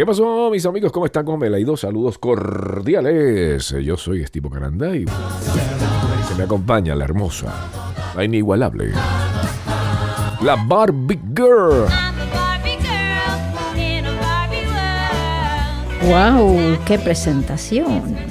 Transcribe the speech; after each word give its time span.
¿Qué 0.00 0.06
pasó, 0.06 0.48
mis 0.50 0.64
amigos? 0.64 0.92
¿Cómo 0.92 1.04
están? 1.04 1.26
¿Cómo 1.26 1.36
me 1.36 1.50
la? 1.50 1.76
Saludos 1.76 2.16
cordiales. 2.16 3.68
Yo 3.84 3.98
soy 3.98 4.22
Estivo 4.22 4.48
Caranda 4.48 4.96
y 4.96 5.04
se 5.04 6.34
me 6.38 6.44
acompaña 6.44 6.94
la 6.94 7.04
hermosa, 7.04 7.52
la 8.16 8.24
inigualable, 8.24 8.92
la 10.40 10.56
Barbie 10.56 11.20
Girl. 11.36 11.84
¡Wow! 16.08 16.78
¡Qué 16.86 16.98
presentación! 16.98 18.29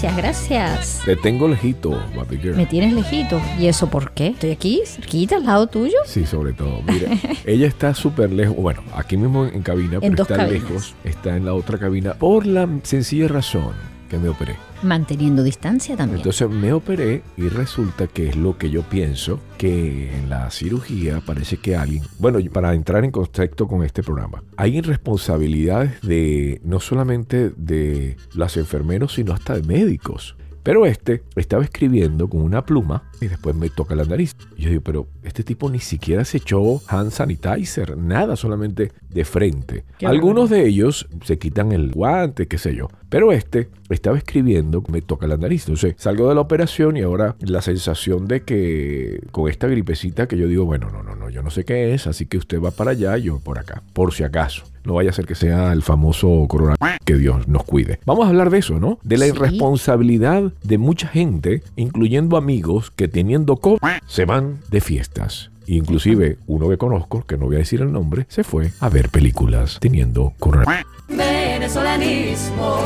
Gracias, 0.00 0.16
gracias. 0.16 1.02
Te 1.04 1.14
tengo 1.14 1.46
lejito, 1.46 1.90
Barbie 2.16 2.38
Girl. 2.38 2.56
Me 2.56 2.64
tienes 2.64 2.94
lejito. 2.94 3.38
¿Y 3.58 3.66
eso 3.66 3.90
por 3.90 4.12
qué? 4.12 4.28
Estoy 4.28 4.50
aquí, 4.50 4.80
cerquita, 4.86 5.36
al 5.36 5.44
lado 5.44 5.66
tuyo. 5.66 5.98
Sí, 6.06 6.24
sobre 6.24 6.54
todo. 6.54 6.80
Mira, 6.86 7.10
ella 7.44 7.66
está 7.66 7.92
súper 7.92 8.32
lejos. 8.32 8.56
Bueno, 8.56 8.82
aquí 8.94 9.18
mismo 9.18 9.44
en 9.44 9.60
cabina, 9.62 10.00
pero 10.00 10.16
dos 10.16 10.30
está 10.30 10.46
cabinas. 10.46 10.62
lejos. 10.70 10.94
Está 11.04 11.36
en 11.36 11.44
la 11.44 11.52
otra 11.52 11.76
cabina 11.76 12.14
por 12.14 12.46
la 12.46 12.66
sencilla 12.82 13.28
razón 13.28 13.89
que 14.10 14.18
me 14.18 14.28
operé. 14.28 14.56
Manteniendo 14.82 15.42
distancia 15.42 15.96
también. 15.96 16.18
Entonces 16.18 16.50
me 16.50 16.72
operé 16.72 17.22
y 17.36 17.48
resulta 17.48 18.08
que 18.08 18.28
es 18.28 18.36
lo 18.36 18.58
que 18.58 18.68
yo 18.68 18.82
pienso, 18.82 19.40
que 19.56 20.14
en 20.14 20.28
la 20.28 20.50
cirugía 20.50 21.22
parece 21.24 21.56
que 21.56 21.76
alguien, 21.76 22.02
bueno, 22.18 22.38
para 22.52 22.74
entrar 22.74 23.04
en 23.04 23.12
contacto 23.12 23.66
con 23.66 23.84
este 23.84 24.02
programa, 24.02 24.42
hay 24.56 24.76
irresponsabilidades 24.76 26.00
de 26.02 26.60
no 26.64 26.80
solamente 26.80 27.50
de 27.56 28.16
los 28.34 28.56
enfermeros, 28.56 29.14
sino 29.14 29.32
hasta 29.32 29.54
de 29.54 29.62
médicos. 29.62 30.36
Pero 30.62 30.84
este 30.84 31.22
estaba 31.36 31.64
escribiendo 31.64 32.28
con 32.28 32.42
una 32.42 32.66
pluma 32.66 33.09
y 33.20 33.28
después 33.28 33.54
me 33.56 33.68
toca 33.70 33.94
la 33.94 34.04
nariz. 34.04 34.34
Y 34.56 34.62
yo 34.62 34.70
digo, 34.70 34.82
pero 34.82 35.06
este 35.22 35.42
tipo 35.42 35.70
ni 35.70 35.78
siquiera 35.80 36.24
se 36.24 36.38
echó 36.38 36.80
hand 36.88 37.10
sanitizer, 37.10 37.96
nada, 37.96 38.36
solamente 38.36 38.92
de 39.10 39.24
frente. 39.24 39.84
Algunos 40.04 40.50
de 40.50 40.66
ellos 40.66 41.08
se 41.24 41.38
quitan 41.38 41.72
el 41.72 41.90
guante, 41.92 42.46
qué 42.46 42.58
sé 42.58 42.74
yo. 42.74 42.88
Pero 43.08 43.32
este 43.32 43.68
estaba 43.88 44.16
escribiendo, 44.16 44.82
me 44.88 45.02
toca 45.02 45.26
la 45.26 45.36
nariz. 45.36 45.62
Entonces 45.62 45.94
salgo 45.98 46.28
de 46.28 46.34
la 46.36 46.40
operación 46.40 46.96
y 46.96 47.02
ahora 47.02 47.34
la 47.40 47.60
sensación 47.60 48.28
de 48.28 48.42
que 48.42 49.20
con 49.32 49.48
esta 49.50 49.66
gripecita 49.66 50.28
que 50.28 50.36
yo 50.38 50.46
digo, 50.46 50.64
bueno, 50.64 50.90
no, 50.90 51.02
no, 51.02 51.16
no, 51.16 51.28
yo 51.28 51.42
no 51.42 51.50
sé 51.50 51.64
qué 51.64 51.92
es, 51.92 52.06
así 52.06 52.26
que 52.26 52.38
usted 52.38 52.60
va 52.60 52.70
para 52.70 52.92
allá, 52.92 53.16
yo 53.18 53.40
por 53.40 53.58
acá, 53.58 53.82
por 53.92 54.12
si 54.14 54.22
acaso. 54.22 54.62
No 54.84 54.94
vaya 54.94 55.10
a 55.10 55.12
ser 55.12 55.26
que 55.26 55.34
sea 55.34 55.72
el 55.74 55.82
famoso 55.82 56.46
coronavirus, 56.48 56.96
que 57.04 57.16
Dios 57.16 57.46
nos 57.48 57.64
cuide. 57.64 57.98
Vamos 58.06 58.24
a 58.24 58.28
hablar 58.30 58.48
de 58.48 58.58
eso, 58.58 58.80
¿no? 58.80 58.98
De 59.02 59.18
la 59.18 59.26
Sí. 59.26 59.32
irresponsabilidad 59.32 60.52
de 60.62 60.78
mucha 60.78 61.06
gente, 61.08 61.62
incluyendo 61.76 62.36
amigos 62.38 62.90
que 62.90 63.06
teniendo 63.10 63.56
COVID 63.56 63.80
se 64.06 64.24
van 64.24 64.60
de 64.70 64.80
fiestas. 64.80 65.50
Inclusive 65.66 66.38
uno 66.46 66.68
que 66.68 66.78
conozco, 66.78 67.24
que 67.26 67.36
no 67.36 67.46
voy 67.46 67.56
a 67.56 67.58
decir 67.58 67.80
el 67.80 67.92
nombre, 67.92 68.26
se 68.28 68.42
fue 68.42 68.72
a 68.80 68.88
ver 68.88 69.08
películas 69.08 69.78
teniendo 69.80 70.32
coronavirus. 70.38 70.86
Venezolanismos, 71.08 72.80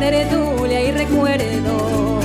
tertulia 0.00 0.88
y 0.88 0.92
recuerdos, 0.92 2.24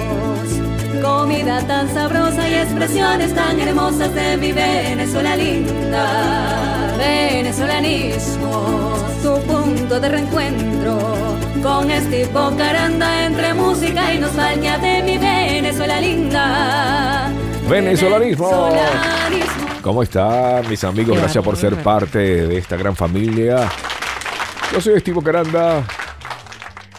comida 1.02 1.62
tan 1.68 1.94
sabrosa 1.94 2.50
y 2.50 2.54
expresiones 2.56 3.36
tan 3.36 3.60
hermosas 3.60 4.14
de 4.16 4.38
mi 4.38 4.52
Venezuela 4.52 5.36
linda. 5.36 6.96
Venezolanismos, 6.98 9.22
tu 9.22 9.40
punto 9.42 10.00
de 10.00 10.10
reencuentro 10.10 10.98
con 11.62 11.92
este 11.92 12.28
Caranda 12.58 13.26
entre 13.26 13.54
música 13.54 14.14
y 14.14 14.20
nostalgia 14.20 14.78
de 14.78 15.04
mi 15.04 15.18
Venezuela 15.18 15.29
linda. 15.62 17.32
Venezolanismo. 17.70 18.50
Venezolanismo. 18.50 19.68
¿Cómo 19.82 20.04
están 20.04 20.68
mis 20.70 20.84
amigos? 20.84 21.18
Gracias 21.18 21.44
por 21.44 21.58
ser 21.58 21.76
parte 21.84 22.48
de 22.48 22.58
esta 22.58 22.78
gran 22.78 22.96
familia. 22.96 23.70
Yo 24.74 24.82
soy 24.82 24.94
Estivo 24.96 25.22
Caranda. 25.22 25.86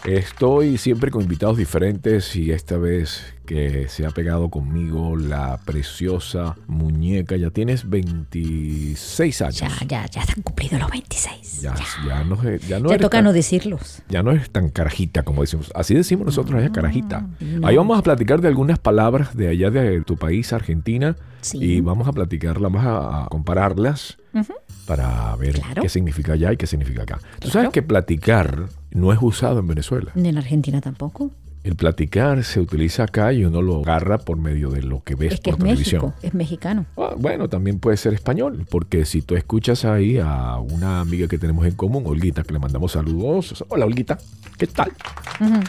Estoy 0.05 0.77
siempre 0.77 1.11
con 1.11 1.21
invitados 1.21 1.57
diferentes 1.57 2.35
y 2.35 2.51
esta 2.51 2.77
vez 2.77 3.33
que 3.51 3.87
se 3.89 4.05
ha 4.05 4.11
pegado 4.11 4.49
conmigo 4.49 5.17
la 5.17 5.57
preciosa 5.65 6.55
muñeca. 6.67 7.35
Ya 7.35 7.49
tienes 7.49 7.89
26 7.89 9.41
años. 9.41 9.57
Ya, 9.59 9.69
ya, 9.87 10.05
ya 10.05 10.21
han 10.21 10.41
cumplido 10.41 10.79
los 10.79 10.89
26. 10.89 11.61
Ya, 11.61 11.75
Ya, 11.75 11.85
ya 12.07 12.23
no, 12.23 12.41
es- 12.43 12.65
ya 12.67 12.79
no 12.79 12.89
Ya 12.89 12.97
toca 12.97 13.17
tan- 13.17 13.25
no 13.25 13.33
decirlos. 13.33 14.03
ya 14.09 14.23
no 14.23 14.31
es 14.31 14.49
tan 14.49 14.69
carajita 14.69 15.23
como 15.23 15.41
decimos. 15.41 15.69
Así 15.75 15.93
decimos 15.93 16.25
nosotros 16.25 16.59
allá, 16.61 16.71
carajita. 16.71 17.27
no. 17.41 17.67
Ahí 17.67 17.75
vamos 17.75 17.99
a 17.99 18.03
platicar 18.03 18.39
de 18.41 18.47
algunas 18.47 18.79
palabras 18.79 19.35
de 19.35 19.49
allá 19.49 19.69
de 19.69 20.01
tu 20.01 20.15
país, 20.15 20.53
Argentina. 20.53 21.17
Sí. 21.41 21.57
Y 21.57 21.81
vamos 21.81 22.07
a 22.07 22.13
platicarlas, 22.13 22.71
vamos 22.71 22.83
a, 22.85 23.27
compararlas 23.29 24.17
Ujú. 24.33 24.53
para 24.85 25.35
ver 25.35 25.55
Claro. 25.55 25.81
qué 25.81 25.89
significa 25.89 26.33
allá 26.33 26.53
y 26.53 26.57
qué 26.57 26.67
significa 26.67 27.01
acá. 27.03 27.17
Tú 27.17 27.23
Claro. 27.39 27.51
sabes 27.53 27.69
que 27.71 27.81
platicar 27.81 28.67
no 28.91 29.11
es 29.11 29.19
usado 29.21 29.59
en 29.59 29.67
Venezuela. 29.67 30.11
En 30.15 30.37
Argentina 30.37 30.79
tampoco. 30.81 31.31
El 31.63 31.75
platicar 31.75 32.43
se 32.43 32.59
utiliza 32.59 33.03
acá 33.03 33.31
y 33.33 33.45
uno 33.45 33.61
lo 33.61 33.81
agarra 33.81 34.17
por 34.17 34.35
medio 34.37 34.71
de 34.71 34.81
lo 34.81 35.03
que 35.03 35.13
ves 35.13 35.33
Es 35.33 35.39
que 35.41 35.51
por 35.51 35.59
es 35.59 35.63
televisión. 35.65 36.01
México, 36.05 36.19
es 36.23 36.33
mexicano. 36.33 36.85
Ah, 36.97 37.13
bueno, 37.15 37.49
también 37.49 37.77
puede 37.77 37.97
ser 37.97 38.15
español, 38.15 38.65
porque 38.69 39.05
si 39.05 39.21
tú 39.21 39.35
escuchas 39.35 39.85
ahí 39.85 40.17
a 40.17 40.57
una 40.57 41.01
amiga 41.01 41.27
que 41.27 41.37
tenemos 41.37 41.67
en 41.67 41.75
común, 41.75 42.03
Olguita, 42.07 42.41
que 42.41 42.53
le 42.53 42.59
mandamos 42.59 42.93
saludos. 42.93 43.63
Hola, 43.69 43.85
Olguita, 43.85 44.17
¿qué 44.57 44.65
tal? 44.65 44.91
Ujú. 45.39 45.59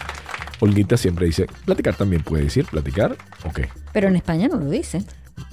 Olguita 0.60 0.96
siempre 0.96 1.26
dice, 1.26 1.46
platicar 1.66 1.94
también 1.94 2.22
puede 2.22 2.44
decir, 2.44 2.64
platicar, 2.64 3.14
ok. 3.44 3.60
Pero 3.92 4.08
en 4.08 4.16
España 4.16 4.48
no 4.48 4.56
lo 4.56 4.70
dicen. 4.70 5.04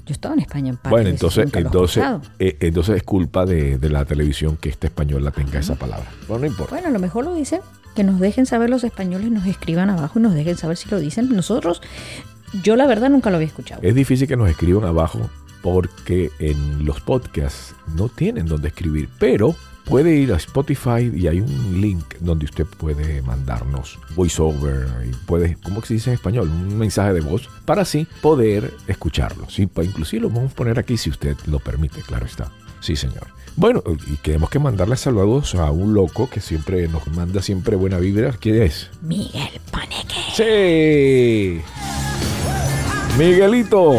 Yo 0.06 0.14
estaba 0.14 0.36
en 0.36 0.42
España 0.42 0.70
en 0.70 0.78
parte. 0.78 0.90
Bueno, 0.90 1.10
eso, 1.10 1.28
entonces, 1.42 1.54
entonces, 1.54 2.04
eh, 2.40 2.58
entonces 2.62 2.98
es 2.98 3.04
culpa 3.04 3.46
de, 3.46 3.78
de 3.78 3.90
la 3.90 4.06
televisión 4.06 4.56
que 4.56 4.70
esta 4.70 4.88
española 4.88 5.32
tenga 5.32 5.60
esa 5.60 5.76
palabra. 5.76 6.10
Bueno, 6.28 6.42
no 6.42 6.48
importa. 6.48 6.76
Bueno, 6.76 6.88
a 6.88 6.92
lo 6.92 7.00
mejor 7.00 7.26
lo 7.26 7.34
dicen. 7.36 7.62
Que 8.00 8.06
nos 8.06 8.22
dejen 8.22 8.46
saber 8.46 8.70
los 8.70 8.86
españoles, 8.86 9.30
nos 9.30 9.46
escriban 9.46 9.90
abajo 9.90 10.20
y 10.20 10.22
nos 10.22 10.34
dejen 10.34 10.56
saber 10.56 10.78
si 10.78 10.88
lo 10.88 11.02
dicen. 11.02 11.36
Nosotros, 11.36 11.82
yo 12.64 12.78
la 12.78 12.88
verdad 12.88 13.10
nunca 13.10 13.30
lo 13.30 13.36
había 13.36 13.50
escuchado. 13.50 13.82
Es 13.84 13.94
difícil 13.94 14.26
que 14.26 14.38
nos 14.38 14.50
escriban 14.50 14.86
abajo 14.86 15.30
porque 15.62 16.32
en 16.40 16.86
los 16.86 17.02
podcasts 17.02 17.76
no 17.98 18.08
tienen 18.08 18.46
donde 18.46 18.70
escribir, 18.70 19.10
pero 19.20 19.54
puede 19.84 20.16
ir 20.16 20.32
a 20.32 20.38
Spotify 20.38 21.12
y 21.14 21.28
hay 21.28 21.42
un 21.42 21.82
link 21.82 22.06
donde 22.22 22.46
usted 22.46 22.66
puede 22.66 23.22
mandarnos 23.22 24.00
voiceover 24.16 24.88
y 25.06 25.14
puede, 25.26 25.58
¿cómo 25.62 25.82
se 25.82 25.96
dice 25.96 26.12
en 26.12 26.14
español? 26.14 26.48
Un 26.48 26.78
mensaje 26.78 27.12
de 27.12 27.20
voz 27.20 27.50
para 27.66 27.82
así 27.82 28.08
poder 28.22 28.74
escucharlo. 28.88 29.50
Sí, 29.50 29.64
inclusive 29.64 30.22
lo 30.22 30.30
vamos 30.30 30.54
a 30.54 30.56
poner 30.56 30.80
aquí 30.80 30.96
si 30.96 31.10
usted 31.10 31.36
lo 31.48 31.60
permite, 31.60 32.00
claro 32.04 32.26
está. 32.26 32.50
Sí, 32.80 32.96
señor. 32.96 33.28
Bueno, 33.56 33.84
y 34.08 34.16
tenemos 34.16 34.50
que 34.50 34.58
mandarle 34.58 34.96
saludos 34.96 35.54
a 35.56 35.70
un 35.72 35.94
loco 35.94 36.30
que 36.30 36.40
siempre 36.40 36.88
nos 36.88 37.06
manda 37.08 37.42
siempre 37.42 37.76
buena 37.76 37.98
vibra. 37.98 38.34
¿Quién 38.40 38.62
es? 38.62 38.90
Miguel 39.02 39.60
Paneque. 39.70 40.16
Sí. 40.34 41.62
Miguelito. 43.18 43.98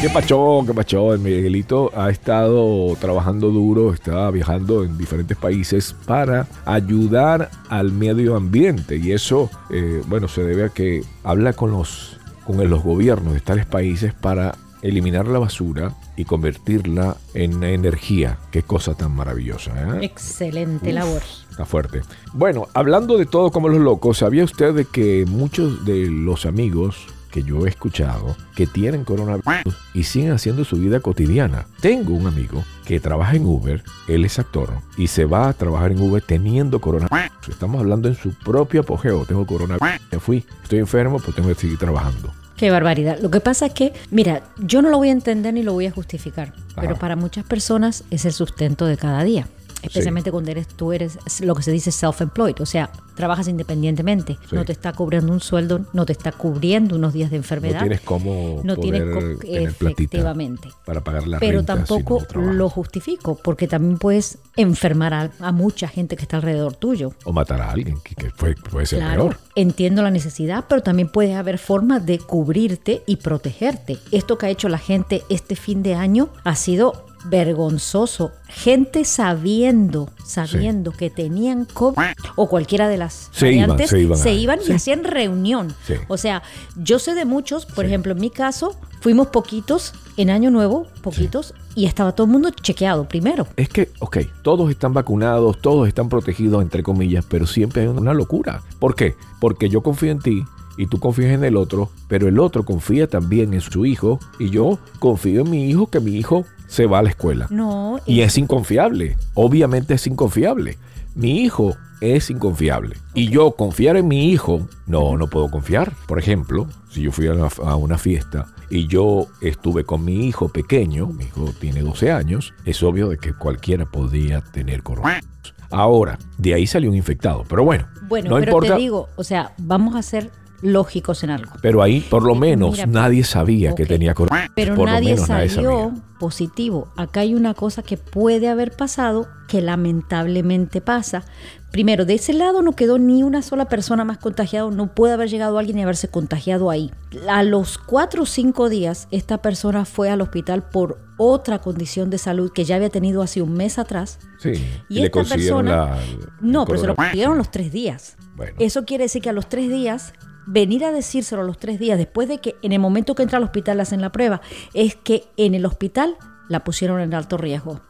Qué 0.00 0.10
pachón, 0.10 0.66
qué 0.66 0.74
pachón. 0.74 1.22
Miguelito 1.22 1.90
ha 1.96 2.08
estado 2.10 2.94
trabajando 3.00 3.50
duro, 3.50 3.92
está 3.92 4.30
viajando 4.30 4.84
en 4.84 4.96
diferentes 4.96 5.36
países 5.36 5.96
para 6.06 6.46
ayudar 6.64 7.50
al 7.68 7.90
medio 7.90 8.36
ambiente. 8.36 8.96
Y 8.96 9.10
eso, 9.10 9.50
eh, 9.70 10.02
bueno, 10.06 10.28
se 10.28 10.44
debe 10.44 10.66
a 10.66 10.68
que 10.68 11.02
habla 11.24 11.54
con 11.54 11.72
los, 11.72 12.18
con 12.46 12.68
los 12.70 12.82
gobiernos 12.84 13.34
de 13.34 13.40
tales 13.40 13.66
países 13.66 14.14
para 14.14 14.54
eliminar 14.82 15.26
la 15.26 15.40
basura 15.40 15.92
y 16.16 16.24
convertirla 16.24 17.16
en 17.34 17.62
energía. 17.62 18.38
Qué 18.50 18.62
cosa 18.62 18.94
tan 18.94 19.14
maravillosa. 19.14 19.72
¿eh? 19.98 20.04
Excelente 20.04 20.92
labor. 20.92 21.22
Está 21.50 21.64
fuerte. 21.64 22.02
Bueno, 22.32 22.68
hablando 22.74 23.16
de 23.16 23.26
todo 23.26 23.50
como 23.50 23.68
los 23.68 23.80
locos, 23.80 24.18
¿sabía 24.18 24.44
usted 24.44 24.74
de 24.74 24.84
que 24.84 25.24
muchos 25.26 25.84
de 25.84 26.06
los 26.10 26.46
amigos 26.46 27.06
que 27.30 27.42
yo 27.42 27.66
he 27.66 27.68
escuchado 27.68 28.36
que 28.54 28.66
tienen 28.66 29.04
coronavirus 29.04 29.74
y 29.92 30.04
siguen 30.04 30.32
haciendo 30.32 30.64
su 30.64 30.76
vida 30.76 31.00
cotidiana? 31.00 31.66
Tengo 31.80 32.14
un 32.14 32.26
amigo 32.26 32.64
que 32.84 33.00
trabaja 33.00 33.34
en 33.36 33.46
Uber, 33.46 33.82
él 34.08 34.24
es 34.24 34.38
actor 34.38 34.70
y 34.96 35.08
se 35.08 35.24
va 35.24 35.48
a 35.48 35.52
trabajar 35.52 35.92
en 35.92 36.00
Uber 36.00 36.22
teniendo 36.22 36.80
coronavirus. 36.80 37.48
Estamos 37.48 37.80
hablando 37.80 38.08
en 38.08 38.14
su 38.14 38.32
propio 38.34 38.82
apogeo. 38.82 39.24
Tengo 39.24 39.46
coronavirus, 39.46 40.00
me 40.12 40.18
fui, 40.18 40.44
estoy 40.62 40.78
enfermo, 40.78 41.18
pues 41.18 41.34
tengo 41.34 41.48
que 41.48 41.54
seguir 41.56 41.78
trabajando. 41.78 42.32
Qué 42.56 42.70
barbaridad. 42.70 43.18
Lo 43.20 43.30
que 43.30 43.40
pasa 43.40 43.66
es 43.66 43.72
que, 43.72 43.92
mira, 44.10 44.42
yo 44.58 44.80
no 44.80 44.88
lo 44.90 44.98
voy 44.98 45.08
a 45.08 45.12
entender 45.12 45.54
ni 45.54 45.62
lo 45.62 45.72
voy 45.72 45.86
a 45.86 45.90
justificar, 45.90 46.52
pero 46.80 46.96
para 46.96 47.16
muchas 47.16 47.44
personas 47.44 48.04
es 48.10 48.24
el 48.24 48.32
sustento 48.32 48.86
de 48.86 48.96
cada 48.96 49.24
día. 49.24 49.48
Especialmente 49.86 50.30
cuando 50.30 50.50
eres, 50.50 50.68
tú 50.68 50.92
eres 50.92 51.18
lo 51.40 51.54
que 51.54 51.62
se 51.62 51.70
dice 51.72 51.90
self-employed, 51.90 52.60
o 52.60 52.66
sea, 52.66 52.90
trabajas 53.14 53.46
independientemente, 53.48 54.38
Sí. 54.48 54.56
no 54.56 54.64
te 54.64 54.72
está 54.72 54.92
cubriendo 54.92 55.32
un 55.32 55.40
sueldo, 55.40 55.80
no 55.92 56.04
te 56.06 56.12
está 56.12 56.32
cubriendo 56.32 56.96
unos 56.96 57.12
días 57.12 57.30
de 57.30 57.36
enfermedad. 57.36 57.74
No 57.80 57.80
tienes 57.86 58.00
cómo 58.00 58.60
no 58.64 58.74
poder 58.76 59.38
tener 59.40 59.68
efectivamente. 59.68 60.68
para 60.84 61.02
pagar 61.02 61.26
la 61.26 61.38
Pero 61.38 61.58
renta 61.58 61.74
si 61.74 61.78
tampoco 61.78 62.20
no 62.20 62.26
trabajas. 62.26 62.54
lo 62.56 62.68
justifico, 62.68 63.36
porque 63.42 63.68
también 63.68 63.98
puedes 63.98 64.38
enfermar 64.56 65.14
a, 65.14 65.30
a 65.40 65.52
mucha 65.52 65.88
gente 65.88 66.16
que 66.16 66.22
está 66.22 66.36
alrededor 66.38 66.74
tuyo. 66.76 67.12
O 67.24 67.32
matar 67.32 67.60
a 67.60 67.70
alguien, 67.70 67.98
que, 68.02 68.30
puede 68.70 68.86
ser 68.86 68.98
Claro, 69.00 69.28
peor. 69.28 69.38
entiendo 69.54 70.02
la 70.02 70.10
necesidad, 70.10 70.64
pero 70.68 70.82
también 70.82 71.08
puede 71.08 71.34
haber 71.34 71.58
formas 71.58 72.04
de 72.06 72.18
cubrirte 72.18 73.02
y 73.06 73.16
protegerte. 73.16 73.98
Esto 74.12 74.38
que 74.38 74.46
ha 74.46 74.50
hecho 74.50 74.68
la 74.68 74.78
gente 74.78 75.22
este 75.28 75.56
fin 75.56 75.82
de 75.82 75.94
año 75.94 76.28
ha 76.44 76.56
sido 76.56 77.04
vergonzoso. 77.24 78.32
Gente 78.48 79.04
sabiendo, 79.04 80.08
sabiendo 80.24 80.92
que 80.92 81.10
tenían 81.10 81.64
COVID 81.64 81.98
o 82.36 82.48
cualquiera 82.48 82.88
de 82.88 82.98
las 82.98 83.30
Se 83.32 83.52
iban, 83.52 83.70
variantes, 83.70 84.20
se 84.20 84.32
iban 84.34 84.60
y 84.60 84.64
sí. 84.66 84.72
hacían 84.72 85.04
reunión. 85.04 85.74
Sí. 85.86 85.94
O 86.08 86.16
sea, 86.16 86.42
yo 86.76 86.98
sé 86.98 87.14
de 87.14 87.24
muchos, 87.24 87.66
por 87.66 87.84
ejemplo, 87.84 88.12
en 88.12 88.20
mi 88.20 88.30
caso, 88.30 88.76
fuimos 89.00 89.28
poquitos 89.28 89.92
en 90.16 90.30
Año 90.30 90.50
Nuevo, 90.50 90.86
poquitos, 91.02 91.54
y 91.74 91.86
estaba 91.86 92.12
todo 92.12 92.26
el 92.26 92.32
mundo 92.32 92.50
chequeado 92.50 93.08
primero. 93.08 93.48
Es 93.56 93.68
que, 93.68 93.90
ok, 93.98 94.18
todos 94.42 94.70
están 94.70 94.94
vacunados, 94.94 95.60
todos 95.60 95.88
están 95.88 96.08
protegidos, 96.08 96.62
entre 96.62 96.82
comillas, 96.82 97.24
pero 97.28 97.46
siempre 97.46 97.82
hay 97.82 97.88
una 97.88 98.14
locura. 98.14 98.62
¿Por 98.78 98.94
qué? 98.94 99.14
Porque 99.40 99.68
yo 99.68 99.82
confío 99.82 100.12
en 100.12 100.20
ti 100.20 100.44
y 100.76 100.86
tú 100.86 100.98
confías 100.98 101.30
en 101.32 101.44
el 101.44 101.56
otro, 101.56 101.90
pero 102.08 102.28
el 102.28 102.38
otro 102.38 102.64
confía 102.64 103.06
también 103.08 103.54
en 103.54 103.60
su 103.60 103.86
hijo 103.86 104.18
y 104.38 104.50
yo 104.50 104.78
confío 104.98 105.42
en 105.42 105.50
mi 105.50 105.68
hijo 105.68 105.86
que 105.88 106.00
mi 106.00 106.16
hijo 106.16 106.44
se 106.66 106.86
va 106.86 106.98
a 106.98 107.02
la 107.02 107.10
escuela. 107.10 107.46
No, 107.50 108.00
Y 108.06 108.20
es- 108.22 108.38
inconfiable, 108.38 109.16
obviamente 109.34 109.94
es 109.94 110.06
inconfiable. 110.06 110.76
Mi 111.14 111.42
hijo 111.42 111.76
es 112.00 112.28
inconfiable. 112.30 112.96
Y 113.14 113.28
yo 113.28 113.52
confiar 113.52 113.96
en 113.96 114.08
mi 114.08 114.30
hijo, 114.32 114.66
no, 114.86 115.16
no 115.16 115.28
puedo 115.28 115.48
confiar. 115.48 115.92
Por 116.08 116.18
ejemplo, 116.18 116.66
si 116.90 117.02
yo 117.02 117.12
fui 117.12 117.28
a, 117.28 117.34
la- 117.34 117.48
a 117.64 117.76
una 117.76 117.98
fiesta 117.98 118.46
y 118.68 118.88
yo 118.88 119.28
estuve 119.40 119.84
con 119.84 120.04
mi 120.04 120.26
hijo 120.26 120.48
pequeño, 120.48 121.06
mi 121.06 121.24
hijo 121.26 121.52
tiene 121.60 121.82
12 121.82 122.10
años, 122.10 122.52
es 122.64 122.82
obvio 122.82 123.08
de 123.10 123.18
que 123.18 123.32
cualquiera 123.32 123.86
podía 123.86 124.40
tener 124.40 124.82
coronavirus. 124.82 125.28
Ahora, 125.70 126.18
de 126.38 126.54
ahí 126.54 126.66
salió 126.66 126.90
un 126.90 126.96
infectado. 126.96 127.44
Pero 127.48 127.64
bueno, 127.64 127.86
bueno, 128.08 128.30
no 128.30 128.36
pero 128.36 128.50
importa. 128.52 128.74
te 128.74 128.80
digo, 128.80 129.08
o 129.16 129.22
sea, 129.24 129.52
vamos 129.58 129.94
a 129.94 130.02
ser 130.02 130.30
lógicos 130.64 131.22
en 131.22 131.30
algo. 131.30 131.52
Pero 131.62 131.82
ahí, 131.82 132.00
por 132.00 132.22
lo 132.24 132.34
menos, 132.34 132.72
mira, 132.72 132.86
nadie 132.86 133.22
sabía 133.22 133.74
que 133.74 133.84
tenía 133.86 134.14
coronavirus. 134.14 134.52
Pero 134.56 134.74
por 134.74 134.86
lo 134.88 134.92
nadie 134.94 135.12
menos 135.14 135.28
nadie 135.28 135.48
salió 135.50 135.70
sabía. 135.90 136.02
positivo. 136.18 136.88
Acá 136.96 137.20
hay 137.20 137.34
una 137.34 137.54
cosa 137.54 137.82
que 137.82 137.96
puede 137.98 138.48
haber 138.48 138.72
pasado 138.72 139.28
que 139.46 139.60
lamentablemente 139.60 140.80
pasa. 140.80 141.22
Primero, 141.70 142.04
de 142.04 142.14
ese 142.14 142.32
lado 142.32 142.62
no 142.62 142.72
quedó 142.72 142.98
ni 142.98 143.22
una 143.22 143.42
sola 143.42 143.68
persona 143.68 144.04
más 144.04 144.18
contagiada. 144.18 144.70
No 144.70 144.94
puede 144.94 145.14
haber 145.14 145.28
llegado 145.28 145.58
alguien 145.58 145.78
y 145.78 145.82
haberse 145.82 146.08
contagiado 146.08 146.70
ahí. 146.70 146.90
A 147.28 147.42
los 147.42 147.78
cuatro 147.78 148.22
o 148.22 148.26
cinco 148.26 148.68
días, 148.68 149.08
esta 149.10 149.38
persona 149.42 149.84
fue 149.84 150.08
al 150.08 150.20
hospital 150.20 150.62
por 150.62 150.98
otra 151.18 151.58
condición 151.60 152.10
de 152.10 152.18
salud 152.18 152.52
que 152.52 152.64
ya 152.64 152.76
había 152.76 152.90
tenido 152.90 153.22
hace 153.22 153.42
un 153.42 153.52
mes 153.54 153.78
atrás. 153.78 154.18
Sí, 154.38 154.50
Y 154.88 154.98
y, 154.98 155.00
le 155.00 155.06
esta 155.06 155.10
consiguieron 155.18 155.66
persona- 155.66 155.90
la. 155.96 156.00
No, 156.40 156.64
pero 156.64 156.78
se 156.78 156.86
lo 156.86 156.94
coronavirus. 156.94 157.12
pidieron 157.12 157.38
los 157.38 157.50
tres 157.50 157.72
días. 157.72 158.16
Bueno. 158.36 158.56
Eso 158.60 158.84
quiere 158.84 159.04
decir 159.04 159.20
que 159.22 159.30
a 159.30 159.32
los 159.32 159.48
tres 159.48 159.68
días, 159.68 160.12
venir 160.46 160.84
a 160.84 160.92
decírselo 160.92 161.42
los 161.42 161.58
tres 161.58 161.78
días, 161.78 161.98
después 161.98 162.28
de 162.28 162.38
que 162.38 162.56
en 162.62 162.72
el 162.72 162.78
momento 162.78 163.14
que 163.14 163.22
entra 163.22 163.38
al 163.38 163.44
hospital 163.44 163.80
hacen 163.80 164.00
la 164.00 164.12
prueba, 164.12 164.40
es 164.74 164.94
que 164.96 165.24
en 165.36 165.54
el 165.54 165.64
hospital 165.66 166.16
la 166.48 166.64
pusieron 166.64 167.00
en 167.00 167.14
alto 167.14 167.36
riesgo. 167.36 167.80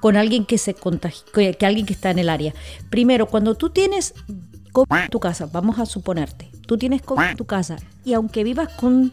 Con 0.00 0.16
alguien 0.16 0.46
que 0.46 0.58
se 0.58 0.74
contagi- 0.74 1.24
que, 1.32 1.54
que 1.54 1.66
alguien 1.66 1.86
que 1.86 1.92
está 1.92 2.10
en 2.10 2.18
el 2.18 2.28
área. 2.28 2.52
Primero, 2.90 3.26
cuando 3.26 3.54
tú 3.54 3.70
tienes 3.70 4.14
COVID 4.72 4.86
en 5.04 5.10
tu 5.10 5.20
casa, 5.20 5.46
vamos 5.52 5.78
a 5.78 5.86
suponerte, 5.86 6.50
tú 6.66 6.76
tienes 6.78 7.02
COVID 7.02 7.20
en 7.32 7.36
tu 7.36 7.44
casa 7.44 7.76
y 8.04 8.14
aunque 8.14 8.42
vivas 8.44 8.68
con 8.74 9.12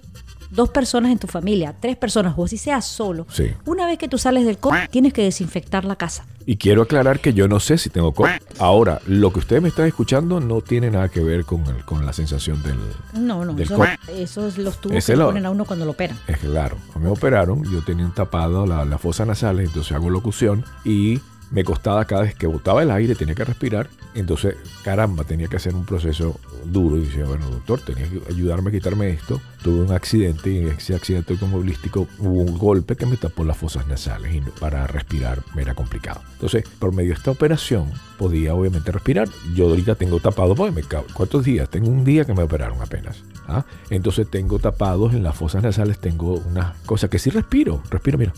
dos 0.52 0.70
personas 0.70 1.12
en 1.12 1.20
tu 1.20 1.28
familia, 1.28 1.76
tres 1.80 1.96
personas 1.98 2.34
o 2.38 2.48
si 2.48 2.58
seas 2.58 2.86
solo, 2.86 3.26
Sí. 3.32 3.52
una 3.66 3.86
vez 3.86 3.98
que 3.98 4.08
tú 4.08 4.18
sales 4.18 4.46
del 4.46 4.58
COVID, 4.58 4.90
tienes 4.90 5.14
que 5.14 5.24
desinfectar 5.24 5.86
la 5.86 5.96
casa. 5.96 6.26
Y 6.46 6.56
quiero 6.56 6.84
aclarar 6.84 7.20
que 7.20 7.34
yo 7.34 7.48
no 7.50 7.60
sé 7.60 7.78
si 7.78 7.90
tengo 7.90 8.14
COVID. 8.14 8.30
Ahora, 8.60 9.02
lo 9.06 9.34
que 9.34 9.40
ustedes 9.40 9.62
me 9.62 9.68
están 9.68 9.86
escuchando 9.86 10.40
no 10.40 10.62
tiene 10.62 10.90
nada 10.90 11.10
que 11.10 11.20
ver 11.22 11.44
con, 11.44 11.66
el- 11.66 11.84
con 11.84 12.06
la 12.06 12.14
sensación 12.14 12.64
del... 12.64 12.78
No, 13.14 13.44
no, 13.44 13.54
Del 13.54 13.68
eso, 14.16 14.48
es 14.48 14.58
los 14.58 14.80
tubos 14.80 14.98
Ese 14.98 15.12
que 15.14 15.18
lo- 15.18 15.26
ponen 15.28 15.46
a 15.46 15.50
uno 15.50 15.66
cuando 15.66 15.84
lo 15.84 15.92
operan. 15.92 16.18
Es 16.28 16.38
claro, 16.38 16.78
me 17.02 17.10
operaron, 17.10 17.64
yo 17.70 17.84
tenía 17.84 18.06
un 18.06 18.14
tapado 18.14 18.66
la, 18.66 18.86
la 18.86 18.98
fosa 18.98 19.26
nasal, 19.26 19.60
entonces 19.60 19.92
hago 19.92 20.10
locución 20.10 20.64
y 20.86 21.20
me 21.52 21.64
costaba 21.64 22.06
cada 22.06 22.24
vez 22.24 22.36
que 22.36 22.48
botaba 22.48 22.84
el 22.84 22.92
aire, 22.92 23.16
tenía 23.16 23.36
que 23.36 23.46
respirar, 23.46 23.90
entonces 24.16 24.56
caramba, 24.84 25.24
tenía 25.24 25.48
que 25.48 25.58
hacer 25.58 25.76
un 25.76 25.86
proceso 25.86 26.40
duro 26.66 26.98
y 26.98 27.02
decía, 27.02 27.26
bueno 27.26 27.50
doctor, 27.50 27.80
tenía 27.82 28.10
que 28.10 28.22
ayudarme 28.30 28.70
a 28.70 28.74
quitarme 28.74 29.10
esto. 29.10 29.40
Tuve 29.62 29.84
un 29.84 29.92
accidente 29.92 30.50
y 30.50 30.60
en 30.60 30.70
ese 30.70 30.96
accidente 30.96 31.34
automovilístico 31.34 32.08
hubo 32.20 32.42
un 32.42 32.58
golpe 32.58 32.96
que 32.96 33.06
me 33.06 33.18
tapó 33.18 33.44
las 33.44 33.58
fosas 33.58 33.88
nasales 33.88 34.34
y 34.34 34.42
para 34.60 34.88
respirar 34.88 35.42
me 35.56 35.62
era 35.62 35.76
complicado. 35.76 36.22
Entonces, 36.34 36.64
por 36.80 36.94
medio 36.94 37.10
de 37.10 37.16
esta 37.16 37.32
operación 37.32 37.92
podía 38.18 38.56
obviamente 38.56 38.92
respirar. 38.92 39.30
Yo 39.54 39.70
ahorita 39.70 39.96
tengo 39.96 40.20
tapado, 40.20 40.56
porque 40.56 40.72
me 40.72 40.84
¿cuántos 41.14 41.44
días? 41.44 41.70
Tengo 41.70 41.90
un 41.90 42.04
día 42.04 42.26
que 42.26 42.34
me 42.34 42.44
operaron 42.44 42.82
apenas. 42.82 43.24
¿ah? 43.48 43.66
Entonces 43.90 44.30
tengo 44.30 44.60
tapados 44.60 45.14
en 45.14 45.24
las 45.24 45.36
fosas 45.36 45.64
nasales, 45.64 46.00
tengo 46.00 46.36
una 46.36 46.76
cosa 46.86 47.10
que 47.10 47.20
sí 47.20 47.30
respiro, 47.30 47.82
respiro, 47.90 48.18
mira. 48.18 48.34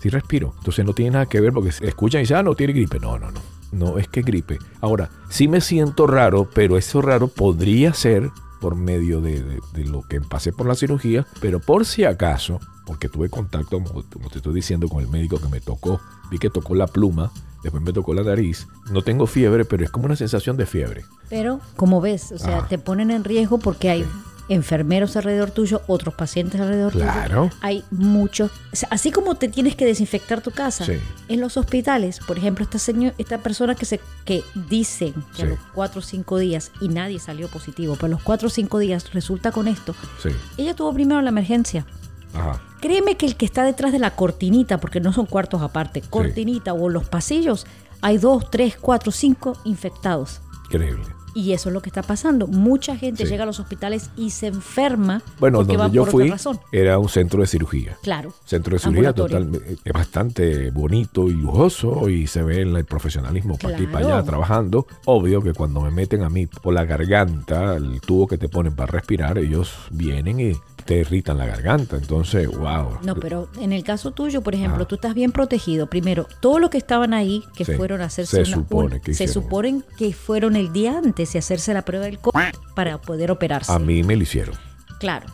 Sí 0.00 0.08
respiro. 0.10 0.54
Entonces 0.58 0.84
no 0.84 0.92
tiene 0.92 1.12
nada 1.12 1.26
que 1.26 1.40
ver 1.40 1.52
porque 1.52 1.72
se 1.72 1.86
escuchan 1.86 2.20
y 2.20 2.22
dicen, 2.22 2.36
ah, 2.38 2.42
no 2.42 2.54
tiene 2.54 2.72
gripe. 2.72 2.98
No, 3.00 3.18
no, 3.18 3.30
no. 3.30 3.40
No 3.72 3.98
es 3.98 4.08
que 4.08 4.22
gripe. 4.22 4.58
Ahora, 4.80 5.10
sí 5.28 5.46
me 5.48 5.60
siento 5.60 6.06
raro, 6.06 6.48
pero 6.54 6.78
eso 6.78 7.02
raro 7.02 7.28
podría 7.28 7.92
ser 7.92 8.30
por 8.60 8.74
medio 8.74 9.20
de, 9.20 9.42
de- 9.42 9.60
de 9.74 9.84
lo 9.84 10.02
que 10.02 10.20
pasé 10.20 10.52
por 10.52 10.66
la 10.66 10.74
cirugía, 10.74 11.26
pero 11.40 11.60
por 11.60 11.84
si 11.84 12.04
acaso, 12.04 12.58
porque 12.86 13.08
tuve 13.08 13.28
contacto, 13.28 13.78
como, 13.82 14.02
como 14.10 14.30
te 14.30 14.38
estoy 14.38 14.54
diciendo, 14.54 14.88
con 14.88 15.00
el 15.02 15.08
médico 15.08 15.38
que 15.40 15.48
me 15.48 15.60
tocó, 15.60 16.00
vi 16.30 16.38
que 16.38 16.48
tocó 16.50 16.74
la 16.74 16.86
pluma, 16.88 17.30
después 17.62 17.82
me 17.84 17.92
tocó 17.92 18.14
la 18.14 18.22
nariz, 18.24 18.66
no 18.90 19.02
tengo 19.02 19.26
fiebre, 19.26 19.64
pero 19.64 19.84
es 19.84 19.90
como 19.90 20.06
una 20.06 20.16
sensación 20.16 20.56
de 20.56 20.66
fiebre. 20.66 21.04
Pero, 21.28 21.60
como 21.76 22.00
ves, 22.00 22.32
o 22.32 22.38
sea, 22.38 22.58
Ajá. 22.58 22.68
te 22.68 22.78
ponen 22.78 23.10
en 23.12 23.22
riesgo 23.22 23.58
porque 23.58 23.90
hay 23.90 24.04
enfermeros 24.48 25.16
alrededor 25.16 25.50
tuyo, 25.50 25.82
otros 25.86 26.14
pacientes 26.14 26.60
alrededor 26.60 26.92
Claro. 26.92 27.44
tuyo. 27.48 27.56
Hay 27.60 27.84
muchos. 27.90 28.50
o 28.72 28.76
sea, 28.76 28.88
así 28.92 29.10
como 29.10 29.34
te 29.34 29.48
tienes 29.48 29.76
que 29.76 29.84
desinfectar 29.84 30.40
tu 30.40 30.50
casa, 30.50 30.84
Sí. 30.84 30.94
en 31.28 31.40
los 31.40 31.56
hospitales, 31.56 32.20
por 32.26 32.38
ejemplo, 32.38 32.64
esta, 32.64 32.78
señor, 32.78 33.14
esta 33.18 33.38
persona 33.38 33.74
que, 33.74 33.84
se, 33.84 34.00
que 34.24 34.42
dicen 34.68 35.14
que 35.36 35.42
a 35.42 35.46
los 35.46 35.58
cuatro 35.74 36.00
o 36.00 36.02
cinco 36.02 36.38
días 36.38 36.70
y 36.80 36.88
nadie 36.88 37.18
salió 37.18 37.48
positivo, 37.48 37.94
pero 37.96 38.06
a 38.06 38.10
los 38.10 38.22
cuatro 38.22 38.48
o 38.48 38.50
cinco 38.50 38.78
días 38.78 39.12
resulta 39.12 39.52
con 39.52 39.68
esto. 39.68 39.94
Sí. 40.22 40.30
Ella 40.56 40.74
tuvo 40.74 40.92
primero 40.94 41.20
la 41.22 41.28
emergencia. 41.30 41.86
Ajá. 42.34 42.60
Créeme 42.80 43.16
que 43.16 43.26
el 43.26 43.36
que 43.36 43.44
está 43.46 43.64
detrás 43.64 43.90
de 43.92 43.98
la 43.98 44.14
cortinita, 44.14 44.78
porque 44.78 45.00
no 45.00 45.12
son 45.12 45.26
cuartos 45.26 45.62
aparte, 45.62 46.00
cortinita 46.02 46.72
o 46.74 46.88
los 46.88 47.08
pasillos, 47.08 47.66
hay 48.00 48.18
dos, 48.18 48.50
tres, 48.50 48.76
cuatro, 48.80 49.10
cinco 49.10 49.58
infectados. 49.64 50.40
Increíble. 50.66 51.04
Y 51.38 51.52
eso 51.52 51.68
es 51.68 51.72
lo 51.72 51.80
que 51.82 51.88
está 51.88 52.02
pasando. 52.02 52.48
Mucha 52.48 52.96
gente 52.96 53.24
Sí. 53.24 53.30
llega 53.30 53.44
a 53.44 53.46
los 53.46 53.60
hospitales 53.60 54.10
y 54.16 54.30
se 54.30 54.48
enferma 54.48 55.22
Bueno, 55.38 55.58
porque 55.58 55.76
va 55.76 55.84
donde 55.84 55.94
yo 55.96 56.02
por 56.02 56.10
fui 56.10 56.22
otra 56.24 56.34
razón. 56.34 56.58
era 56.72 56.98
un 56.98 57.08
centro 57.08 57.42
de 57.42 57.46
cirugía. 57.46 57.96
Claro. 58.02 58.32
Centro 58.44 58.72
de 58.74 58.80
cirugía 58.80 59.12
total, 59.12 59.48
es 59.84 59.92
bastante 59.92 60.70
bonito 60.72 61.28
y 61.28 61.34
lujoso 61.34 62.08
y 62.08 62.26
se 62.26 62.42
ve 62.42 62.62
el 62.62 62.84
profesionalismo 62.84 63.56
para 63.56 63.74
aquí 63.74 63.84
y 63.84 63.86
para 63.86 64.06
allá 64.16 64.22
trabajando. 64.24 64.86
Obvio 65.04 65.40
que 65.40 65.52
cuando 65.52 65.80
me 65.80 65.92
meten 65.92 66.24
a 66.24 66.28
mí 66.28 66.46
por 66.46 66.74
la 66.74 66.84
garganta, 66.84 67.76
el 67.76 68.00
tubo 68.00 68.26
que 68.26 68.36
te 68.36 68.48
ponen 68.48 68.74
para 68.74 68.90
respirar, 68.90 69.38
ellos 69.38 69.72
vienen 69.92 70.40
y 70.40 70.52
te 70.88 70.96
irritan 71.00 71.36
la 71.36 71.44
garganta. 71.44 71.96
Entonces, 71.98 72.48
wow. 72.48 72.98
No, 73.02 73.14
pero 73.14 73.50
en 73.60 73.74
el 73.74 73.84
caso 73.84 74.12
tuyo, 74.12 74.40
por 74.40 74.54
ejemplo, 74.54 74.84
Ah. 74.84 74.88
tú 74.88 74.94
estás 74.94 75.14
bien 75.14 75.32
protegido. 75.32 75.86
Primero, 75.86 76.26
todos 76.40 76.62
los 76.62 76.70
que 76.70 76.78
estaban 76.78 77.12
ahí, 77.12 77.44
que 77.54 77.66
Sí, 77.66 77.74
fueron 77.74 78.00
a 78.00 78.06
hacerse 78.06 78.36
se 78.42 78.50
una- 78.50 78.62
supone 78.62 78.94
un- 78.96 79.00
que 79.02 79.12
se 79.12 79.28
suponen 79.28 79.84
que 79.98 80.14
fueron 80.14 80.56
el 80.56 80.72
día 80.72 80.96
antes 80.96 81.30
de 81.34 81.40
hacerse 81.40 81.74
la 81.74 81.82
prueba 81.82 82.06
del 82.06 82.18
COVID 82.18 82.40
para 82.74 82.96
poder 82.96 83.30
operarse. 83.30 83.70
A 83.70 83.78
mí 83.78 84.02
me 84.02 84.16
lo 84.16 84.22
hicieron. 84.22 84.54
Claro. 84.98 85.26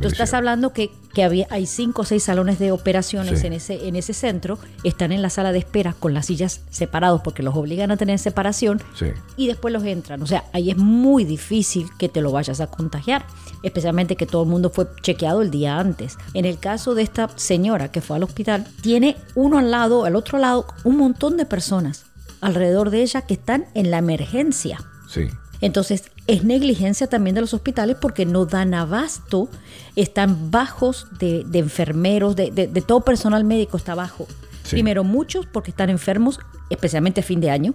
Tú 0.00 0.06
estás 0.06 0.32
hablando 0.32 0.72
que, 0.72 0.92
que 1.12 1.24
había, 1.24 1.46
hay 1.50 1.66
cinco 1.66 2.02
o 2.02 2.04
seis 2.04 2.22
salones 2.22 2.60
de 2.60 2.70
operaciones 2.70 3.40
Sí. 3.40 3.46
en, 3.48 3.52
ese, 3.54 3.88
en 3.88 3.96
ese 3.96 4.12
centro, 4.12 4.58
están 4.84 5.10
en 5.10 5.22
la 5.22 5.30
sala 5.30 5.50
de 5.50 5.58
espera 5.58 5.92
con 5.98 6.14
las 6.14 6.26
sillas 6.26 6.60
separados 6.70 7.20
porque 7.22 7.42
los 7.42 7.56
obligan 7.56 7.90
a 7.90 7.96
tener 7.96 8.20
separación 8.20 8.80
Sí. 8.94 9.06
y 9.36 9.48
después 9.48 9.72
los 9.72 9.82
entran. 9.84 10.22
O 10.22 10.26
sea, 10.26 10.44
ahí 10.52 10.70
es 10.70 10.76
muy 10.76 11.24
difícil 11.24 11.88
que 11.98 12.08
te 12.08 12.20
lo 12.20 12.30
vayas 12.30 12.60
a 12.60 12.68
contagiar, 12.68 13.24
especialmente 13.64 14.14
que 14.14 14.26
todo 14.26 14.44
el 14.44 14.48
mundo 14.50 14.70
fue 14.70 14.86
chequeado 15.02 15.42
el 15.42 15.50
día 15.50 15.78
antes. 15.80 16.16
En 16.34 16.44
el 16.44 16.58
caso 16.60 16.94
de 16.94 17.02
esta 17.02 17.30
señora 17.36 17.90
que 17.90 18.00
fue 18.00 18.16
al 18.16 18.22
hospital, 18.22 18.66
tiene 18.82 19.16
uno 19.34 19.58
al 19.58 19.72
lado, 19.72 20.04
al 20.04 20.14
otro 20.14 20.38
lado, 20.38 20.66
un 20.84 20.96
montón 20.96 21.36
de 21.36 21.44
personas 21.46 22.04
alrededor 22.40 22.90
de 22.90 23.02
ella 23.02 23.22
que 23.22 23.34
están 23.34 23.66
en 23.74 23.90
la 23.90 23.98
emergencia. 23.98 24.78
Sí. 25.08 25.28
Entonces, 25.60 26.10
es 26.26 26.44
negligencia 26.44 27.06
también 27.08 27.34
de 27.34 27.40
los 27.40 27.52
hospitales 27.54 27.96
porque 28.00 28.24
no 28.26 28.46
dan 28.46 28.74
abasto, 28.74 29.48
están 29.96 30.50
bajos 30.50 31.06
de, 31.18 31.42
de 31.46 31.58
enfermeros, 31.58 32.36
de, 32.36 32.50
de- 32.50 32.66
de 32.68 32.80
todo 32.80 33.00
personal 33.00 33.44
médico 33.44 33.76
está 33.76 33.94
bajo. 33.94 34.26
Sí. 34.62 34.70
Primero, 34.76 35.02
muchos 35.04 35.46
porque 35.46 35.70
están 35.72 35.90
enfermos, 35.90 36.38
especialmente 36.70 37.20
a 37.20 37.24
fin 37.24 37.40
de 37.40 37.50
año. 37.50 37.74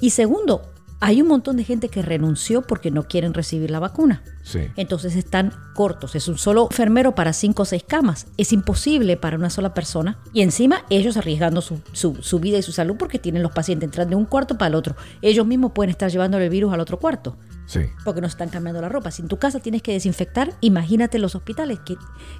Y 0.00 0.10
segundo, 0.10 0.62
Hay 1.06 1.20
un 1.20 1.28
montón 1.28 1.58
de 1.58 1.64
gente 1.64 1.90
que 1.90 2.00
renunció 2.00 2.62
porque 2.62 2.90
no 2.90 3.02
quieren 3.02 3.34
recibir 3.34 3.70
la 3.70 3.78
vacuna. 3.78 4.22
Sí. 4.42 4.60
Entonces 4.76 5.16
están 5.16 5.52
cortos. 5.74 6.14
Es 6.14 6.28
un 6.28 6.38
solo 6.38 6.68
enfermero 6.70 7.14
para 7.14 7.34
cinco 7.34 7.62
o 7.62 7.66
seis 7.66 7.84
camas. 7.86 8.26
Es 8.38 8.54
imposible 8.54 9.18
para 9.18 9.36
una 9.36 9.50
sola 9.50 9.74
persona. 9.74 10.16
Y 10.32 10.40
encima 10.40 10.84
ellos 10.88 11.18
arriesgando 11.18 11.60
su, 11.60 11.80
su- 11.92 12.16
su 12.22 12.40
vida 12.40 12.56
y 12.56 12.62
su 12.62 12.72
salud 12.72 12.96
porque 12.98 13.18
tienen 13.18 13.42
los 13.42 13.52
pacientes 13.52 13.86
entrando 13.88 14.10
de 14.10 14.16
un 14.16 14.24
cuarto 14.24 14.56
para 14.56 14.68
el 14.68 14.74
otro. 14.76 14.96
Ellos 15.20 15.46
mismos 15.46 15.72
pueden 15.72 15.90
estar 15.90 16.10
llevándole 16.10 16.44
el 16.44 16.50
virus 16.50 16.72
al 16.72 16.80
otro 16.80 16.98
cuarto 16.98 17.36
Sí. 17.66 17.80
porque 18.04 18.20
no 18.22 18.26
están 18.26 18.48
cambiando 18.48 18.80
la 18.80 18.88
ropa. 18.88 19.10
Si 19.10 19.20
en 19.22 19.28
tu 19.28 19.38
casa 19.38 19.60
tienes 19.60 19.82
que 19.82 19.92
desinfectar, 19.92 20.52
imagínate 20.62 21.18
los 21.18 21.34
hospitales 21.34 21.80
que, 21.80 21.96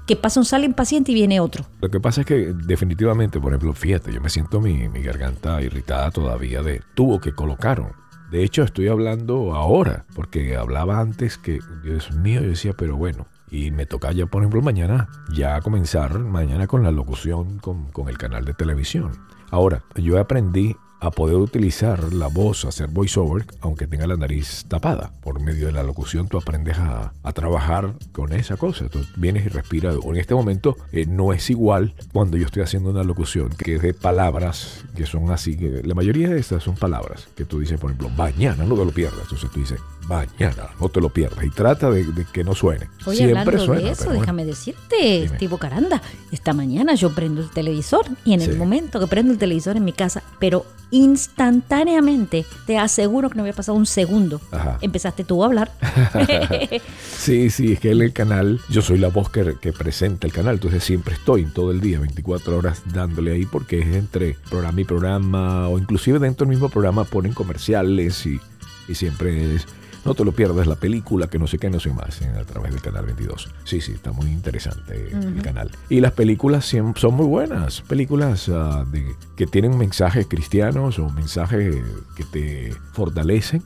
que 0.07 0.15
pasa 0.15 0.39
un 0.39 0.45
sale 0.45 0.65
un 0.67 0.73
paciente 0.73 1.11
y 1.11 1.15
viene 1.15 1.39
otro. 1.39 1.65
Lo 1.81 1.89
que 1.89 1.99
pasa 1.99 2.21
es 2.21 2.27
que 2.27 2.53
definitivamente, 2.65 3.39
por 3.39 3.51
ejemplo, 3.53 3.73
fíjate, 3.73 4.11
yo 4.13 4.21
me 4.21 4.29
siento 4.29 4.59
mi, 4.61 4.87
mi 4.89 5.01
garganta 5.01 5.61
irritada 5.61 6.09
todavía 6.11 6.61
de 6.63 6.81
tubo 6.95 7.19
que 7.19 7.33
colocaron. 7.33 7.93
De 8.35 8.43
hecho, 8.43 8.63
estoy 8.63 8.89
hablando 8.89 9.55
ahora, 9.55 10.03
porque 10.13 10.57
hablaba 10.57 10.99
antes 10.99 11.37
que, 11.37 11.59
Dios 11.85 12.11
mío, 12.11 12.41
yo 12.41 12.49
decía, 12.49 12.73
pero 12.73 12.97
bueno. 12.97 13.27
Y 13.49 13.71
me 13.71 13.85
toca 13.85 14.11
ya, 14.11 14.25
por 14.25 14.41
ejemplo, 14.41 14.61
mañana, 14.61 15.07
ya 15.31 15.61
comenzar 15.61 16.19
mañana 16.19 16.67
con 16.67 16.83
la 16.83 16.91
locución 16.91 17.59
con, 17.59 17.89
con 17.93 18.09
el 18.09 18.17
canal 18.17 18.43
de 18.43 18.53
televisión. 18.53 19.13
Ahora, 19.51 19.83
yo 19.95 20.19
aprendí 20.19 20.75
a 21.05 21.11
poder 21.11 21.37
utilizar 21.37 22.13
la 22.13 22.27
voz, 22.27 22.65
hacer 22.65 22.87
voiceover, 22.87 23.45
aunque 23.61 23.87
tenga 23.87 24.07
la 24.07 24.17
nariz 24.17 24.65
tapada. 24.67 25.11
Por 25.21 25.39
medio 25.39 25.67
de 25.67 25.71
la 25.71 25.83
locución 25.83 26.27
tú 26.27 26.37
aprendes 26.37 26.77
a, 26.77 27.13
a 27.23 27.33
trabajar 27.33 27.93
con 28.11 28.33
esa 28.33 28.57
cosa. 28.57 28.89
Tú 28.89 29.05
vienes 29.15 29.45
y 29.45 29.49
respiras. 29.49 29.95
En 30.03 30.15
este 30.17 30.33
momento 30.33 30.75
eh, 30.91 31.05
no 31.05 31.33
es 31.33 31.49
igual 31.49 31.93
cuando 32.13 32.37
yo 32.37 32.45
estoy 32.45 32.63
haciendo 32.63 32.89
una 32.89 33.03
locución 33.03 33.49
que 33.49 33.75
es 33.75 33.81
de 33.81 33.93
palabras 33.93 34.83
que 34.95 35.05
son 35.05 35.31
así. 35.31 35.57
Que 35.57 35.83
la 35.83 35.95
mayoría 35.95 36.29
de 36.29 36.39
estas 36.39 36.63
son 36.63 36.75
palabras 36.75 37.27
que 37.35 37.45
tú 37.45 37.59
dices, 37.59 37.79
por 37.79 37.91
ejemplo, 37.91 38.09
mañana, 38.09 38.63
no 38.63 38.75
te 38.75 38.85
lo 38.85 38.91
pierdas. 38.91 39.21
Entonces 39.23 39.49
tú 39.51 39.59
dices, 39.59 39.79
mañana, 40.07 40.69
no 40.79 40.89
te 40.89 41.01
lo 41.01 41.09
pierdas. 41.09 41.43
Y 41.45 41.49
trata 41.49 41.89
de, 41.89 42.03
de 42.03 42.25
que 42.25 42.43
no 42.43 42.55
suene. 42.55 42.87
Oye, 43.05 43.17
Siempre 43.17 43.39
hablando 43.39 43.65
suena. 43.65 43.81
de 43.81 43.89
eso, 43.91 44.05
bueno. 44.05 44.19
déjame 44.21 44.45
decirte, 44.45 45.29
Dime. 45.39 45.57
Caranda, 45.59 46.01
esta 46.31 46.53
mañana 46.53 46.95
yo 46.95 47.13
prendo 47.15 47.41
el 47.41 47.49
televisor 47.49 48.05
y 48.25 48.33
en 48.33 48.41
el 48.41 48.57
momento 48.57 48.99
que 48.99 49.07
prendo 49.07 49.31
el 49.33 49.37
televisor 49.39 49.77
en 49.77 49.85
mi 49.85 49.93
casa, 49.93 50.21
pero 50.39 50.65
instantáneamente, 50.91 52.45
te 52.65 52.77
aseguro 52.77 53.29
que 53.29 53.35
no 53.35 53.41
había 53.43 53.53
pasado 53.53 53.77
un 53.77 53.85
segundo, 53.85 54.39
Ajá. 54.51 54.77
empezaste 54.81 55.23
tú 55.23 55.43
a 55.43 55.47
hablar. 55.47 55.71
Sí, 57.17 57.49
sí, 57.49 57.73
es 57.73 57.79
que 57.79 57.91
en 57.91 58.01
el 58.01 58.13
canal, 58.13 58.59
yo 58.69 58.81
soy 58.81 58.99
la 58.99 59.07
voz 59.07 59.29
que, 59.29 59.55
que 59.59 59.73
presenta 59.73 60.27
el 60.27 60.33
canal, 60.33 60.55
entonces 60.55 60.83
siempre 60.83 61.15
estoy 61.15 61.45
todo 61.45 61.71
el 61.71 61.81
día, 61.81 61.99
24 61.99 62.55
horas 62.57 62.83
dándole 62.93 63.31
ahí, 63.31 63.45
porque 63.45 63.79
es 63.79 63.87
entre 63.87 64.35
programa 64.49 64.81
y 64.81 64.83
programa, 64.83 65.67
o 65.69 65.79
inclusive 65.79 66.19
dentro 66.19 66.45
del 66.45 66.51
mismo 66.55 66.69
programa 66.69 67.03
ponen 67.05 67.33
comerciales 67.33 68.25
y, 68.25 68.39
y 68.87 68.95
siempre 68.95 69.55
es, 69.55 69.65
no 70.05 70.13
te 70.13 70.23
lo 70.23 70.31
pierdas, 70.31 70.67
la 70.67 70.75
película, 70.75 71.27
que 71.27 71.39
no 71.39 71.47
sé 71.47 71.57
qué, 71.57 71.69
no 71.69 71.79
sé 71.79 71.91
más, 71.91 72.21
en- 72.21 72.35
a 72.37 72.43
través 72.43 72.71
del 72.71 72.81
canal 72.81 73.05
22. 73.05 73.49
Sí, 73.63 73.81
sí, 73.81 73.93
está 73.93 74.11
muy 74.11 74.27
interesante 74.27 75.09
el 75.11 75.41
canal. 75.41 75.71
Y 75.89 75.99
las 75.99 76.11
películas 76.13 76.65
son 76.95 77.13
muy 77.15 77.25
buenas, 77.25 77.81
películas 77.81 78.47
ah, 78.49 78.85
de, 78.91 79.05
que 79.35 79.47
tienen 79.47 79.77
mensajes 79.77 80.27
cristianos 80.27 80.99
o 80.99 81.09
mensajes 81.09 81.75
que 82.15 82.23
te 82.23 82.73
fortalecen 82.93 83.63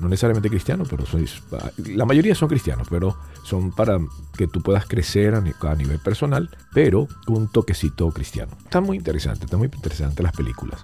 no 0.00 0.08
necesariamente 0.08 0.48
cristianos, 0.50 0.88
pero 0.90 1.06
son- 1.06 1.24
la 1.94 2.04
mayoría 2.04 2.34
son 2.34 2.48
cristianos, 2.48 2.86
pero 2.90 3.16
son 3.44 3.70
para 3.70 3.98
que 4.36 4.46
tú 4.46 4.60
puedas 4.62 4.86
crecer 4.86 5.34
a 5.34 5.74
nivel 5.74 5.98
personal, 6.00 6.50
pero 6.72 7.08
con 7.26 7.36
un 7.36 7.48
toquecito 7.48 8.10
cristiano. 8.10 8.52
Está 8.64 8.80
muy 8.80 8.96
interesante, 8.96 9.44
está 9.46 9.56
muy 9.56 9.68
interesante 9.72 10.22
las 10.22 10.32
películas. 10.32 10.80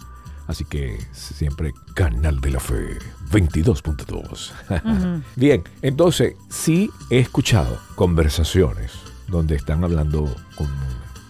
Así 0.46 0.64
que 0.64 0.98
siempre 1.12 1.72
Canal 1.94 2.40
de 2.40 2.50
la 2.50 2.60
Fe 2.60 2.98
22.2. 3.30 5.22
Bien, 5.36 5.62
entonces 5.82 6.34
sí 6.50 6.90
he 7.10 7.18
escuchado 7.18 7.78
conversaciones 7.94 8.92
donde 9.28 9.56
están 9.56 9.84
hablando 9.84 10.34
con 10.56 10.68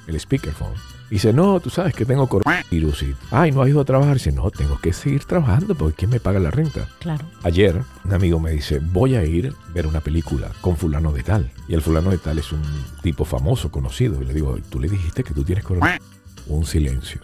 el 0.07 0.19
speakerphone. 0.19 0.75
Y 1.11 1.17
dice, 1.17 1.33
no, 1.33 1.61
tú 1.61 1.71
sabes 1.71 1.95
que 1.95 2.05
tengo 2.05 2.27
coronavirus. 2.27 3.03
Y, 3.03 3.15
ay, 3.31 3.53
no 3.53 3.63
has 3.63 3.69
ido 3.69 3.81
a 3.81 3.85
trabajar. 3.85 4.15
dice, 4.15 4.33
no, 4.33 4.51
tengo 4.51 4.79
que 4.79 4.93
seguir 4.93 5.25
trabajando 5.25 5.75
porque 5.75 5.95
¿quién 5.95 6.11
me 6.11 6.19
paga 6.19 6.41
la 6.41 6.51
renta? 6.51 6.89
Claro. 6.99 7.25
Ayer 7.43 7.83
un 8.05 8.13
amigo 8.15 8.41
me 8.41 8.51
dice, 8.51 8.81
voy 8.81 9.15
a 9.15 9.25
ir 9.25 9.49
a 9.49 9.73
ver 9.73 9.87
una 9.87 10.01
película 10.01 10.51
con 10.61 10.77
fulano 10.77 11.13
de 11.13 11.23
tal. 11.23 11.53
Y 11.69 11.75
el 11.75 11.83
fulano 11.83 12.11
de 12.11 12.19
tal 12.19 12.39
es 12.39 12.51
un 12.53 12.63
tipo 13.03 13.25
famoso, 13.25 13.71
conocido. 13.71 14.21
Y 14.23 14.25
le 14.25 14.35
digo, 14.35 14.59
tú 14.71 14.81
le 14.81 14.89
dijiste 14.89 15.23
que 15.23 15.35
tú 15.35 15.45
tienes 15.45 15.65
coronavirus. 15.65 16.05
Un 16.47 16.65
silencio. 16.65 17.21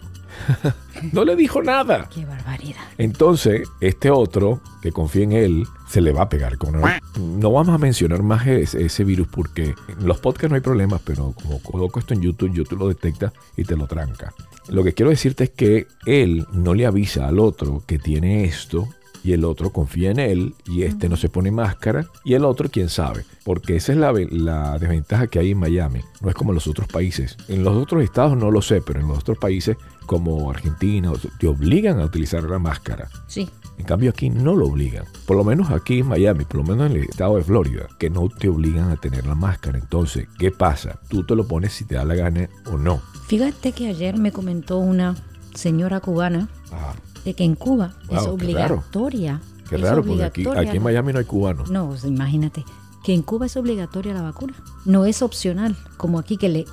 no 1.11 1.25
le 1.25 1.35
dijo 1.35 1.61
nada. 1.61 2.07
Qué 2.13 2.25
barbaridad. 2.25 2.81
Entonces, 2.97 3.67
este 3.79 4.11
otro 4.11 4.61
que 4.81 4.91
confía 4.91 5.23
en 5.23 5.31
él, 5.33 5.67
se 5.87 6.01
le 6.01 6.11
va 6.11 6.23
a 6.23 6.29
pegar 6.29 6.57
con 6.57 6.79
No 6.79 7.51
vamos 7.51 7.75
a 7.75 7.77
mencionar 7.77 8.23
más 8.23 8.47
ese, 8.47 8.85
ese 8.85 9.03
virus 9.03 9.27
porque 9.27 9.75
en 9.87 10.07
los 10.07 10.19
podcasts 10.19 10.49
no 10.49 10.55
hay 10.55 10.61
problemas, 10.61 11.01
pero 11.03 11.33
como 11.41 11.61
coloco 11.61 11.99
esto 11.99 12.13
en 12.13 12.21
YouTube, 12.21 12.53
YouTube 12.53 12.79
lo 12.79 12.87
detecta 12.87 13.33
y 13.57 13.63
te 13.63 13.75
lo 13.75 13.87
tranca. 13.87 14.33
Lo 14.69 14.83
que 14.83 14.93
quiero 14.93 15.09
decirte 15.09 15.45
es 15.45 15.49
que 15.49 15.87
él 16.05 16.45
no 16.53 16.73
le 16.73 16.85
avisa 16.85 17.27
al 17.27 17.39
otro 17.39 17.83
que 17.85 17.99
tiene 17.99 18.45
esto 18.45 18.87
y 19.23 19.33
el 19.33 19.45
otro 19.45 19.71
confía 19.71 20.11
en 20.11 20.19
él 20.19 20.55
y 20.65 20.83
este 20.83 21.07
no 21.09 21.15
se 21.17 21.29
pone 21.29 21.51
máscara 21.51 22.05
y 22.23 22.33
el 22.33 22.43
otro 22.45 22.69
quién 22.71 22.89
sabe. 22.89 23.23
Porque 23.43 23.75
esa 23.75 23.91
es 23.91 23.97
la, 23.97 24.11
ve- 24.11 24.27
la 24.31 24.77
desventaja 24.79 25.27
que 25.27 25.39
hay 25.39 25.51
en 25.51 25.59
Miami. 25.59 26.01
No 26.21 26.29
es 26.29 26.35
como 26.35 26.51
en 26.51 26.55
los 26.55 26.67
otros 26.67 26.87
países. 26.87 27.37
En 27.47 27.63
los 27.63 27.75
otros 27.75 28.03
estados 28.03 28.37
no 28.37 28.51
lo 28.51 28.61
sé, 28.61 28.81
pero 28.81 28.99
en 28.99 29.07
los 29.07 29.19
otros 29.19 29.37
países 29.37 29.77
como 30.05 30.49
Argentina 30.49 31.11
te 31.39 31.47
obligan 31.47 31.99
a 31.99 32.05
utilizar 32.05 32.43
la 32.43 32.59
máscara. 32.59 33.07
Sí. 33.27 33.49
En 33.77 33.85
cambio 33.85 34.09
aquí 34.11 34.29
no 34.29 34.55
lo 34.55 34.67
obligan. 34.67 35.05
Por 35.25 35.37
lo 35.37 35.43
menos 35.43 35.71
aquí 35.71 35.99
en 35.99 36.07
Miami, 36.07 36.45
por 36.45 36.57
lo 36.57 36.63
menos 36.63 36.91
en 36.91 36.97
el 36.97 37.03
estado 37.03 37.37
de 37.37 37.43
Florida, 37.43 37.87
que 37.97 38.09
no 38.09 38.27
te 38.29 38.47
obligan 38.49 38.91
a 38.91 38.97
tener 38.97 39.25
la 39.25 39.33
máscara. 39.35 39.77
Entonces, 39.79 40.27
¿qué 40.37 40.51
pasa? 40.51 40.99
Tú 41.09 41.23
te 41.25 41.35
lo 41.35 41.47
pones 41.47 41.73
si 41.73 41.85
te 41.85 41.95
da 41.95 42.05
la 42.05 42.15
gana 42.15 42.47
o 42.71 42.77
no. 42.77 43.01
Fíjate 43.27 43.71
que 43.71 43.87
ayer 43.87 44.17
me 44.17 44.31
comentó 44.31 44.77
una 44.77 45.15
señora 45.55 45.99
cubana 45.99 46.47
Ah, 46.71 46.93
de 47.25 47.33
que 47.33 47.43
en 47.43 47.55
Cuba 47.55 47.93
Wow, 48.07 48.17
es 48.17 48.23
qué 48.23 48.29
obligatoria. 48.29 49.41
qué 49.69 49.77
raro, 49.77 50.03
porque 50.03 50.23
aquí, 50.23 50.41
obligatoria. 50.41 50.69
aquí 50.69 50.77
en 50.77 50.83
Miami 50.83 51.13
no 51.13 51.19
hay 51.19 51.25
cubanos. 51.25 51.69
No, 51.69 51.87
pues, 51.89 52.03
imagínate 52.05 52.63
que 53.03 53.13
en 53.13 53.21
Cuba 53.21 53.45
es 53.47 53.57
obligatoria 53.57 54.13
la 54.13 54.21
vacuna. 54.21 54.53
No 54.85 55.05
es 55.05 55.21
opcional, 55.21 55.75
como 55.97 56.19
aquí 56.19 56.37
que 56.37 56.49
le, 56.49 56.65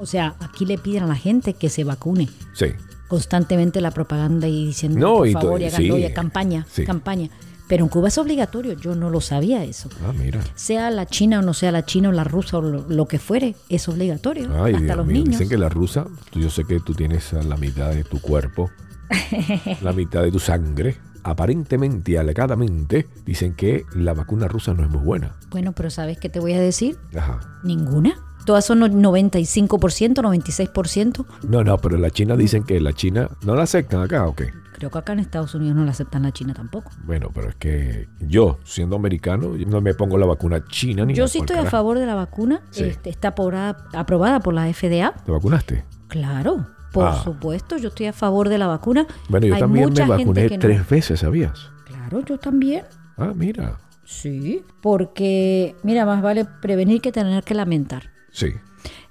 o 0.00 0.06
sea, 0.06 0.34
aquí 0.40 0.64
le 0.66 0.78
piden 0.78 1.04
a 1.04 1.06
la 1.06 1.16
gente 1.16 1.54
que 1.54 1.68
se 1.68 1.84
vacune 1.84 2.28
Sí. 2.54 2.66
constantemente 3.08 3.80
la 3.80 3.90
propaganda 3.90 4.48
y 4.48 4.66
diciendo 4.66 4.98
No, 4.98 5.16
por 5.18 5.28
y 5.28 5.32
favor 5.32 5.60
y 5.60 5.66
hagan 5.66 5.80
sí. 5.82 6.12
campaña, 6.14 6.66
Sí. 6.70 6.84
campaña. 6.84 7.30
Pero 7.68 7.82
en 7.82 7.88
Cuba 7.90 8.06
es 8.08 8.16
obligatorio, 8.18 8.74
yo 8.74 8.94
no 8.94 9.10
lo 9.10 9.20
sabía 9.20 9.64
eso. 9.64 9.88
Ah, 10.06 10.12
mira. 10.16 10.40
Sea 10.54 10.88
la 10.92 11.04
china 11.06 11.40
o 11.40 11.42
no 11.42 11.52
sea 11.52 11.72
la 11.72 11.84
china 11.84 12.10
o 12.10 12.12
la 12.12 12.22
rusa 12.22 12.58
o 12.58 12.62
lo, 12.62 12.88
lo 12.88 13.06
que 13.08 13.18
fuere, 13.18 13.56
es 13.68 13.88
obligatorio. 13.88 14.48
Ay, 14.62 14.74
hasta 14.74 14.84
Dios 14.84 14.96
los 14.98 15.06
mío. 15.06 15.14
niños. 15.16 15.30
Dicen 15.30 15.48
que 15.48 15.58
la 15.58 15.68
rusa, 15.68 16.06
yo 16.32 16.48
sé 16.48 16.64
que 16.64 16.78
tú 16.78 16.94
tienes 16.94 17.32
a 17.32 17.42
la 17.42 17.56
mitad 17.56 17.90
de 17.90 18.04
tu 18.04 18.20
cuerpo, 18.20 18.70
la 19.82 19.92
mitad 19.92 20.22
de 20.22 20.30
tu 20.30 20.38
sangre. 20.38 20.96
Aparentemente 21.22 22.12
y 22.12 22.16
alegadamente 22.16 23.08
dicen 23.24 23.54
que 23.54 23.84
la 23.96 24.14
vacuna 24.14 24.46
rusa 24.46 24.74
no 24.74 24.84
es 24.84 24.90
muy 24.90 25.02
buena. 25.02 25.34
Bueno, 25.50 25.72
pero 25.72 25.90
¿sabes 25.90 26.18
qué 26.18 26.28
te 26.28 26.38
voy 26.38 26.52
a 26.52 26.60
decir? 26.60 26.98
Ajá. 27.16 27.40
Ninguna. 27.64 28.14
Todas 28.44 28.64
son 28.64 28.78
no- 28.78 28.86
95%, 28.86 30.22
96%. 30.22 31.26
No, 31.48 31.64
no, 31.64 31.78
pero 31.78 31.98
la 31.98 32.10
China 32.10 32.36
dicen 32.36 32.62
que 32.62 32.80
la 32.80 32.92
China 32.92 33.28
no 33.44 33.56
la 33.56 33.64
aceptan 33.64 34.02
acá, 34.02 34.24
¿o 34.26 34.36
qué? 34.36 34.52
Creo 34.74 34.90
que 34.90 34.98
acá 34.98 35.14
en 35.14 35.18
Estados 35.18 35.54
Unidos 35.56 35.74
no 35.74 35.84
la 35.84 35.90
aceptan 35.90 36.22
la 36.22 36.30
China 36.32 36.54
tampoco. 36.54 36.92
Bueno, 37.04 37.30
pero 37.34 37.48
es 37.48 37.56
que 37.56 38.08
yo, 38.20 38.58
siendo 38.62 38.94
americano, 38.94 39.52
no 39.66 39.80
me 39.80 39.94
pongo 39.94 40.18
la 40.18 40.26
vacuna 40.26 40.64
china 40.68 41.04
ni 41.04 41.14
Yo 41.14 41.26
sí 41.26 41.38
por 41.38 41.50
estoy 41.50 41.66
a 41.66 41.70
favor 41.70 41.98
de 41.98 42.06
la 42.06 42.14
vacuna. 42.14 42.60
Sí. 42.70 42.84
Este, 42.84 43.10
está 43.10 43.28
aprobada, 43.28 43.88
aprobada 43.94 44.38
por 44.38 44.54
la 44.54 44.72
FDA. 44.72 45.12
¿Te 45.24 45.32
vacunaste? 45.32 45.84
Claro, 46.08 46.66
por 46.92 47.06
Ah. 47.08 47.20
supuesto, 47.22 47.76
yo 47.78 47.88
estoy 47.88 48.06
a 48.06 48.12
favor 48.12 48.48
de 48.48 48.58
la 48.58 48.66
vacuna. 48.66 49.06
Bueno, 49.28 49.46
yo 49.46 49.54
Hay 49.54 49.60
también 49.60 49.92
me 49.92 50.06
vacuné 50.06 50.48
no. 50.48 50.58
tres 50.58 50.88
veces, 50.88 51.20
¿sabías? 51.20 51.70
Claro, 51.84 52.24
yo 52.24 52.38
también. 52.38 52.84
Ah, 53.16 53.32
mira. 53.34 53.78
Sí. 54.04 54.62
Porque, 54.82 55.74
mira, 55.82 56.06
más 56.06 56.22
vale 56.22 56.44
prevenir 56.62 57.00
que 57.00 57.12
tener 57.12 57.42
que 57.44 57.54
lamentar. 57.54 58.10
Sí. 58.30 58.48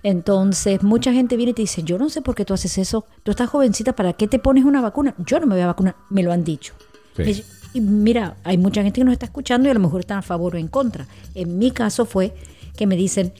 Entonces, 0.03 0.83
mucha 0.83 1.11
gente 1.11 1.35
viene 1.35 1.51
y 1.51 1.53
te 1.53 1.61
dice, 1.63 1.83
yo 1.83 1.97
no 1.97 2.09
sé 2.09 2.21
por 2.21 2.35
qué 2.35 2.45
tú 2.45 2.53
haces 2.53 2.77
eso. 2.77 3.05
Tú 3.23 3.31
estás 3.31 3.49
jovencita, 3.49 3.93
¿para 3.95 4.13
qué 4.13 4.27
te 4.27 4.39
pones 4.39 4.63
una 4.63 4.81
vacuna? 4.81 5.15
Yo 5.25 5.39
no 5.39 5.47
me 5.47 5.55
voy 5.55 5.63
a 5.63 5.67
vacunar. 5.67 5.95
Me 6.09 6.23
lo 6.23 6.31
han 6.31 6.43
dicho. 6.43 6.73
Sí. 7.17 7.43
Y 7.73 7.81
mira, 7.81 8.37
hay 8.43 8.57
mucha 8.57 8.83
gente 8.83 9.01
que 9.01 9.05
nos 9.05 9.11
está 9.13 9.25
escuchando 9.25 9.67
y 9.67 9.71
a 9.71 9.73
lo 9.73 9.79
mejor 9.81 9.99
están 10.01 10.19
a 10.19 10.21
favor 10.21 10.55
o 10.55 10.57
en 10.57 10.67
contra. 10.67 11.07
En 11.33 11.57
mi 11.57 11.71
caso 11.71 12.05
fue 12.05 12.33
que 12.77 12.87
me 12.87 12.95
dicen, 12.95 13.33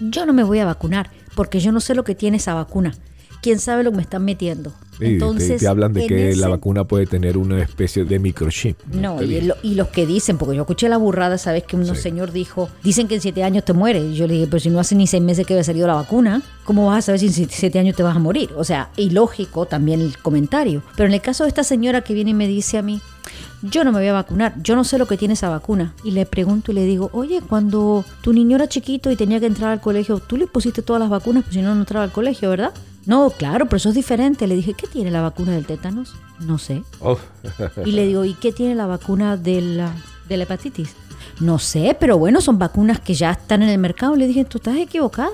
yo 0.00 0.24
no 0.26 0.32
me 0.32 0.44
voy 0.44 0.60
a 0.60 0.64
vacunar 0.64 1.10
porque 1.34 1.60
yo 1.60 1.72
no 1.72 1.80
sé 1.80 1.94
lo 1.94 2.04
que 2.04 2.14
tiene 2.14 2.38
esa 2.38 2.54
vacuna. 2.54 2.94
¿Quién 3.44 3.58
sabe 3.60 3.84
lo 3.84 3.90
que 3.90 3.96
me 3.98 4.02
están 4.02 4.24
metiendo? 4.24 4.72
Y 4.98 5.18
te, 5.18 5.58
te 5.58 5.66
hablan 5.68 5.92
de 5.92 6.06
que 6.06 6.30
ese- 6.30 6.40
la 6.40 6.48
vacuna 6.48 6.84
puede 6.84 7.04
tener 7.04 7.36
una 7.36 7.60
especie 7.60 8.04
de 8.04 8.18
microchip. 8.18 8.78
No, 8.92 9.20
y, 9.22 9.40
lo- 9.42 9.56
y 9.62 9.74
los 9.74 9.88
que 9.88 10.06
dicen, 10.06 10.38
porque 10.38 10.56
yo 10.56 10.62
escuché 10.62 10.88
la 10.88 10.96
burrada, 10.96 11.36
¿sabes? 11.36 11.64
Que 11.64 11.76
un 11.76 11.84
Sí. 11.84 11.94
señor 11.96 12.32
dijo, 12.32 12.70
dicen 12.82 13.06
que 13.06 13.16
en 13.16 13.20
siete 13.20 13.42
años 13.44 13.64
te 13.66 13.74
mueres. 13.74 14.02
Y 14.02 14.14
yo 14.14 14.26
le 14.26 14.34
dije, 14.34 14.46
pero 14.46 14.60
si 14.60 14.70
no 14.70 14.80
hace 14.80 14.94
ni 14.94 15.06
seis 15.06 15.22
meses 15.22 15.46
que 15.46 15.52
había 15.52 15.64
salido 15.64 15.86
la 15.86 15.94
vacuna, 15.94 16.40
¿cómo 16.64 16.86
vas 16.86 16.98
a 17.00 17.02
saber 17.02 17.18
si 17.20 17.26
en 17.26 17.32
siete- 17.34 17.54
siete 17.54 17.78
años 17.78 17.96
te 17.96 18.02
vas 18.02 18.16
a 18.16 18.18
morir? 18.18 18.50
O 18.56 18.64
sea, 18.64 18.88
ilógico 18.96 19.66
también 19.66 20.00
el 20.00 20.16
comentario. 20.16 20.82
Pero 20.96 21.06
en 21.08 21.12
el 21.14 21.20
caso 21.20 21.44
de 21.44 21.48
esta 21.48 21.64
señora 21.64 22.00
que 22.00 22.14
viene 22.14 22.30
y 22.30 22.34
me 22.34 22.46
dice 22.48 22.78
a 22.78 22.82
mí, 22.82 23.00
yo 23.62 23.82
no 23.84 23.92
me 23.92 23.98
voy 23.98 24.08
a 24.08 24.12
vacunar, 24.12 24.54
yo 24.62 24.76
no 24.76 24.84
sé 24.84 24.96
lo 24.96 25.06
que 25.06 25.16
tiene 25.18 25.34
esa 25.34 25.48
vacuna. 25.50 25.92
Y 26.04 26.12
le 26.12 26.24
pregunto 26.24 26.70
y 26.70 26.74
le 26.76 26.84
digo, 26.84 27.10
oye, 27.12 27.40
cuando 27.46 28.04
tu 28.22 28.32
niño 28.32 28.56
era 28.56 28.68
chiquito 28.68 29.10
y 29.10 29.16
tenía 29.16 29.40
que 29.40 29.46
entrar 29.46 29.70
al 29.72 29.80
colegio, 29.80 30.18
tú 30.20 30.36
le 30.36 30.46
pusiste 30.46 30.82
todas 30.82 31.00
las 31.00 31.10
vacunas, 31.10 31.42
pues 31.44 31.54
si 31.54 31.62
no, 31.62 31.74
no 31.74 31.80
entraba 31.80 32.04
al 32.04 32.12
colegio, 32.12 32.48
¿verdad? 32.50 32.72
No, 33.06 33.30
claro, 33.30 33.66
pero 33.66 33.76
eso 33.76 33.90
es 33.90 33.94
diferente. 33.94 34.46
Le 34.46 34.54
dije, 34.56 34.74
¿qué 34.74 34.86
tiene 34.86 35.10
la 35.10 35.20
vacuna 35.20 35.52
del 35.52 35.66
tétanos? 35.66 36.14
No 36.40 36.58
sé. 36.58 36.82
Oh, 37.00 37.18
Y 37.84 37.92
le 37.92 38.06
digo, 38.06 38.24
¿y 38.24 38.34
qué 38.34 38.52
tiene 38.52 38.74
la 38.74 38.86
vacuna 38.86 39.36
de 39.36 39.60
la, 39.60 39.92
de 40.28 40.36
la 40.36 40.44
hepatitis? 40.44 40.94
No 41.40 41.58
sé, 41.58 41.96
pero 41.98 42.16
bueno, 42.18 42.40
son 42.40 42.58
vacunas 42.58 43.00
que 43.00 43.14
ya 43.14 43.32
están 43.32 43.62
en 43.62 43.68
el 43.68 43.78
mercado. 43.78 44.16
Le 44.16 44.26
dije, 44.26 44.44
tú 44.44 44.58
estás 44.58 44.76
equivocada. 44.76 45.30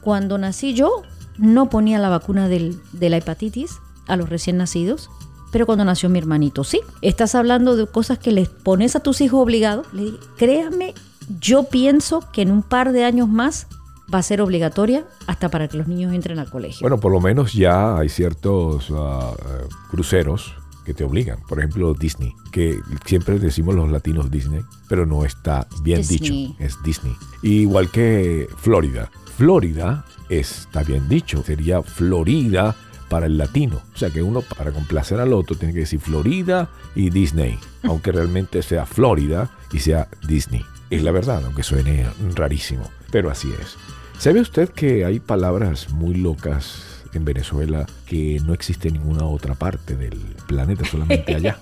Cuando 0.00 0.38
nací 0.38 0.74
yo, 0.74 1.02
no 1.38 1.68
ponía 1.70 1.98
la 1.98 2.08
vacuna 2.08 2.48
del- 2.48 2.78
de 2.92 3.10
la 3.10 3.16
hepatitis 3.18 3.72
a 4.06 4.16
los 4.16 4.28
recién 4.28 4.56
nacidos. 4.56 5.10
Pero 5.50 5.66
cuando 5.66 5.84
nació 5.84 6.08
mi 6.08 6.18
hermanito, 6.18 6.64
sí. 6.64 6.80
Estás 7.02 7.34
hablando 7.34 7.76
de 7.76 7.86
cosas 7.86 8.18
que 8.18 8.32
les 8.32 8.48
pones 8.48 8.96
a 8.96 9.00
tus 9.00 9.20
hijos 9.20 9.40
obligados. 9.40 9.86
Le 9.92 10.04
dije, 10.04 10.18
créame, 10.38 10.94
yo 11.40 11.64
pienso 11.64 12.24
que 12.32 12.42
en 12.42 12.50
un 12.50 12.62
par 12.62 12.92
de 12.92 13.04
años 13.04 13.28
más 13.28 13.66
va 14.12 14.18
a 14.18 14.22
ser 14.22 14.40
obligatoria 14.40 15.04
hasta 15.26 15.48
para 15.48 15.68
que 15.68 15.76
los 15.76 15.88
niños 15.88 16.12
entren 16.12 16.38
al 16.38 16.50
colegio. 16.50 16.80
Bueno, 16.82 16.98
por 16.98 17.12
lo 17.12 17.20
menos 17.20 17.52
ya 17.52 17.98
hay 17.98 18.08
ciertos 18.08 18.90
eh, 18.90 19.66
cruceros 19.90 20.54
que 20.84 20.94
te 20.94 21.04
obligan. 21.04 21.38
Por 21.48 21.58
ejemplo, 21.58 21.94
Disney, 21.94 22.34
que 22.50 22.80
siempre 23.06 23.38
decimos 23.38 23.74
los 23.74 23.90
latinos 23.90 24.30
Disney, 24.30 24.62
pero 24.88 25.06
no 25.06 25.24
está 25.24 25.66
bien 25.82 25.98
Disney. 25.98 26.18
dicho. 26.18 26.54
Es 26.58 26.82
Disney. 26.82 27.14
Igual 27.42 27.90
que 27.90 28.48
Florida. 28.56 29.10
Florida 29.36 30.04
está 30.28 30.82
bien 30.82 31.08
dicho. 31.08 31.42
Sería 31.44 31.82
Florida 31.82 32.74
para 33.08 33.26
el 33.26 33.38
latino. 33.38 33.80
O 33.94 33.98
sea 33.98 34.10
que 34.10 34.22
uno 34.22 34.42
para 34.42 34.72
complacer 34.72 35.20
al 35.20 35.32
otro 35.32 35.56
tiene 35.56 35.74
que 35.74 35.80
decir 35.80 36.00
Florida 36.00 36.70
y 36.94 37.10
Disney. 37.10 37.58
Aunque 37.84 38.12
realmente 38.12 38.62
sea 38.62 38.86
Florida 38.86 39.50
y 39.72 39.78
sea 39.78 40.08
Disney. 40.26 40.64
Es 40.90 41.02
la 41.02 41.10
verdad, 41.10 41.42
aunque 41.46 41.62
suene 41.62 42.06
rarísimo. 42.34 42.90
Pero 43.12 43.30
así 43.30 43.52
es. 43.60 43.76
¿Sabe 44.18 44.40
usted 44.40 44.68
que 44.70 45.04
hay 45.04 45.20
palabras 45.20 45.90
muy 45.90 46.14
locas 46.14 46.82
en 47.14 47.24
Venezuela 47.24 47.86
que 48.06 48.40
no 48.44 48.54
existe 48.54 48.88
en 48.88 48.94
ninguna 48.94 49.24
otra 49.26 49.54
parte 49.54 49.94
del 49.96 50.18
planeta, 50.48 50.84
solamente 50.84 51.34
allá? 51.36 51.56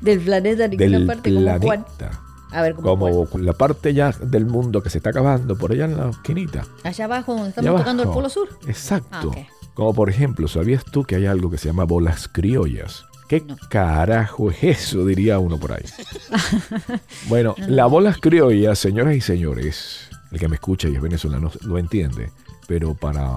Del 0.00 0.20
planeta, 0.20 0.66
ninguna 0.68 0.98
del 0.98 1.06
parte 1.06 1.34
como 1.34 1.58
planeta. 1.60 2.22
A 2.52 2.62
ver, 2.62 2.74
¿cómo 2.74 2.84
Como 2.84 3.26
cuál? 3.26 3.44
la 3.44 3.52
parte 3.52 3.92
ya 3.92 4.12
del 4.12 4.46
mundo 4.46 4.80
que 4.82 4.88
se 4.88 4.98
está 4.98 5.10
acabando, 5.10 5.56
por 5.58 5.72
allá 5.72 5.84
en 5.86 5.96
la 5.96 6.08
esquinita. 6.10 6.64
Allá 6.84 7.04
abajo 7.06 7.34
donde 7.34 7.48
estamos 7.50 7.80
tocando 7.80 8.02
el. 8.04 8.08
Polo 8.10 8.28
Sur. 8.30 8.48
Exacto. 8.66 9.32
Ah. 9.36 9.42
Como 9.74 9.92
por 9.92 10.08
ejemplo, 10.08 10.48
¿sabías 10.48 10.84
tú 10.84 11.02
que 11.04 11.16
hay 11.16 11.26
algo 11.26 11.50
que 11.50 11.58
se 11.58 11.66
llama 11.68 11.84
bolas 11.84 12.28
criollas? 12.28 13.04
¿Qué 13.28 13.40
No. 13.40 13.56
carajo 13.68 14.50
es 14.52 14.62
eso? 14.62 15.04
Diría 15.04 15.38
uno 15.40 15.58
por 15.58 15.72
ahí. 15.72 15.84
bueno, 17.28 17.54
las 17.58 17.90
bolas 17.90 18.18
criollas, 18.18 18.78
señoras 18.78 19.16
y 19.16 19.20
señores, 19.20 20.05
el 20.30 20.38
que 20.38 20.48
me 20.48 20.56
escucha 20.56 20.88
y 20.88 20.94
es 20.94 21.00
venezolano 21.00 21.50
lo 21.62 21.78
entiende, 21.78 22.30
pero 22.66 22.94
para 22.94 23.34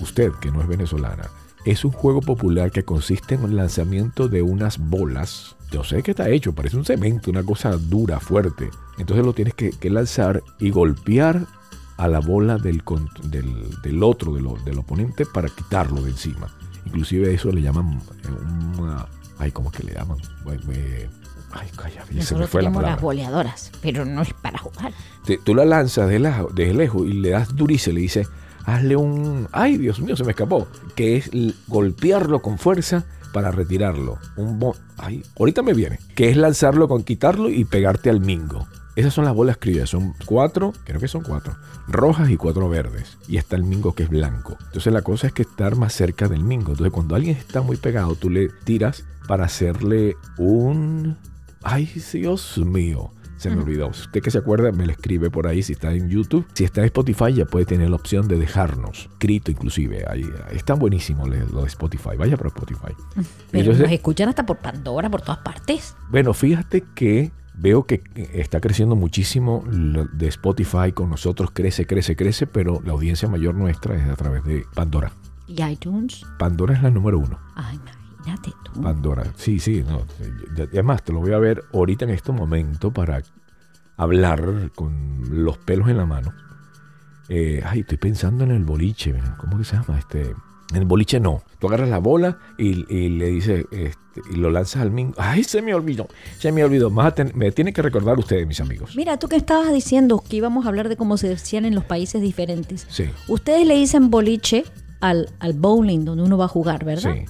usted 0.00 0.32
que 0.40 0.50
no 0.50 0.60
es 0.60 0.68
venezolana, 0.68 1.30
es 1.64 1.84
un 1.84 1.90
juego 1.90 2.20
popular 2.20 2.70
que 2.70 2.84
consiste 2.84 3.34
en 3.34 3.42
el 3.42 3.56
lanzamiento 3.56 4.28
de 4.28 4.40
unas 4.40 4.78
bolas. 4.78 5.56
Yo 5.72 5.82
sé 5.82 6.02
que 6.02 6.12
está 6.12 6.28
hecho, 6.28 6.54
parece 6.54 6.76
un 6.76 6.84
cemento, 6.84 7.28
una 7.30 7.42
cosa 7.42 7.72
dura, 7.76 8.20
fuerte. 8.20 8.70
Entonces 8.98 9.26
lo 9.26 9.32
tienes 9.32 9.54
que, 9.54 9.90
lanzar 9.90 10.44
y 10.60 10.70
golpear 10.70 11.44
a 11.96 12.06
la 12.06 12.20
bola 12.20 12.58
del, 12.58 12.82
del, 13.82 14.02
otro, 14.04 14.34
del, 14.34 14.78
oponente, 14.78 15.26
para 15.26 15.48
quitarlo 15.48 16.02
de 16.02 16.10
encima. 16.10 16.46
Inclusive 16.84 17.34
eso 17.34 17.50
le 17.50 17.62
llaman 17.62 18.00
eh. 18.22 19.04
Ay, 19.38 19.50
¿cómo 19.50 19.72
que 19.72 19.82
le 19.82 19.92
llaman? 19.92 20.18
Bueno, 20.44 20.62
eh, 20.72 21.08
ay, 21.58 21.68
calla, 21.76 21.96
ya 21.96 22.04
se 22.06 22.12
me 22.14 22.18
Nosotros 22.20 22.50
fue 22.50 22.62
la 22.62 22.68
tenemos 22.68 22.82
las 22.82 22.90
palabra. 22.90 23.02
boleadoras, 23.02 23.72
pero 23.82 24.04
no 24.04 24.22
es 24.22 24.32
para 24.34 24.58
jugar. 24.58 24.92
Te- 25.24 25.38
tú 25.38 25.54
la 25.54 25.64
lanzas 25.64 26.08
de, 26.08 26.18
la- 26.18 26.46
de 26.54 26.72
lejos 26.74 27.06
y 27.06 27.12
le 27.12 27.30
das 27.30 27.48
y 27.58 27.92
le 27.92 28.00
dices, 28.00 28.28
hazle 28.64 28.96
un... 28.96 29.48
Ay, 29.52 29.76
Dios 29.78 30.00
mío, 30.00 30.16
se 30.16 30.24
me 30.24 30.30
escapó. 30.30 30.66
Que 30.94 31.16
es 31.16 31.30
golpearlo 31.68 32.40
con 32.42 32.58
fuerza 32.58 33.04
para 33.32 33.50
retirarlo. 33.50 34.18
Un 34.36 34.58
bo- 34.58 34.76
Ay, 34.98 35.22
ahorita 35.38 35.62
me 35.62 35.74
viene. 35.74 35.98
Que 36.14 36.30
es 36.30 36.36
lanzarlo 36.36 36.88
con 36.88 37.02
quitarlo 37.02 37.48
y 37.50 37.64
pegarte 37.64 38.08
al 38.10 38.20
mingo. 38.20 38.66
Esas 38.94 39.12
son 39.12 39.26
las 39.26 39.34
bolas 39.34 39.58
criollas. 39.58 39.90
Son 39.90 40.14
cuatro, 40.24 40.72
creo 40.84 40.98
que 40.98 41.06
son 41.08 41.22
cuatro, 41.22 41.54
rojas 41.86 42.30
y 42.30 42.36
cuatro 42.38 42.68
verdes. 42.70 43.18
Y 43.28 43.36
está 43.36 43.54
el 43.56 43.62
mingo 43.62 43.94
que 43.94 44.04
es 44.04 44.08
blanco. 44.08 44.56
Entonces 44.66 44.90
la 44.92 45.02
cosa 45.02 45.26
es 45.26 45.32
que 45.34 45.42
estar 45.42 45.76
más 45.76 45.92
cerca 45.92 46.28
del 46.28 46.42
mingo. 46.42 46.70
Entonces 46.72 46.92
cuando 46.92 47.14
alguien 47.14 47.36
está 47.36 47.60
muy 47.60 47.76
pegado, 47.76 48.14
tú 48.14 48.30
le 48.30 48.48
tiras 48.64 49.04
para 49.28 49.44
hacerle 49.44 50.16
un... 50.38 51.16
Ay, 51.68 51.90
Dios 52.12 52.58
mío. 52.58 53.12
Se 53.36 53.50
me 53.50 53.60
olvidó. 53.62 53.92
Si 53.92 54.00
usted 54.02 54.22
que 54.22 54.30
se 54.30 54.38
acuerda, 54.38 54.72
me 54.72 54.86
lo 54.86 54.92
escribe 54.92 55.28
por 55.30 55.46
ahí 55.46 55.62
si 55.62 55.74
está 55.74 55.92
en 55.92 56.08
YouTube. 56.08 56.46
Si 56.54 56.64
está 56.64 56.80
en 56.80 56.86
Spotify, 56.86 57.34
ya 57.34 57.44
puede 57.44 57.66
tener 57.66 57.90
la 57.90 57.96
opción 57.96 58.28
de 58.28 58.38
dejarnos. 58.38 59.10
Escrito 59.12 59.50
inclusive. 59.50 60.04
Ahí, 60.08 60.24
está 60.52 60.72
buenísimo 60.74 61.26
lo 61.26 61.60
de 61.60 61.66
Spotify. 61.66 62.16
Vaya 62.18 62.36
para 62.38 62.48
Spotify. 62.48 62.94
Pero 63.14 63.26
Entonces- 63.52 63.82
nos 63.82 63.92
escuchan 63.92 64.30
hasta 64.30 64.46
por 64.46 64.56
Pandora, 64.58 65.10
por 65.10 65.20
todas 65.20 65.38
partes. 65.38 65.94
bueno, 66.10 66.32
fíjate 66.32 66.82
que 66.94 67.30
veo 67.54 67.84
que 67.86 68.02
está 68.32 68.60
creciendo 68.60 68.96
muchísimo 68.96 69.64
lo 69.70 70.06
de 70.06 70.28
Spotify 70.28 70.92
con 70.94 71.10
nosotros. 71.10 71.50
Crece, 71.52 71.86
crece, 71.86 72.16
crece. 72.16 72.46
Pero 72.46 72.80
la 72.86 72.92
audiencia 72.92 73.28
mayor 73.28 73.54
nuestra 73.54 73.96
es 73.96 74.08
a 74.08 74.16
través 74.16 74.44
de 74.44 74.64
Pandora. 74.74 75.12
Y 75.46 75.62
iTunes. 75.62 76.22
Pandora 76.38 76.72
es 76.74 76.82
la 76.82 76.90
número 76.90 77.18
uno. 77.18 77.38
Ay, 77.54 77.78
imagínate 78.26 78.52
tú. 78.64 78.80
Pandora. 78.82 79.24
Sí, 79.36 79.58
sí, 79.58 79.84
no. 79.86 80.02
Además, 80.72 81.02
te 81.02 81.12
lo 81.12 81.20
voy 81.20 81.32
a 81.32 81.38
ver 81.38 81.64
ahorita 81.72 82.04
en 82.04 82.10
este 82.10 82.32
momento 82.32 82.92
para 82.92 83.22
hablar 83.96 84.70
con 84.74 85.44
los 85.44 85.58
pelos 85.58 85.88
en 85.88 85.96
la 85.96 86.06
mano. 86.06 86.32
Eh, 87.28 87.62
ay, 87.64 87.80
estoy 87.80 87.98
pensando 87.98 88.44
en 88.44 88.50
el 88.52 88.64
boliche. 88.64 89.14
¿Cómo 89.38 89.58
que 89.58 89.64
se 89.64 89.76
llama? 89.76 89.98
Este. 89.98 90.34
En 90.72 90.78
el 90.78 90.84
boliche 90.84 91.20
no. 91.20 91.42
Tú 91.60 91.68
agarras 91.68 91.88
la 91.88 91.98
bola 91.98 92.38
y, 92.58 92.92
y 92.92 93.08
le 93.08 93.26
dices, 93.28 93.66
este, 93.70 94.20
y 94.32 94.36
lo 94.36 94.50
lanzas 94.50 94.82
al 94.82 94.90
mingo. 94.90 95.14
Ay, 95.16 95.44
se 95.44 95.62
me 95.62 95.72
olvidó. 95.74 96.08
Se 96.38 96.50
me 96.50 96.64
olvidó. 96.64 96.90
Más 96.90 97.14
me 97.34 97.52
tienen 97.52 97.72
que 97.72 97.82
recordar 97.82 98.18
ustedes, 98.18 98.46
mis 98.48 98.60
amigos. 98.60 98.96
Mira, 98.96 99.16
tú 99.16 99.28
que 99.28 99.36
estabas 99.36 99.72
diciendo 99.72 100.22
que 100.28 100.36
íbamos 100.36 100.66
a 100.66 100.68
hablar 100.68 100.88
de 100.88 100.96
cómo 100.96 101.18
se 101.18 101.28
decían 101.28 101.66
en 101.66 101.74
los 101.76 101.84
países 101.84 102.20
diferentes. 102.20 102.84
Sí, 102.90 103.04
Ustedes 103.28 103.64
le 103.64 103.76
dicen 103.76 104.10
boliche 104.10 104.64
al, 105.00 105.30
al 105.38 105.52
bowling 105.52 106.04
donde 106.04 106.24
uno 106.24 106.36
va 106.36 106.46
a 106.46 106.48
jugar, 106.48 106.84
¿verdad? 106.84 107.14
sí. 107.14 107.24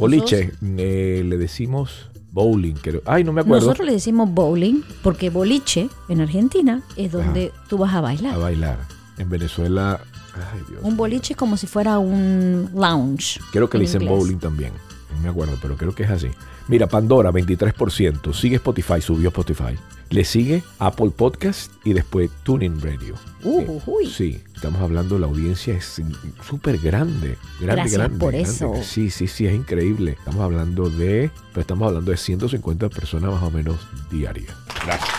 Boliche, 0.00 0.52
eh, 0.78 1.22
le 1.24 1.38
decimos 1.38 2.08
bowling. 2.32 2.74
creo. 2.74 3.02
Ay, 3.06 3.24
no 3.24 3.32
me 3.32 3.42
acuerdo. 3.42 3.66
Nosotros 3.66 3.86
le 3.86 3.92
decimos 3.92 4.30
bowling 4.30 4.82
porque 5.02 5.30
boliche 5.30 5.88
en 6.08 6.20
Argentina 6.20 6.82
es 6.96 7.12
donde 7.12 7.52
tú 7.68 7.78
vas 7.78 7.94
a 7.94 8.00
bailar. 8.00 8.34
A 8.34 8.38
bailar. 8.38 8.78
En 9.18 9.28
Venezuela. 9.28 10.00
Ay, 10.34 10.60
Dios. 10.68 10.80
Un 10.82 10.96
boliche 10.96 11.34
es 11.34 11.36
como 11.36 11.56
si 11.56 11.66
fuera 11.66 11.98
un 11.98 12.70
lounge. 12.74 13.40
Creo 13.52 13.68
que 13.68 13.78
le 13.78 13.84
en 13.84 13.88
dicen 13.88 14.02
inglés. 14.02 14.18
bowling 14.18 14.38
también. 14.38 14.72
No 15.16 15.22
me 15.22 15.28
acuerdo, 15.28 15.56
pero 15.60 15.76
creo 15.76 15.94
que 15.94 16.04
es 16.04 16.10
así. 16.10 16.28
Mira, 16.68 16.86
Pandora, 16.86 17.30
23%. 17.32 18.32
Sigue 18.32 18.56
Spotify, 18.56 19.00
subió 19.00 19.28
Spotify. 19.28 19.76
Le 20.10 20.24
sigue 20.24 20.64
Apple 20.80 21.10
Podcast 21.10 21.70
y 21.84 21.92
después 21.92 22.30
Tuning 22.42 22.80
Radio. 22.82 23.14
Uh, 23.44 23.80
uy. 23.86 24.06
Sí, 24.10 24.42
estamos 24.56 24.82
hablando, 24.82 25.18
la 25.20 25.26
audiencia 25.26 25.72
es 25.74 26.02
súper 26.44 26.78
grande. 26.78 27.38
Grande, 27.60 27.82
Gracias 27.82 27.92
grande. 27.92 28.18
por 28.18 28.32
grande. 28.32 28.50
eso. 28.50 28.72
Sí, 28.82 29.08
sí, 29.10 29.28
sí, 29.28 29.46
es 29.46 29.54
increíble. 29.54 30.16
Estamos 30.18 30.40
hablando 30.40 30.90
de, 30.90 31.30
pero 31.50 31.60
estamos 31.60 31.86
hablando 31.86 32.10
de 32.10 32.16
150 32.16 32.88
personas 32.88 33.30
más 33.32 33.42
o 33.44 33.52
menos 33.52 33.76
diarias. 34.10 34.52
Gracias. 34.84 35.10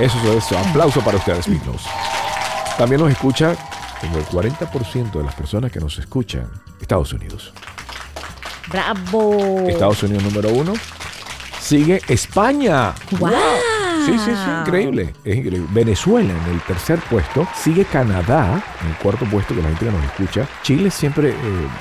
Eso 0.00 0.18
es 0.18 0.44
eso. 0.44 0.58
Aplauso 0.58 1.00
para 1.00 1.18
ustedes, 1.18 1.46
Miklos. 1.46 1.82
También 2.78 3.00
nos 3.00 3.12
escucha 3.12 3.54
como 4.00 4.18
el 4.18 4.24
40% 4.24 5.12
de 5.12 5.22
las 5.22 5.34
personas 5.36 5.70
que 5.70 5.78
nos 5.78 5.96
escuchan, 6.00 6.48
Estados 6.80 7.12
Unidos. 7.12 7.52
¡Bravo! 8.72 9.68
Estados 9.68 10.02
Unidos 10.02 10.24
número 10.24 10.48
uno. 10.48 10.72
Sigue 11.70 12.02
España. 12.08 12.92
¡Guau! 13.16 13.32
Sí, 14.04 14.18
sí, 14.18 14.32
sí, 14.32 14.50
increíble. 14.62 15.14
Es 15.24 15.36
increíble. 15.36 15.68
Venezuela 15.70 16.32
en 16.32 16.52
el 16.52 16.60
tercer 16.62 16.98
puesto. 17.08 17.46
Sigue 17.54 17.84
Canadá 17.84 18.60
en 18.82 18.88
el 18.88 18.96
cuarto 18.96 19.24
puesto 19.26 19.54
que 19.54 19.62
la 19.62 19.68
gente 19.68 19.84
que 19.84 19.92
nos 19.92 20.04
escucha. 20.04 20.48
Chile 20.64 20.90
siempre 20.90 21.30
eh, 21.30 21.34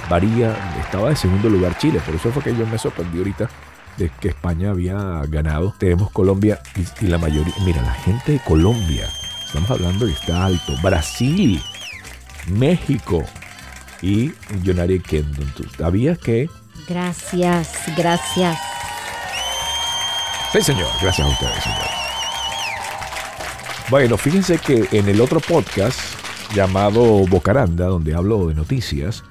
varía. 0.07 0.55
Estaba 0.79 1.09
de 1.09 1.15
segundo 1.15 1.49
lugar 1.49 1.75
Chile. 1.79 1.99
Por 2.05 2.13
eso 2.13 2.31
fue 2.31 2.43
que 2.43 2.55
yo 2.55 2.67
me 2.67 2.77
sorprendí 2.77 3.17
ahorita 3.17 3.49
de 3.97 4.11
que 4.21 4.27
España 4.27 4.69
había 4.69 5.23
ganado. 5.27 5.73
Tenemos 5.79 6.11
Colombia 6.11 6.61
y, 6.75 7.05
y 7.05 7.07
la 7.07 7.17
mayoría. 7.17 7.55
Mira, 7.65 7.81
la 7.81 7.93
gente 7.93 8.33
de 8.33 8.39
Colombia. 8.43 9.09
Estamos 9.43 9.71
hablando 9.71 10.05
que 10.05 10.11
está 10.11 10.45
alto. 10.45 10.73
Brasil, 10.83 11.59
México 12.45 13.23
y 14.03 14.33
United 14.53 15.01
Kingdom. 15.01 15.49
¿Tú 15.55 15.63
sabías 15.75 16.19
que 16.19 16.47
Gracias, 16.87 17.71
gracias. 17.97 18.78
Sí, 20.51 20.61
señor. 20.63 20.87
Gracias 21.01 21.27
a 21.27 21.31
ustedes, 21.31 21.63
señor. 21.63 21.85
Bueno, 23.89 24.17
fíjense 24.17 24.57
que 24.57 24.87
en 24.91 25.07
el 25.07 25.21
otro 25.21 25.39
podcast 25.39 25.99
llamado 26.55 27.25
Bocaranda, 27.27 27.85
donde 27.85 28.15
hablo 28.15 28.47
de 28.47 28.55
noticias, 28.55 29.23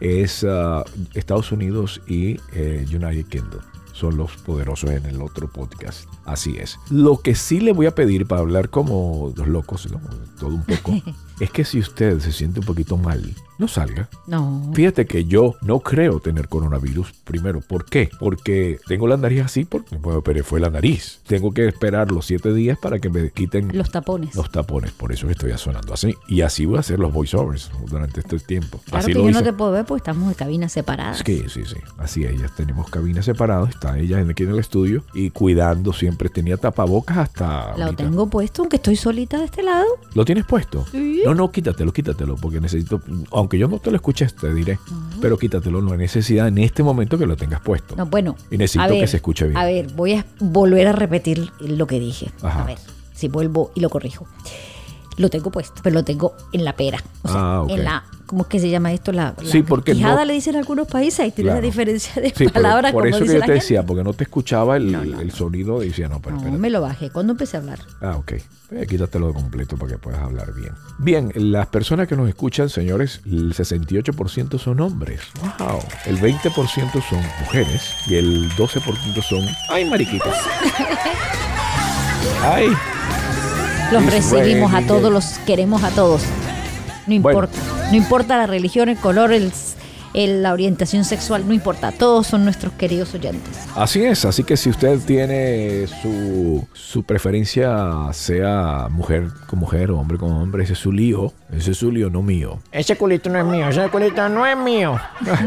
es 0.00 0.44
ah, 0.48 0.84
Estados 1.14 1.50
Unidos 1.52 2.00
y 2.06 2.36
eh, 2.52 2.86
United 2.88 3.26
Kingdom. 3.26 3.60
son 3.92 4.16
los 4.16 4.32
poderosos 4.38 4.90
en 4.90 5.04
el 5.06 5.20
otro 5.20 5.48
podcast. 5.48 6.08
Así 6.24 6.56
es. 6.58 6.78
Lo 6.90 7.18
que 7.18 7.34
sí 7.34 7.60
le 7.60 7.72
voy 7.72 7.86
a 7.86 7.94
pedir 7.94 8.26
para 8.26 8.40
hablar 8.40 8.70
como 8.70 9.32
los 9.36 9.48
locos, 9.48 9.90
¿no? 9.90 10.00
todo 10.38 10.54
un 10.54 10.62
poco, 10.64 10.94
es 11.40 11.50
que 11.50 11.64
si 11.64 11.78
usted 11.78 12.18
se 12.20 12.32
siente 12.32 12.60
un 12.60 12.66
poquito 12.66 12.96
mal, 12.96 13.34
no 13.58 13.68
salga. 13.68 14.08
No. 14.26 14.70
Fíjate 14.74 15.06
que 15.06 15.26
yo 15.26 15.54
no 15.60 15.80
creo 15.80 16.18
tener 16.18 16.48
coronavirus 16.48 17.12
primero. 17.24 17.60
¿Por 17.60 17.84
qué? 17.84 18.08
Porque 18.18 18.78
tengo 18.86 19.06
la 19.06 19.18
nariz 19.18 19.42
así 19.44 19.66
porque 19.66 19.98
me 19.98 20.12
operé 20.14 20.42
fue 20.42 20.60
la 20.60 20.70
nariz. 20.70 21.20
Tengo 21.26 21.52
que 21.52 21.68
esperar 21.68 22.10
los 22.10 22.24
siete 22.24 22.54
días 22.54 22.78
para 22.80 23.00
que 23.00 23.10
me 23.10 23.30
quiten 23.30 23.76
Los 23.76 23.90
tapones. 23.90 24.34
los 24.34 24.50
tapones. 24.50 24.92
Por 24.92 25.12
eso 25.12 25.28
estoy 25.28 25.52
sonando 25.58 25.92
así. 25.92 26.14
Y 26.26 26.40
así 26.40 26.64
voy 26.64 26.78
a 26.78 26.80
hacer 26.80 26.98
los 26.98 27.12
voiceovers 27.12 27.70
durante 27.90 28.20
este 28.20 28.38
tiempo. 28.38 28.80
Claro 28.86 28.98
así 28.98 29.12
que 29.12 29.18
lo 29.18 29.26
yo 29.26 29.32
no 29.32 29.42
te 29.42 29.52
puedo 29.52 29.72
ver 29.72 29.84
porque 29.84 30.00
estamos 30.00 30.26
en 30.28 30.34
cabinas 30.34 30.72
separadas. 30.72 31.22
Sí, 31.24 31.44
sí, 31.48 31.64
sí. 31.66 31.76
Así 31.98 32.24
ellas 32.24 32.52
tenemos 32.56 32.88
cabinas 32.88 33.26
separadas. 33.26 33.68
Está 33.70 33.98
ella 33.98 34.24
aquí 34.26 34.44
en 34.44 34.50
el 34.50 34.58
estudio 34.58 35.04
y 35.12 35.30
cuidando 35.30 35.92
siempre. 35.92 36.19
Tenía 36.28 36.56
tapabocas 36.58 37.16
hasta. 37.16 37.76
Lo 37.78 37.84
ahorita. 37.86 38.04
tengo 38.04 38.28
puesto, 38.28 38.62
aunque 38.62 38.76
estoy 38.76 38.96
solita 38.96 39.38
de 39.38 39.46
este 39.46 39.62
lado. 39.62 39.86
¿Lo 40.14 40.24
tienes 40.24 40.44
puesto? 40.44 40.84
Sí. 40.92 41.22
No, 41.24 41.34
no, 41.34 41.50
quítatelo, 41.50 41.92
quítatelo, 41.92 42.36
porque 42.36 42.60
necesito, 42.60 43.00
aunque 43.32 43.56
yo 43.58 43.68
no 43.68 43.78
te 43.78 43.90
lo 43.90 43.96
escuches, 43.96 44.34
te 44.34 44.52
diré, 44.52 44.78
pero 45.20 45.38
quítatelo, 45.38 45.80
no 45.80 45.92
hay 45.92 45.98
necesidad 45.98 46.48
en 46.48 46.58
este 46.58 46.82
momento 46.82 47.16
que 47.16 47.26
lo 47.26 47.36
tengas 47.36 47.60
puesto. 47.60 47.96
No, 47.96 48.06
bueno. 48.06 48.36
Y 48.50 48.58
necesito 48.58 48.88
que 48.92 49.06
se 49.06 49.16
escuche 49.16 49.46
bien. 49.46 49.56
A 49.56 49.64
ver, 49.64 49.92
voy 49.94 50.12
a 50.14 50.26
volver 50.40 50.88
a 50.88 50.92
repetir 50.92 51.50
lo 51.60 51.86
que 51.86 51.98
dije. 51.98 52.30
Ajá. 52.42 52.62
A 52.62 52.66
ver, 52.66 52.78
si 53.14 53.28
vuelvo 53.28 53.70
y 53.74 53.80
lo 53.80 53.88
corrijo. 53.90 54.26
Lo 55.16 55.28
tengo 55.28 55.50
puesto, 55.50 55.80
pero 55.82 55.94
lo 55.94 56.04
tengo 56.04 56.34
en 56.52 56.64
la 56.64 56.74
pera. 56.76 57.02
O 57.22 57.28
sea, 57.28 57.40
Ah, 57.56 57.62
ok. 57.62 57.70
en 57.70 57.84
la. 57.84 58.04
¿Cómo 58.30 58.42
es 58.42 58.48
que 58.48 58.60
se 58.60 58.70
llama 58.70 58.92
esto? 58.92 59.10
La, 59.10 59.34
la 59.42 59.50
Sí, 59.50 59.64
porque 59.64 59.92
quijada 59.92 60.20
no- 60.20 60.24
le 60.26 60.34
dicen 60.34 60.54
en 60.54 60.60
algunos 60.60 60.86
países 60.86 61.26
y 61.26 61.32
tiene 61.32 61.48
Claro. 61.50 61.60
la 61.60 61.66
diferencia 61.66 62.22
de 62.22 62.30
Sí, 62.30 62.46
palabras 62.46 62.92
por 62.92 63.02
como 63.02 63.16
eso 63.16 63.24
que 63.24 63.26
yo 63.26 63.32
te 63.32 63.38
gente. 63.40 63.52
decía, 63.54 63.82
porque 63.84 64.04
no 64.04 64.12
te 64.12 64.22
escuchaba 64.22 64.76
el, 64.76 64.92
No, 64.92 65.04
no. 65.04 65.20
el 65.20 65.32
sonido 65.32 65.82
y 65.82 65.88
decía, 65.88 66.08
no, 66.08 66.20
pero 66.20 66.36
No, 66.36 66.42
espérate. 66.42 66.60
me 66.60 66.70
lo 66.70 66.80
bajé. 66.80 67.10
¿Cuándo 67.10 67.32
empecé 67.32 67.56
a 67.56 67.60
hablar? 67.60 67.80
Ah, 68.00 68.14
ok. 68.18 68.32
Eh, 68.72 68.86
quítatelo 68.88 69.26
de 69.26 69.32
completo 69.34 69.76
para 69.76 69.90
que 69.90 69.98
puedas 69.98 70.20
hablar 70.20 70.54
bien. 70.54 70.72
Bien, 71.00 71.32
las 71.34 71.66
personas 71.66 72.06
que 72.06 72.14
nos 72.14 72.28
escuchan, 72.28 72.68
señores, 72.68 73.20
el 73.26 73.52
68% 73.52 74.58
son 74.60 74.78
hombres. 74.78 75.22
¡Wow! 75.58 75.80
El 76.06 76.18
20% 76.20 77.02
son 77.02 77.18
mujeres 77.40 77.82
y 78.06 78.14
el 78.14 78.48
12% 78.52 79.22
son... 79.22 79.40
¡Ay, 79.70 79.90
mariquitas! 79.90 80.36
¡Ay! 82.44 82.68
Los 83.92 84.06
recibimos 84.06 84.72
a 84.72 84.86
todos, 84.86 85.12
los 85.12 85.24
queremos 85.46 85.82
a 85.82 85.90
todos. 85.90 86.22
No 87.18 87.22
Bueno. 87.22 87.40
importa. 87.44 87.58
No 87.90 87.96
importa 87.96 88.36
la 88.38 88.46
religión, 88.46 88.88
el 88.88 88.96
color, 88.96 89.32
el, 89.32 89.52
el- 90.14 90.42
la 90.42 90.52
orientación 90.52 91.04
sexual, 91.04 91.46
no 91.46 91.52
importa. 91.52 91.92
Todos 91.92 92.26
son 92.26 92.44
nuestros 92.44 92.72
queridos 92.74 93.12
oyentes. 93.14 93.58
Así 93.76 94.04
es, 94.04 94.24
así 94.24 94.42
que 94.44 94.56
si 94.56 94.70
usted 94.70 94.98
tiene 95.00 95.86
su, 96.02 96.66
su 96.72 97.02
preferencia, 97.04 98.08
sea 98.12 98.88
mujer 98.90 99.28
con 99.46 99.58
mujer 99.58 99.90
o 99.90 99.98
hombre 100.00 100.18
con 100.18 100.32
hombre, 100.32 100.64
ese 100.64 100.72
es 100.74 100.78
su 100.78 100.90
lío. 100.92 101.32
Ese 101.52 101.70
es 101.72 101.76
su 101.76 101.90
lío, 101.92 102.10
no 102.10 102.22
mío. 102.22 102.58
Ese 102.72 102.96
culito 102.96 103.28
no 103.30 103.38
es 103.38 103.44
mío, 103.44 103.68
ese 103.68 103.88
culito 103.88 104.28
no 104.28 104.46
es 104.46 104.56
mío. 104.56 104.98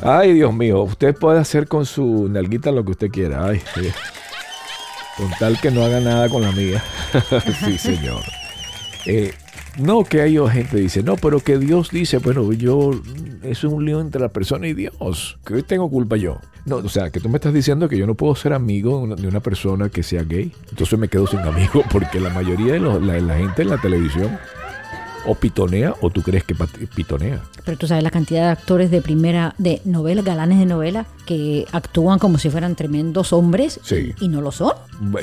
Ay, 0.00 0.32
Dios 0.32 0.54
mío, 0.54 0.82
usted 0.82 1.14
puede 1.16 1.40
hacer 1.40 1.66
con 1.66 1.84
su 1.84 2.28
nalguita 2.30 2.70
lo 2.70 2.84
que 2.84 2.92
usted 2.92 3.10
quiera. 3.10 3.46
Ay, 3.46 3.60
sí. 3.74 3.88
Con 5.18 5.30
tal 5.38 5.60
que 5.60 5.70
no 5.70 5.84
haga 5.84 6.00
nada 6.00 6.28
con 6.28 6.40
la 6.42 6.52
mía. 6.52 6.82
sí, 7.64 7.76
señor. 7.76 8.22
Eh, 9.04 9.32
no, 9.78 10.02
que 10.04 10.20
hay 10.22 10.36
gente 10.50 10.70
que 10.76 10.76
dice, 10.82 11.02
no, 11.02 11.16
pero 11.16 11.40
que 11.40 11.58
Dios 11.58 11.90
dice, 11.90 12.18
bueno, 12.18 12.52
yo, 12.52 12.90
es 13.42 13.62
un 13.64 13.84
lío 13.84 14.00
entre 14.00 14.20
la 14.20 14.28
persona 14.28 14.66
y 14.68 14.74
Dios. 14.74 15.38
¿Qué 15.44 15.62
tengo 15.62 15.88
culpa 15.90 16.16
yo? 16.16 16.40
No, 16.64 16.76
o 16.76 16.88
sea, 16.88 17.10
que 17.10 17.20
tú 17.20 17.28
me 17.28 17.36
estás 17.36 17.54
diciendo 17.54 17.88
que 17.88 17.96
yo 17.96 18.06
no 18.06 18.14
puedo 18.14 18.34
ser 18.34 18.52
amigo 18.52 18.98
de 18.98 19.04
una, 19.04 19.14
de 19.16 19.28
una 19.28 19.40
persona 19.40 19.88
que 19.88 20.02
sea 20.02 20.22
gay. 20.22 20.52
Entonces 20.70 20.98
me 20.98 21.08
quedo 21.08 21.26
sin 21.26 21.40
amigo 21.40 21.82
porque 21.90 22.20
la 22.20 22.30
mayoría 22.30 22.72
de 22.74 22.80
los- 22.80 23.02
la, 23.02 23.18
la 23.20 23.36
gente 23.38 23.62
en 23.62 23.70
la 23.70 23.78
televisión 23.80 24.38
o 25.26 25.34
pitonea 25.34 25.94
o 26.00 26.10
tú 26.10 26.22
crees 26.22 26.44
que 26.44 26.54
pitonea. 26.94 27.40
Pero 27.64 27.76
tú 27.76 27.86
sabes 27.86 28.02
la 28.02 28.10
cantidad 28.10 28.44
de 28.46 28.50
actores 28.52 28.90
de 28.90 29.02
primera, 29.02 29.54
de 29.58 29.82
novela, 29.84 30.22
galanes 30.22 30.58
de 30.58 30.66
novela, 30.66 31.06
que 31.26 31.66
actúan 31.72 32.18
como 32.18 32.38
si 32.38 32.48
fueran 32.50 32.74
tremendos 32.76 33.32
hombres 33.32 33.78
Sí. 33.82 34.14
y, 34.20 34.24
y 34.24 34.28
no 34.28 34.40
lo 34.40 34.50
son. 34.52 34.72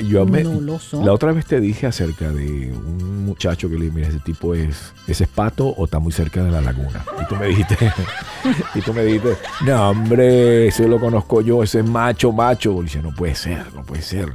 Yo 0.08 0.26
me- 0.26 0.44
No 0.44 0.62
lo 0.62 0.80
son. 0.80 1.06
La 1.06 1.12
otra 1.14 1.32
vez 1.32 1.46
te 1.46 1.60
dije 1.60 1.88
acerca 1.88 2.32
de 2.32 2.72
un 2.72 3.26
muchacho 3.26 3.68
que 3.70 3.76
le 3.76 3.86
dije, 3.86 3.96
mira, 3.96 4.08
ese 4.10 4.20
tipo 4.20 4.54
es, 4.54 4.94
ese 5.08 5.24
es 5.24 5.30
pato 5.30 5.68
o 5.68 5.86
está 5.86 6.00
muy 6.00 6.12
cerca 6.12 6.44
de 6.44 6.52
la 6.52 6.62
laguna. 6.62 7.04
Y 7.22 7.26
tú 7.28 7.36
me 7.36 7.48
dijiste, 7.48 7.76
y 8.76 8.82
tú 8.82 8.94
me 8.94 9.04
dijiste, 9.04 9.38
no 9.66 9.90
hombre, 9.90 10.68
ese 10.68 10.88
lo 10.88 11.00
conozco 11.00 11.42
yo, 11.42 11.64
ese 11.64 11.80
es 11.80 11.86
macho, 11.86 12.32
macho. 12.32 12.80
Y 12.82 12.84
dice, 12.84 13.02
no 13.02 13.14
puede 13.16 13.34
ser, 13.36 13.74
no 13.74 13.84
puede 13.84 14.02
ser. 14.04 14.32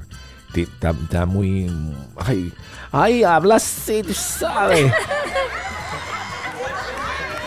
Está, 0.54 0.90
está 0.90 1.26
muy, 1.26 1.70
ay, 2.16 2.52
ay, 2.92 3.24
habla 3.24 3.56
así, 3.56 4.02
tú 4.02 4.14
sabes. 4.14 4.92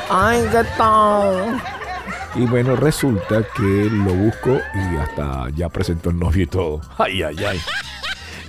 Ay, 0.10 0.46
qué 0.52 0.64
tal. 0.78 1.62
Y 2.36 2.46
bueno, 2.46 2.76
resulta 2.76 3.44
que 3.56 3.90
lo 3.92 4.14
busco 4.14 4.58
y 4.74 4.98
hasta 4.98 5.50
ya 5.56 5.70
presentó 5.70 6.10
el 6.10 6.20
novio 6.20 6.44
y 6.44 6.48
todo. 6.48 6.82
Ay, 6.98 7.22
ay, 7.24 7.38
ay. 7.48 7.60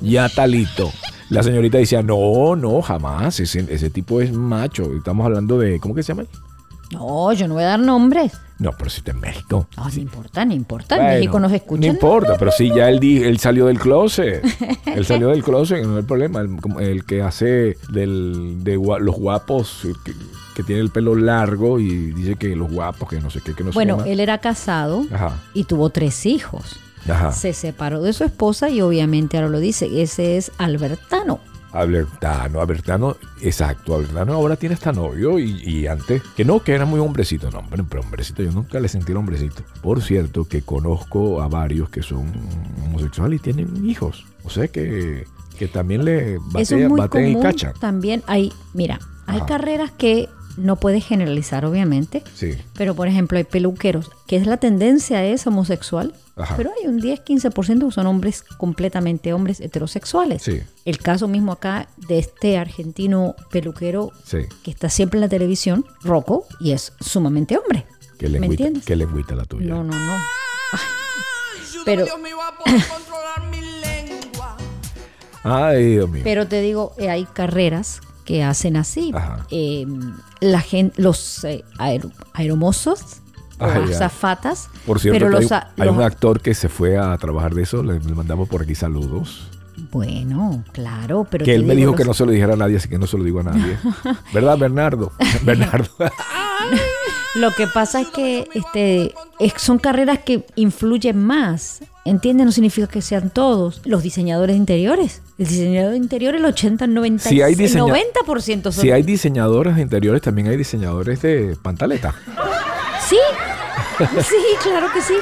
Ya 0.01 0.29
talito. 0.29 0.91
La 1.31 1.43
señorita 1.43 1.79
decía, 1.79 2.03
no, 2.03 2.57
no, 2.57 2.83
jamás. 2.83 3.41
Ese, 3.41 3.67
ese 3.69 3.91
tipo 3.91 4.21
es 4.21 4.33
macho. 4.33 4.85
Estamos 4.97 5.25
hablando 5.25 5.59
de, 5.59 5.81
¿cómo 5.81 5.95
que 5.95 6.03
se 6.03 6.15
llama? 6.15 6.25
No, 6.93 7.33
yo 7.33 7.49
no 7.49 7.55
voy 7.55 7.65
a 7.65 7.69
dar 7.69 7.81
nombres. 7.81 8.33
No, 8.59 8.71
pero 8.79 8.89
si 8.89 8.99
está 8.99 9.11
en 9.11 9.21
México. 9.21 9.69
No, 9.77 9.89
no 9.89 10.01
importa, 10.01 10.45
no 10.45 10.55
importa. 10.55 10.97
Bueno, 10.97 11.11
México 11.11 11.41
nos 11.41 11.53
escuchan. 11.53 11.81
No 11.81 11.87
importa, 11.87 12.37
pero 12.39 12.53
sí, 12.53 12.71
ya 12.75 12.89
él, 12.89 13.03
él 13.03 13.39
salió 13.39 13.67
del 13.67 13.81
closet. 13.81 14.45
él 14.87 15.05
salió 15.05 15.29
del 15.29 15.43
closet, 15.43 15.85
no 15.85 15.97
hay 15.97 16.03
problema. 16.03 16.45
El, 16.79 17.05
que 17.05 17.23
hace 17.23 17.77
del, 17.91 18.63
de 18.63 18.77
los 18.77 19.17
guapos, 19.17 19.87
que, 20.05 20.13
que 20.55 20.63
tiene 20.63 20.81
el 20.83 20.91
pelo 20.91 21.17
largo 21.17 21.81
y 21.81 22.13
dice 22.13 22.37
que 22.37 22.55
los 22.55 22.71
guapos, 22.71 23.09
que 23.09 23.21
no 23.21 23.31
sé 23.31 23.41
qué, 23.41 23.55
que 23.55 23.65
no 23.65 23.73
sé 23.73 23.75
Bueno, 23.75 24.05
él 24.05 24.21
era 24.21 24.39
casado 24.39 25.05
Ajá, 25.13 25.43
y 25.53 25.65
tuvo 25.65 25.91
tres 25.91 26.25
hijos. 26.25 26.77
ajá. 27.09 27.33
Se 27.33 27.53
separó 27.53 28.03
de 28.03 28.13
su 28.13 28.23
esposa 28.23 28.71
y 28.71 28.81
obviamente 28.81 29.37
ahora 29.37 29.49
lo 29.49 29.59
dice. 29.59 30.01
Ese 30.01 30.37
es 30.37 30.53
Albertano. 30.59 31.41
Albertano, 31.75 32.61
Albertano, 32.61 33.17
exacto, 33.41 33.97
Albertano 33.97 34.33
ahora 34.35 34.57
tiene 34.57 34.75
hasta 34.75 34.93
novio 34.93 35.39
y, 35.41 35.61
y 35.63 35.87
antes, 35.89 36.23
que 36.37 36.45
no, 36.45 36.63
que 36.63 36.73
era 36.73 36.85
muy 36.85 37.01
hombrecito, 37.01 37.51
no, 37.51 37.59
hombre, 37.59 37.83
pero 37.89 38.01
hombrecito, 38.03 38.43
yo 38.43 38.53
nunca 38.53 38.79
le 38.79 38.89
sentí 38.89 39.11
el 39.11 39.19
hombrecito. 39.19 39.63
Por 39.83 40.01
cierto, 40.01 40.47
que 40.47 40.63
conozco 40.63 41.43
a 41.43 41.49
varios 41.49 41.91
que 41.91 42.03
son 42.03 42.33
homosexuales 42.85 43.41
y 43.41 43.43
tienen 43.43 43.85
hijos, 43.85 44.25
o 44.45 44.51
sea 44.51 44.69
que, 44.69 45.27
que 45.59 45.67
también 45.67 46.05
le 46.05 46.35
Eso 46.35 46.77
batean, 46.77 46.81
es 46.83 46.89
muy 46.89 47.31
y 47.31 47.41
cachan. 47.41 47.75
También 47.81 48.23
hay, 48.27 48.53
mira, 48.73 49.01
hay 49.27 49.39
Ajá. 49.39 49.47
carreras 49.47 49.91
que 49.91 50.29
no 50.57 50.77
puedes 50.77 51.05
generalizar, 51.05 51.65
obviamente. 51.65 52.23
Sí, 52.35 52.55
Pero, 52.75 52.95
por 52.95 53.09
ejemplo, 53.09 53.39
hay 53.39 53.45
peluqueros, 53.45 54.11
que 54.27 54.37
es 54.37 54.47
la 54.47 54.57
tendencia 54.59 55.25
es 55.25 55.47
homosexual, 55.47 56.15
Ajá. 56.37 56.57
pero 56.57 56.71
hay 56.81 56.89
un 56.89 57.01
10-15% 57.01 57.87
que 57.87 57.93
son 57.93 58.07
hombres 58.07 58.43
completamente 58.43 59.33
hombres 59.33 59.61
heterosexuales. 59.61 60.43
Sí. 60.43 60.61
El 60.85 60.99
caso 60.99 61.29
mismo 61.29 61.53
acá 61.53 61.89
de 62.09 62.19
este 62.19 62.57
argentino 62.59 63.35
peluquero 63.51 64.11
sí, 64.25 64.39
que 64.63 64.71
está 64.71 64.89
siempre 64.89 65.19
en 65.19 65.23
la 65.23 65.29
televisión, 65.29 65.85
Rocco, 66.03 66.47
y 66.61 66.73
es 66.73 66.93
sumamente 67.01 67.57
hombre. 67.57 67.87
que 68.19 68.27
¿Me 68.29 68.41
lengüita, 68.41 68.65
entiendes? 68.65 68.85
que 68.85 68.97
lengüita 68.97 69.35
la 69.35 69.45
tuya. 69.45 69.67
No, 69.67 69.85
no, 69.85 69.93
no. 69.97 70.13
Ay. 70.73 70.81
Pero, 71.85 72.07
Ay, 75.43 75.91
Dios 75.93 76.09
mío. 76.09 76.23
pero 76.25 76.49
te 76.49 76.61
digo, 76.63 76.95
eh, 76.99 77.11
hay 77.11 77.25
carreras 77.27 78.01
que 78.25 78.43
hacen 78.43 78.77
así. 78.77 79.13
Eh, 79.51 79.87
la 80.41 80.61
gente, 80.61 81.01
los 81.03 81.45
eh, 81.45 81.65
aer- 81.79 82.11
aeromosos 82.33 83.19
o 83.59 83.65
Ay, 83.67 83.83
ya. 83.89 83.97
azafatas. 83.97 84.69
Por 84.87 84.99
cierto, 85.01 85.19
pero 85.19 85.37
que 85.37 85.43
los, 85.43 85.53
hay, 85.53 85.61
hay 85.79 85.87
los- 85.87 85.97
un 85.97 86.03
actor 86.03 86.41
que 86.41 86.55
se 86.55 86.69
fue 86.69 86.97
a 86.99 87.17
trabajar 87.19 87.55
de 87.55 87.63
eso, 87.63 87.83
le, 87.83 88.01
le 88.01 88.15
mandamos 88.15 88.49
por 88.49 88.63
aquí 88.63 88.75
saludos. 88.75 89.49
Bueno, 89.91 90.65
claro, 90.73 91.27
pero 91.31 91.45
que 91.45 91.55
él 91.55 91.65
me 91.65 91.75
dijo 91.77 91.93
que 91.95 91.99
los- 92.05 92.09
no 92.09 92.15
se 92.15 92.27
lo 92.27 92.33
dijera 92.33 92.55
a 92.55 92.57
nadie, 92.57 92.77
así 92.77 92.89
que 92.89 92.99
no 92.99 93.07
se 93.07 93.19
lo 93.19 93.25
digo 93.25 93.41
a 93.41 93.45
nadie. 93.45 93.77
¿Verdad, 94.33 94.57
Bernardo? 94.59 95.13
Bernardo. 95.43 95.89
Lo 97.37 97.53
que 97.53 97.67
pasa 97.67 98.01
es 98.01 98.09
que 98.09 98.49
este 98.55 99.13
es- 99.41 99.55
son 99.57 99.79
carreras 99.79 100.21
que 100.21 100.47
influyen 100.55 101.19
más. 101.25 101.81
¿Entiendes? 102.05 102.47
No 102.47 102.53
significa 102.53 102.87
que 102.87 103.03
sean 103.03 103.31
todos. 103.31 103.81
Los 103.85 104.03
diseñadores 104.05 104.57
interiores. 104.57 105.21
El 105.37 105.47
diseñador 105.47 105.91
de 105.93 105.97
interiores, 105.97 106.41
el 106.41 106.45
80, 106.47 106.87
90, 106.87 107.29
Si 107.29 107.43
hay 107.43 107.53
el 107.55 107.59
diseña- 107.59 107.93
90% 107.93 108.63
son. 108.71 108.73
Si 108.83 108.91
hay 108.93 109.03
diseñadores 109.03 109.75
de 109.77 109.83
interiores, 109.83 110.23
también 110.23 110.47
hay 110.49 110.57
diseñadores 110.57 111.21
de 111.23 111.57
pantaleta. 111.61 112.15
Sí, 113.09 113.17
sí, 114.23 114.37
claro 114.63 114.87
que 114.93 115.01
sí. 115.03 115.15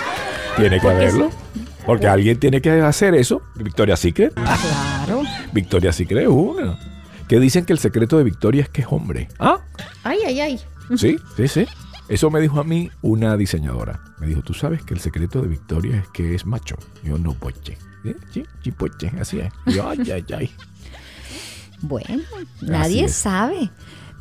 Tiene 0.56 0.78
que 0.80 0.88
haberlo. 0.88 1.30
Porque 1.86 2.06
alguien 2.06 2.38
tiene 2.38 2.60
que 2.60 2.70
hacer 2.82 3.14
eso. 3.14 3.42
Victoria 3.56 3.96
Secret. 3.96 4.34
Claro. 4.34 5.22
Victoria 5.52 5.92
Secret 5.92 6.22
es 6.24 6.28
una. 6.28 6.78
Que 7.26 7.40
dicen 7.40 7.64
que 7.64 7.72
el 7.72 7.78
secreto 7.78 8.18
de 8.18 8.24
Victoria 8.24 8.62
es 8.62 8.68
que 8.68 8.82
es 8.82 8.86
hombre. 8.90 9.28
Ah, 9.38 9.60
Ay, 10.04 10.18
ay, 10.26 10.40
ay. 10.40 10.60
sí, 10.96 11.16
sí, 11.36 11.48
sí. 11.48 11.66
Eso 12.08 12.30
me 12.30 12.40
dijo 12.40 12.60
a 12.60 12.64
mí 12.64 12.90
una 13.00 13.36
diseñadora. 13.38 14.00
Me 14.20 14.26
dijo, 14.26 14.42
tú 14.42 14.52
sabes 14.52 14.82
que 14.82 14.92
el 14.92 15.00
secreto 15.00 15.40
de 15.40 15.48
Victoria 15.48 15.96
es 15.96 16.08
que 16.08 16.34
es 16.34 16.44
macho. 16.44 16.76
Yo 17.02 17.16
no, 17.16 17.32
poche. 17.32 17.78
¿Eh? 18.04 18.16
Sí, 18.32 18.44
sí, 18.62 18.72
poche, 18.72 19.12
así 19.20 19.40
es. 19.40 19.52
Y 19.66 19.78
ay, 19.78 20.10
ay, 20.10 20.24
ay. 20.36 20.50
Bueno, 21.84 22.22
nadie 22.60 23.08
sabe. 23.08 23.70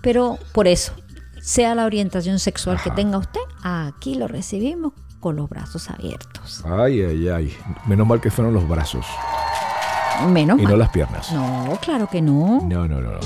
Pero 0.02 0.40
por 0.52 0.68
eso, 0.68 0.94
sea 1.42 1.76
la 1.76 1.86
orientación 1.86 2.40
sexual 2.40 2.82
que 2.84 2.90
tenga 2.90 3.20
usted, 3.20 3.40
aquí 3.62 4.16
lo 4.16 4.28
recibimos 4.28 4.94
con 5.20 5.36
los 5.36 5.48
brazos 5.48 5.90
abiertos. 5.92 6.64
Ay, 6.66 7.02
ay, 7.04 7.30
ay. 7.30 7.58
Menos 7.86 8.08
mal 8.08 8.20
que 8.20 8.32
fueron 8.32 8.56
los 8.56 8.68
brazos 8.68 9.06
Menos 10.28 10.60
y 10.60 10.64
no 10.64 10.70
mal. 10.70 10.80
las 10.80 10.90
piernas. 10.90 11.32
No, 11.32 11.78
claro 11.82 12.08
que 12.10 12.22
no, 12.22 12.62
no. 12.68 12.88
No, 12.88 13.00
no, 13.00 13.00
no. 13.12 13.20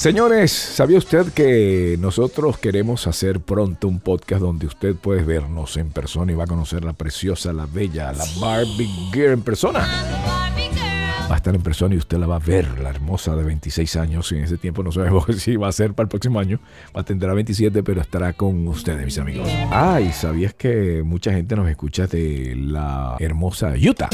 Señores, 0.00 0.50
¿sabía 0.50 0.96
usted 0.96 1.30
que 1.34 1.98
nosotros 2.00 2.56
queremos 2.56 3.06
hacer 3.06 3.38
pronto 3.38 3.86
un 3.86 4.00
podcast 4.00 4.40
donde 4.40 4.66
usted 4.66 4.94
puede 4.94 5.22
vernos 5.22 5.76
en 5.76 5.90
persona 5.90 6.32
y 6.32 6.34
va 6.34 6.44
a 6.44 6.46
conocer 6.46 6.84
la 6.84 6.94
preciosa, 6.94 7.52
la 7.52 7.66
bella, 7.66 8.10
la 8.14 8.24
Barbie 8.40 8.88
Girl 9.12 9.32
en 9.32 9.42
persona? 9.42 9.86
Va 11.30 11.34
a 11.34 11.36
estar 11.36 11.54
en 11.54 11.60
persona 11.60 11.94
y 11.96 11.98
usted 11.98 12.16
la 12.16 12.26
va 12.26 12.36
a 12.36 12.38
ver, 12.38 12.80
la 12.80 12.88
hermosa 12.88 13.36
de 13.36 13.44
26 13.44 13.96
años. 13.96 14.32
Y 14.32 14.36
en 14.36 14.44
ese 14.44 14.56
tiempo 14.56 14.82
no 14.82 14.90
sabemos 14.90 15.26
si 15.36 15.56
va 15.56 15.68
a 15.68 15.72
ser 15.72 15.92
para 15.92 16.04
el 16.04 16.08
próximo 16.08 16.40
año. 16.40 16.60
Va 16.96 17.02
a 17.02 17.04
tendrá 17.04 17.34
27, 17.34 17.82
pero 17.82 18.00
estará 18.00 18.32
con 18.32 18.66
ustedes, 18.68 19.04
mis 19.04 19.18
amigos. 19.18 19.50
Ay, 19.70 20.12
¿sabías 20.12 20.54
que 20.54 21.02
mucha 21.04 21.30
gente 21.30 21.54
nos 21.56 21.68
escucha 21.68 22.06
de 22.06 22.54
la 22.56 23.16
hermosa 23.20 23.74
Utah? 23.76 24.08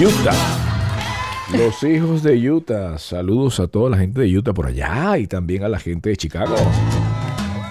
Utah. 0.00 0.32
Los 1.52 1.82
hijos 1.82 2.22
de 2.22 2.50
Utah. 2.50 2.98
Saludos 2.98 3.58
a 3.60 3.66
toda 3.66 3.90
la 3.90 3.98
gente 3.98 4.20
de 4.20 4.38
Utah 4.38 4.52
por 4.52 4.66
allá 4.66 5.18
y 5.18 5.26
también 5.26 5.64
a 5.64 5.68
la 5.68 5.78
gente 5.78 6.10
de 6.10 6.16
Chicago. 6.16 6.54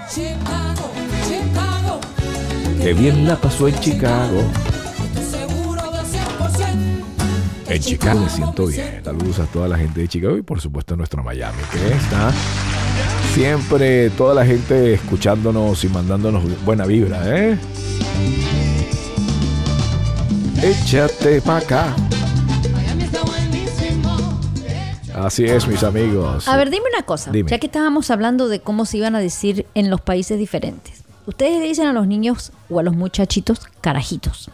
Chicago, 0.09 0.91
Chicago, 1.27 2.01
Qué 2.81 2.93
bien 2.93 3.27
la 3.27 3.35
pasó 3.37 3.67
en 3.67 3.79
Chicago. 3.79 4.43
estoy 5.05 5.39
seguro 5.39 5.81
del 5.91 6.05
100%. 6.05 7.73
En 7.73 7.81
Chicago 7.81 8.19
me 8.19 8.29
siento 8.29 8.67
bien. 8.67 9.01
Saludos 9.03 9.39
a 9.39 9.45
toda 9.45 9.67
la 9.67 9.77
gente 9.77 10.01
de 10.01 10.07
Chicago 10.07 10.37
y 10.37 10.41
por 10.41 10.59
supuesto 10.61 10.93
a 10.95 10.97
nuestro 10.97 11.23
Miami, 11.23 11.61
que 11.71 11.95
está 11.95 12.33
siempre 13.33 14.09
toda 14.11 14.33
la 14.33 14.45
gente 14.45 14.93
escuchándonos 14.93 15.83
y 15.83 15.89
mandándonos 15.89 16.43
buena 16.65 16.85
vibra, 16.85 17.21
¿eh? 17.37 17.57
Échate 20.65 21.41
pa' 21.41 21.57
acá. 21.57 21.95
Así 25.13 25.45
es, 25.45 25.67
mis 25.67 25.83
amigos. 25.83 26.47
A 26.47 26.57
ver, 26.57 26.71
dime 26.71 26.85
una 26.91 27.03
cosa. 27.05 27.29
Dime. 27.29 27.51
Ya 27.51 27.59
que 27.59 27.67
estábamos 27.67 28.09
hablando 28.09 28.47
de 28.47 28.61
cómo 28.61 28.85
se 28.85 28.97
iban 28.97 29.15
a 29.15 29.19
decir 29.19 29.67
en 29.75 29.91
los 29.91 30.01
países 30.01 30.39
diferentes. 30.39 31.03
Ustedes 31.27 31.59
le 31.59 31.67
dicen 31.67 31.85
a 31.85 31.93
los 31.93 32.07
niños 32.07 32.51
o 32.69 32.79
a 32.79 32.83
los 32.83 32.95
muchachitos 32.95 33.59
carajitos. 33.79 34.49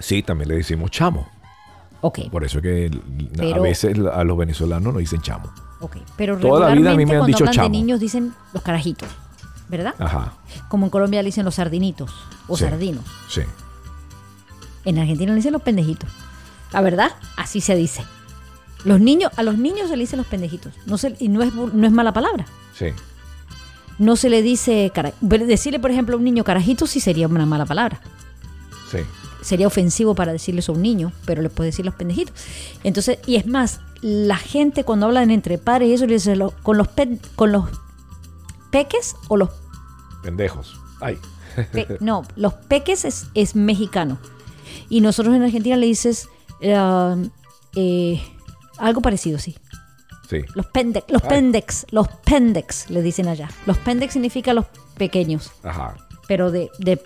Sí, 0.00 0.22
también 0.22 0.50
le 0.50 0.56
decimos 0.56 0.90
chamo. 0.90 1.26
Ok, 2.02 2.28
Por 2.30 2.44
eso 2.44 2.60
que 2.60 2.90
a 3.54 3.58
veces 3.58 3.96
a 4.12 4.22
los 4.22 4.36
venezolanos 4.36 4.92
nos 4.92 5.00
dicen 5.00 5.22
chamo. 5.22 5.50
ok. 5.80 5.96
Pero 6.18 6.36
Toda 6.36 6.68
la 6.68 6.74
vida 6.74 6.92
a 6.92 6.94
mí 6.94 7.06
me 7.06 7.12
han 7.12 7.18
cuando 7.20 7.26
dicho 7.28 7.38
hablan 7.44 7.54
chamo. 7.54 7.64
de 7.68 7.70
niños 7.70 8.00
dicen 8.00 8.34
los 8.52 8.62
carajitos, 8.62 9.08
¿verdad? 9.70 9.94
Ajá. 9.98 10.34
Como 10.68 10.84
en 10.86 10.90
Colombia 10.90 11.22
le 11.22 11.28
dicen 11.28 11.46
los 11.46 11.54
sardinitos 11.54 12.12
o 12.48 12.56
Sí. 12.58 12.64
sardinos. 12.64 13.04
Sí. 13.30 13.40
En 14.86 14.98
Argentina 14.98 15.32
le 15.32 15.36
dicen 15.36 15.52
los 15.52 15.60
pendejitos. 15.62 16.08
La 16.72 16.80
verdad, 16.80 17.10
así 17.36 17.60
se 17.60 17.76
dice. 17.76 18.02
Los 18.84 19.00
niños, 19.00 19.30
a 19.36 19.42
los 19.42 19.58
niños 19.58 19.88
se 19.90 19.96
le 19.96 20.04
dicen 20.04 20.16
los 20.16 20.26
pendejitos. 20.26 20.72
No 20.86 20.96
se, 20.96 21.14
y 21.18 21.28
no 21.28 21.42
es, 21.42 21.52
no 21.54 21.86
es 21.86 21.92
mala 21.92 22.12
palabra. 22.12 22.46
Sí. 22.74 22.86
No 23.98 24.16
se 24.16 24.28
le 24.30 24.42
dice 24.42 24.90
cara- 24.94 25.12
decirle, 25.20 25.78
por 25.80 25.90
ejemplo, 25.90 26.14
a 26.14 26.18
un 26.18 26.24
niño 26.24 26.44
carajito 26.44 26.86
sí 26.86 27.00
sería 27.00 27.26
una 27.28 27.46
mala 27.46 27.66
palabra. 27.66 28.00
Sí. 28.90 28.98
Sería 29.42 29.66
ofensivo 29.66 30.14
para 30.14 30.32
decirle 30.32 30.60
eso 30.60 30.72
a 30.72 30.74
un 30.76 30.82
niño, 30.82 31.12
pero 31.24 31.42
le 31.42 31.50
puede 31.50 31.68
decir 31.70 31.84
los 31.84 31.94
pendejitos. 31.94 32.34
Entonces, 32.84 33.18
y 33.26 33.36
es 33.36 33.46
más, 33.46 33.80
la 34.02 34.36
gente 34.36 34.84
cuando 34.84 35.06
hablan 35.06 35.30
entre 35.30 35.58
padres 35.58 35.88
y 35.88 35.92
eso 35.94 36.06
le 36.06 36.14
dice 36.14 36.36
lo- 36.36 36.50
con 36.62 36.76
los 36.78 36.88
pe- 36.88 37.18
con 37.34 37.52
los 37.52 37.64
peques 38.70 39.16
o 39.28 39.36
los 39.36 39.50
Pendejos. 40.22 40.78
Ay. 41.00 41.18
Pe- 41.72 41.96
no, 42.00 42.24
los 42.36 42.52
peques 42.54 43.04
es, 43.04 43.26
es 43.34 43.54
mexicano. 43.56 44.18
Y 44.88 45.00
nosotros 45.00 45.34
en 45.34 45.42
Argentina 45.42 45.76
le 45.76 45.86
dices 45.86 46.28
eh, 46.60 48.20
algo 48.78 49.00
parecido, 49.00 49.38
sí. 49.38 49.56
Sí. 50.28 50.38
Los 50.54 50.66
pendex, 50.66 51.06
los 51.10 51.22
Ay. 51.22 51.28
pendex, 51.28 51.86
los 51.90 52.08
pendex 52.24 52.90
le 52.90 53.00
dicen 53.02 53.28
allá. 53.28 53.48
Los 53.64 53.78
pendex 53.78 54.12
significa 54.14 54.52
los 54.54 54.66
pequeños, 54.96 55.52
Ajá. 55.62 55.94
pero 56.26 56.50
de, 56.50 56.68
de 56.80 57.00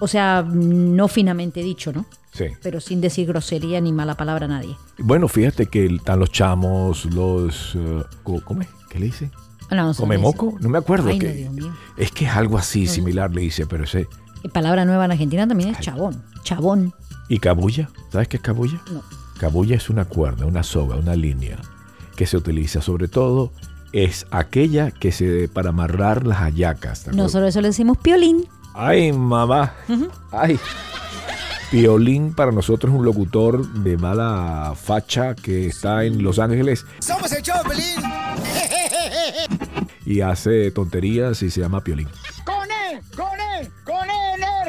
o 0.00 0.06
sea, 0.06 0.42
no 0.48 1.08
finamente 1.08 1.60
dicho, 1.62 1.92
¿no? 1.92 2.06
Sí. 2.32 2.46
Pero 2.62 2.80
sin 2.80 3.00
decir 3.00 3.26
grosería 3.28 3.80
ni 3.80 3.92
mala 3.92 4.16
palabra 4.16 4.44
a 4.46 4.48
nadie. 4.48 4.76
Bueno, 4.98 5.26
fíjate 5.28 5.66
que 5.66 5.86
están 5.86 6.18
los 6.20 6.30
chamos, 6.30 7.04
los... 7.06 7.76
co- 8.22 8.40
¿Cómo 8.44 8.62
es? 8.62 8.68
¿Qué 8.90 8.98
le 9.00 9.06
dice? 9.06 9.30
Ah, 9.70 9.76
no, 9.76 9.84
no 9.86 9.94
sé 9.94 10.00
¿Come 10.00 10.18
moco? 10.18 10.56
No 10.60 10.68
me 10.68 10.78
acuerdo. 10.78 11.08
Ay, 11.08 11.18
que, 11.18 11.28
no, 11.28 11.34
Dios 11.34 11.52
mío. 11.52 11.76
Es 11.96 12.10
que 12.12 12.26
es 12.26 12.30
algo 12.32 12.58
así 12.58 12.86
similar, 12.86 13.32
le 13.32 13.40
dice, 13.42 13.66
pero 13.66 13.84
ese... 13.84 14.06
Y 14.44 14.48
palabra 14.50 14.84
nueva 14.84 15.06
en 15.06 15.10
Argentina 15.12 15.48
también 15.48 15.70
es 15.70 15.80
chabón. 15.80 16.22
Chabón. 16.44 16.94
¿Y 17.28 17.38
cabulla? 17.38 17.88
¿Sabes 18.12 18.28
qué 18.28 18.36
es 18.36 18.42
cabulla? 18.42 18.80
No. 18.92 19.02
Cabulla 19.38 19.74
es 19.74 19.88
una 19.90 20.04
cuerda, 20.04 20.44
una 20.46 20.62
soga, 20.62 20.96
una 20.96 21.16
línea 21.16 21.58
que 22.14 22.26
se 22.26 22.36
utiliza 22.36 22.80
sobre 22.80 23.08
todo 23.08 23.50
es 23.92 24.26
aquella 24.30 24.90
que 24.90 25.10
se 25.12 25.48
para 25.48 25.70
amarrar 25.70 26.26
las 26.26 26.38
hallacas. 26.38 27.06
Nosotros 27.08 27.48
eso 27.48 27.60
le 27.60 27.68
decimos 27.68 27.96
piolín. 27.98 28.46
Ay, 28.74 29.12
mamá. 29.12 29.72
Ay. 30.30 30.58
Piolín 31.70 32.34
para 32.34 32.52
nosotros 32.52 32.92
es 32.92 32.98
un 32.98 33.04
locutor 33.04 33.66
de 33.72 33.96
mala 33.96 34.74
facha 34.76 35.34
que 35.34 35.66
está 35.68 36.04
en 36.04 36.22
Los 36.22 36.38
Ángeles 36.38 36.84
Somos 37.00 37.32
el 37.32 37.42
show, 37.42 37.56
Pelín. 37.66 37.96
y 40.04 40.20
hace 40.20 40.70
tonterías 40.70 41.42
y 41.42 41.50
se 41.50 41.60
llama 41.62 41.80
Piolín. 41.82 42.08
¡Con 42.44 42.68
él! 42.90 43.00
¡Con 43.16 43.26
él! 43.40 43.43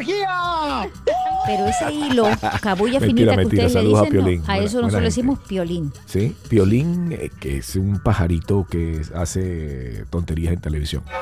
¡Con 0.05 0.13
energía! 0.13 0.89
Pero 1.45 1.65
ese 1.67 1.91
hilo, 1.91 2.27
cabulla 2.61 2.99
Mentira, 2.99 3.07
finita 3.07 3.31
que 3.31 3.37
mentira, 3.37 3.65
ustedes 3.67 3.73
le 3.73 3.79
a 3.79 3.83
dicen, 3.83 3.93
no, 3.93 4.01
a 4.01 4.03
Buena- 4.21 4.31
eso 4.41 4.47
buena 4.47 4.61
nosotros 4.63 4.93
le 4.93 5.01
decimos 5.01 5.39
piolín. 5.47 5.91
¿Sí? 6.05 6.35
Piolín, 6.49 7.11
eh, 7.11 7.29
que 7.39 7.57
es 7.57 7.75
un 7.75 7.99
pajarito 7.99 8.65
que 8.69 9.01
hace 9.13 10.05
tonterías 10.09 10.53
en 10.53 10.61
televisión. 10.61 11.03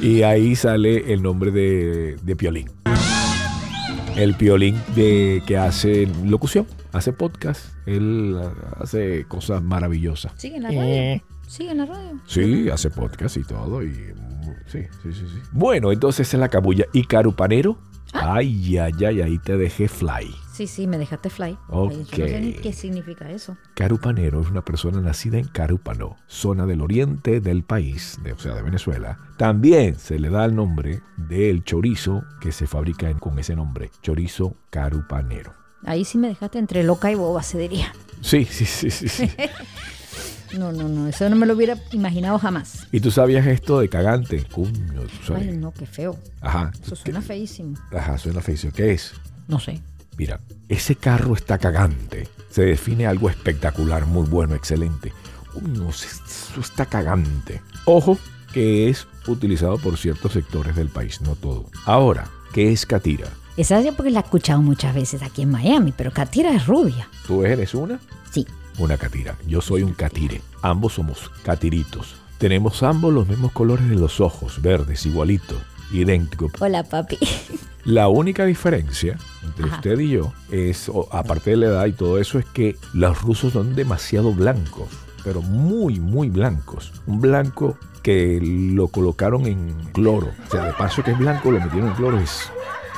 y 0.00 0.22
ahí 0.22 0.56
sale 0.56 1.12
el 1.12 1.22
nombre 1.22 1.50
de, 1.50 2.16
de 2.22 2.36
Piolín. 2.36 2.70
El 4.16 4.34
Piolín 4.34 4.80
de, 4.94 5.42
que 5.46 5.56
hace 5.58 6.08
locución, 6.24 6.66
hace 6.92 7.12
podcast. 7.12 7.66
Él 7.86 8.38
ah, 8.42 8.52
hace 8.80 9.24
cosas 9.26 9.62
maravillosas. 9.62 10.32
Sigue 10.36 10.56
en 10.56 10.62
la 10.62 10.68
radio. 10.70 11.22
Sigue 11.46 11.70
en 11.72 11.78
la 11.78 11.86
radio. 11.86 12.20
Sí, 12.26 12.68
hace 12.70 12.90
podcast 12.90 13.36
y 13.36 13.44
todo. 13.44 13.82
Y, 13.82 13.88
mm, 13.88 14.54
sí, 14.66 14.80
sí, 15.02 15.12
sí, 15.12 15.26
sí. 15.28 15.40
Bueno, 15.52 15.92
entonces 15.92 16.32
es 16.32 16.38
la 16.40 16.48
cabulla. 16.48 16.86
¿Y 16.92 17.04
carupanero? 17.04 17.78
Ay, 18.12 18.78
ay, 18.78 18.92
ay, 19.04 19.20
ahí 19.22 19.38
te 19.38 19.56
dejé 19.56 19.88
fly. 19.88 20.32
Sí, 20.52 20.68
sí, 20.68 20.86
me 20.86 20.98
dejaste 20.98 21.30
fly. 21.30 21.58
Ok. 21.68 21.90
Ay, 21.90 22.04
Yo 22.12 22.18
no 22.24 22.28
sé 22.30 22.40
ni 22.40 22.52
qué 22.52 22.72
significa 22.72 23.28
eso. 23.28 23.56
Carupanero 23.74 24.40
es 24.40 24.48
una 24.48 24.64
persona 24.64 25.00
nacida 25.00 25.36
en 25.38 25.48
Carúpano, 25.48 26.16
zona 26.28 26.64
del 26.64 26.80
oriente 26.80 27.40
del 27.40 27.64
país, 27.64 28.18
de, 28.22 28.32
o 28.32 28.38
sea, 28.38 28.54
de 28.54 28.62
Venezuela. 28.62 29.18
También 29.36 29.96
se 29.96 30.20
le 30.20 30.30
da 30.30 30.44
el 30.44 30.54
nombre 30.54 31.02
del 31.16 31.64
chorizo 31.64 32.22
que 32.40 32.52
se 32.52 32.68
fabrica 32.68 33.10
en- 33.10 33.18
con 33.18 33.36
ese 33.40 33.56
nombre, 33.56 33.90
chorizo 34.00 34.54
carupanero. 34.70 35.52
Ahí 35.84 36.04
sí 36.04 36.16
me 36.16 36.28
dejaste 36.28 36.60
entre 36.60 36.84
loca 36.84 37.10
y 37.10 37.16
boba, 37.16 37.42
se 37.42 37.58
diría. 37.58 37.92
Sí, 38.20 38.44
sí, 38.44 38.64
sí, 38.64 38.90
sí. 38.90 39.08
sí. 39.08 39.28
No, 40.58 40.72
no, 40.72 40.88
no, 40.88 41.08
eso 41.08 41.28
no 41.28 41.36
me 41.36 41.46
lo 41.46 41.54
hubiera 41.54 41.76
imaginado 41.92 42.38
jamás. 42.38 42.86
¿Y 42.92 43.00
tú 43.00 43.10
sabías 43.10 43.46
esto 43.46 43.80
de 43.80 43.88
cagante? 43.88 44.44
Cuño. 44.44 45.02
Ay, 45.34 45.56
no, 45.56 45.72
qué 45.72 45.86
feo. 45.86 46.16
Ajá. 46.40 46.70
Eso 46.82 46.96
suena 46.96 47.20
feísimo. 47.20 47.76
Ajá, 47.92 48.18
suena 48.18 48.40
feicio. 48.40 48.72
¿Qué 48.72 48.92
es? 48.92 49.12
No 49.48 49.58
sé. 49.58 49.80
Mira, 50.16 50.40
ese 50.68 50.94
carro 50.94 51.34
está 51.34 51.58
cagante. 51.58 52.28
Se 52.50 52.62
define 52.62 53.06
algo 53.06 53.28
espectacular, 53.28 54.06
muy 54.06 54.26
bueno, 54.28 54.54
excelente. 54.54 55.12
Uno, 55.54 55.90
eso 55.90 56.60
está 56.60 56.86
cagante. 56.86 57.60
Ojo, 57.84 58.18
que 58.52 58.88
es 58.88 59.06
utilizado 59.26 59.78
por 59.78 59.96
ciertos 59.96 60.32
sectores 60.32 60.76
del 60.76 60.88
país, 60.88 61.20
no 61.20 61.34
todo. 61.34 61.66
Ahora, 61.84 62.28
¿qué 62.52 62.70
es 62.70 62.86
catira? 62.86 63.28
Esa 63.56 63.80
es 63.80 63.94
porque 63.94 64.10
la 64.10 64.20
he 64.20 64.22
escuchado 64.22 64.62
muchas 64.62 64.94
veces 64.94 65.22
aquí 65.22 65.42
en 65.42 65.50
Miami, 65.50 65.92
pero 65.96 66.12
Katira 66.12 66.52
es 66.54 66.66
rubia. 66.66 67.08
¿Tú 67.26 67.44
eres 67.44 67.72
una? 67.74 68.00
Sí. 68.32 68.46
Una 68.78 68.96
catira. 68.96 69.36
Yo 69.46 69.60
soy 69.60 69.82
un 69.82 69.92
catire. 69.94 70.40
Ambos 70.62 70.94
somos 70.94 71.30
catiritos. 71.44 72.16
Tenemos 72.38 72.82
ambos 72.82 73.12
los 73.14 73.28
mismos 73.28 73.52
colores 73.52 73.88
de 73.88 73.94
los 73.96 74.20
ojos, 74.20 74.60
verdes, 74.60 75.06
igualitos. 75.06 75.58
idéntico. 75.92 76.50
Hola, 76.58 76.82
papi. 76.82 77.18
La 77.84 78.08
única 78.08 78.44
diferencia 78.46 79.18
entre 79.44 79.66
Ajá. 79.66 79.76
usted 79.76 79.98
y 80.00 80.08
yo 80.10 80.32
es, 80.50 80.90
aparte 81.12 81.50
de 81.50 81.56
la 81.58 81.66
edad 81.66 81.86
y 81.86 81.92
todo 81.92 82.18
eso, 82.18 82.38
es 82.38 82.46
que 82.46 82.76
los 82.94 83.20
rusos 83.22 83.52
son 83.52 83.74
demasiado 83.76 84.32
blancos, 84.32 84.88
pero 85.22 85.42
muy, 85.42 86.00
muy 86.00 86.30
blancos. 86.30 86.92
Un 87.06 87.20
blanco 87.20 87.78
que 88.02 88.40
lo 88.42 88.88
colocaron 88.88 89.46
en 89.46 89.72
cloro. 89.92 90.30
O 90.48 90.50
sea, 90.50 90.64
de 90.64 90.72
paso 90.72 91.02
que 91.04 91.12
es 91.12 91.18
blanco, 91.18 91.50
lo 91.52 91.60
metieron 91.60 91.90
en 91.90 91.94
cloro. 91.94 92.18
Es 92.18 92.50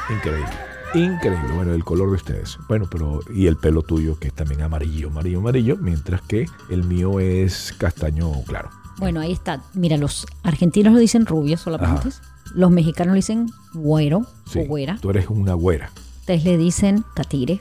increíble. 0.08 0.48
Increíble. 0.94 1.52
Bueno, 1.54 1.74
el 1.74 1.84
color 1.84 2.10
de 2.10 2.16
ustedes. 2.16 2.58
Bueno, 2.68 2.86
pero. 2.90 3.20
Y 3.34 3.46
el 3.46 3.56
pelo 3.56 3.82
tuyo, 3.82 4.18
que 4.18 4.28
es 4.28 4.34
también 4.34 4.62
amarillo, 4.62 5.08
amarillo, 5.08 5.38
amarillo. 5.40 5.76
Mientras 5.78 6.22
que 6.22 6.46
el 6.70 6.84
mío 6.84 7.20
es 7.20 7.74
castaño 7.76 8.32
claro. 8.44 8.70
Bueno, 8.98 9.20
ahí 9.20 9.32
está. 9.32 9.62
Mira, 9.74 9.96
los 9.98 10.26
argentinos 10.42 10.94
lo 10.94 10.98
dicen 10.98 11.26
rubio 11.26 11.58
solamente. 11.58 12.08
Los 12.54 12.70
mexicanos 12.70 13.10
lo 13.12 13.16
dicen 13.16 13.50
güero 13.74 14.26
Sí. 14.46 14.60
o 14.60 14.66
güera. 14.66 14.96
Tú 15.00 15.10
eres 15.10 15.26
una 15.28 15.52
güera. 15.54 15.90
Ustedes 16.20 16.44
le 16.44 16.56
dicen 16.56 17.04
catire. 17.14 17.60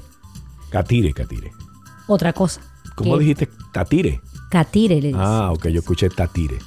Catire, 0.70 1.12
catire. 1.14 1.52
Otra 2.08 2.32
cosa. 2.32 2.62
¿Cómo 2.96 3.14
que 3.16 3.20
dijiste? 3.22 3.50
Tatire. 3.74 4.22
Catire 4.50 5.02
le 5.02 5.08
dicen. 5.10 5.22
Ah, 5.22 5.52
ok, 5.52 5.68
yo 5.68 5.80
escuché 5.80 6.10
tatire. 6.10 6.60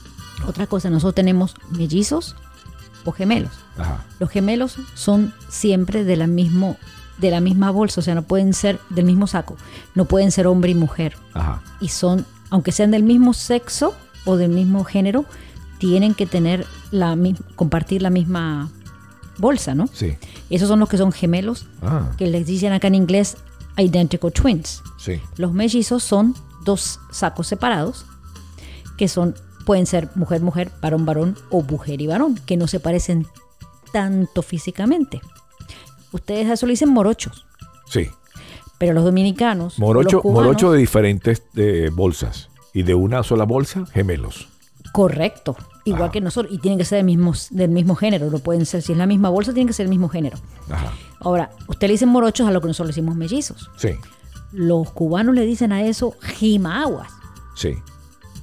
Otra 0.46 0.66
cosa, 0.66 0.90
nosotros 0.90 1.14
tenemos 1.14 1.54
mellizos 1.70 2.36
o 3.04 3.12
gemelos. 3.12 3.52
Ajá. 3.76 4.04
Los 4.18 4.30
gemelos 4.30 4.76
son 4.94 5.32
siempre 5.48 6.04
de 6.04 6.16
la, 6.16 6.26
mismo, 6.26 6.76
de 7.18 7.30
la 7.30 7.40
misma 7.40 7.70
bolsa, 7.70 8.00
o 8.00 8.02
sea, 8.04 8.14
no 8.14 8.22
pueden 8.22 8.52
ser 8.54 8.78
del 8.90 9.04
mismo 9.04 9.26
saco. 9.26 9.56
No 9.94 10.04
pueden 10.06 10.30
ser 10.30 10.46
hombre 10.46 10.70
y 10.70 10.74
mujer. 10.74 11.16
Ajá. 11.34 11.62
Y 11.80 11.88
son, 11.88 12.26
aunque 12.50 12.72
sean 12.72 12.90
del 12.90 13.02
mismo 13.02 13.34
sexo 13.34 13.94
o 14.24 14.36
del 14.36 14.50
mismo 14.50 14.84
género, 14.84 15.24
tienen 15.78 16.14
que 16.14 16.26
tener 16.26 16.66
la 16.90 17.16
compartir 17.56 18.02
la 18.02 18.10
misma 18.10 18.68
bolsa, 19.38 19.74
¿no? 19.74 19.88
Sí. 19.92 20.16
Esos 20.50 20.68
son 20.68 20.80
los 20.80 20.88
que 20.88 20.98
son 20.98 21.12
gemelos, 21.12 21.66
Ah, 21.82 22.10
que 22.18 22.26
les 22.26 22.44
dicen 22.46 22.72
acá 22.72 22.88
en 22.88 22.96
inglés 22.96 23.36
identical 23.76 24.32
twins. 24.32 24.82
sí. 24.98 25.20
Los 25.36 25.52
mellizos 25.52 26.02
son 26.02 26.34
dos 26.64 26.98
sacos 27.12 27.46
separados, 27.46 28.04
que 28.96 29.06
son 29.06 29.36
pueden 29.68 29.84
ser 29.84 30.08
mujer 30.14 30.40
mujer, 30.40 30.70
varón 30.80 31.04
varón 31.04 31.36
o 31.50 31.60
mujer 31.62 32.00
y 32.00 32.06
varón, 32.06 32.36
que 32.46 32.56
no 32.56 32.66
se 32.66 32.80
parecen 32.80 33.26
tanto 33.92 34.40
físicamente. 34.40 35.20
Ustedes 36.10 36.48
a 36.48 36.54
eso 36.54 36.64
le 36.64 36.72
dicen 36.72 36.88
morochos, 36.88 37.44
Sí. 37.86 38.08
pero 38.78 38.94
los 38.94 39.04
dominicanos, 39.04 39.78
Morocho, 39.78 40.16
los 40.16 40.22
cubanos, 40.22 40.42
morocho 40.44 40.72
de 40.72 40.78
diferentes 40.78 41.42
eh, 41.56 41.90
bolsas. 41.92 42.48
Y 42.72 42.82
de 42.84 42.94
una 42.94 43.22
sola 43.22 43.44
bolsa, 43.44 43.84
gemelos. 43.92 44.48
correcto, 44.92 45.54
igual 45.84 46.04
Ajá. 46.04 46.12
que 46.12 46.20
nosotros, 46.22 46.52
y 46.54 46.58
tienen 46.58 46.78
que 46.78 46.84
ser 46.86 46.96
del 46.96 47.04
mismo, 47.06 47.32
del 47.50 47.70
mismo 47.70 47.94
género, 47.94 48.30
no 48.30 48.38
pueden 48.38 48.64
ser, 48.64 48.80
si 48.82 48.92
es 48.92 48.98
la 48.98 49.06
misma 49.06 49.28
bolsa, 49.28 49.52
tienen 49.52 49.66
que 49.68 49.74
ser 49.74 49.84
del 49.84 49.90
mismo 49.90 50.08
género. 50.08 50.38
Ajá. 50.70 50.92
Ahora, 51.20 51.50
usted 51.66 51.88
le 51.88 51.92
dicen 51.92 52.08
morochos 52.08 52.46
a 52.48 52.52
lo 52.52 52.60
que 52.62 52.68
nosotros 52.68 52.86
le 52.88 52.92
decimos 52.92 53.16
mellizos. 53.16 53.70
Sí. 53.76 53.90
Los 54.52 54.90
cubanos 54.92 55.34
le 55.34 55.44
dicen 55.44 55.72
a 55.72 55.82
eso 55.82 56.14
jimaguas. 56.38 57.10
Sí. 57.54 57.74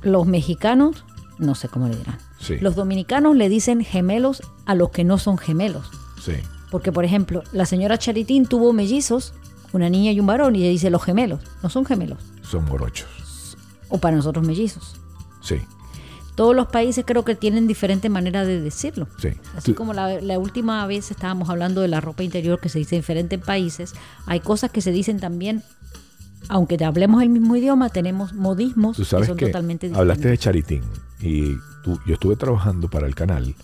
Los 0.04 0.28
mexicanos, 0.28 1.04
no 1.38 1.56
sé 1.56 1.68
cómo 1.70 1.88
le 1.88 1.96
dirán. 1.96 2.18
Sí. 2.40 2.58
Los 2.60 2.76
dominicanos 2.76 3.36
le 3.36 3.50
dicen 3.50 3.84
gemelos 3.84 4.42
a 4.66 4.76
los 4.76 4.90
que 4.92 5.04
no 5.04 5.18
son 5.18 5.38
gemelos. 5.38 5.90
Sí. 6.24 6.34
Porque, 6.72 6.92
por 6.92 7.06
ejemplo, 7.06 7.44
la 7.54 7.66
señora 7.66 7.98
Charitín 7.98 8.46
tuvo 8.46 8.74
mellizos, 8.74 9.34
una 9.74 9.90
niña 9.90 10.12
y 10.12 10.20
un 10.20 10.26
varón, 10.28 10.56
y 10.56 10.60
ella 10.64 10.70
dice 10.70 10.90
los 10.90 11.04
gemelos. 11.04 11.42
No 11.64 11.70
son 11.70 11.86
gemelos. 11.86 12.20
Son 12.42 12.66
morochos. 12.66 13.58
O 13.90 13.98
para 14.00 14.16
nosotros 14.18 14.46
mellizos. 14.46 14.96
Sí. 15.42 15.60
Todos 16.36 16.54
los 16.56 16.68
países 16.68 17.06
creo 17.08 17.24
que 17.24 17.36
tienen 17.36 17.66
diferente 17.66 18.10
manera 18.10 18.44
de 18.44 18.60
decirlo. 18.60 19.08
Sí. 19.22 19.30
Así 19.56 19.72
Tú- 19.72 19.76
como 19.78 19.94
la, 19.94 20.20
la 20.22 20.38
última 20.38 20.86
vez 20.86 21.12
estábamos 21.12 21.50
hablando 21.50 21.80
de 21.82 21.88
la 21.88 22.02
ropa 22.02 22.24
interior 22.24 22.60
que 22.60 22.68
se 22.68 22.80
dice 22.80 22.98
diferente 22.98 23.36
en 23.36 23.42
países, 23.42 23.94
hay 24.26 24.42
cosas 24.42 24.70
que 24.72 24.82
se 24.82 24.92
dicen 24.92 25.20
también, 25.20 25.64
aunque 26.50 26.84
hablemos 26.84 27.22
el 27.24 27.30
mismo 27.30 27.56
idioma, 27.56 27.90
tenemos 27.90 28.34
modismos 28.34 28.98
Tú 28.98 29.04
que 29.04 29.10
sabes 29.10 29.28
son 29.28 29.38
que 29.38 29.48
totalmente 29.48 29.88
diferentes. 29.88 30.00
hablaste 30.02 30.28
de 30.30 30.38
Charitín 30.38 30.82
y 31.20 31.56
tú, 31.84 32.00
yo 32.06 32.14
estuve 32.16 32.36
trabajando 32.36 32.90
para 32.90 33.08
el 33.08 33.16
canal 33.16 33.56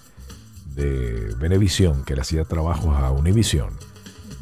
de 0.76 1.36
Venevisión, 1.39 2.04
que 2.04 2.15
le 2.15 2.22
hacía 2.22 2.44
trabajos 2.46 2.96
a 2.98 3.12
Univisión. 3.12 3.70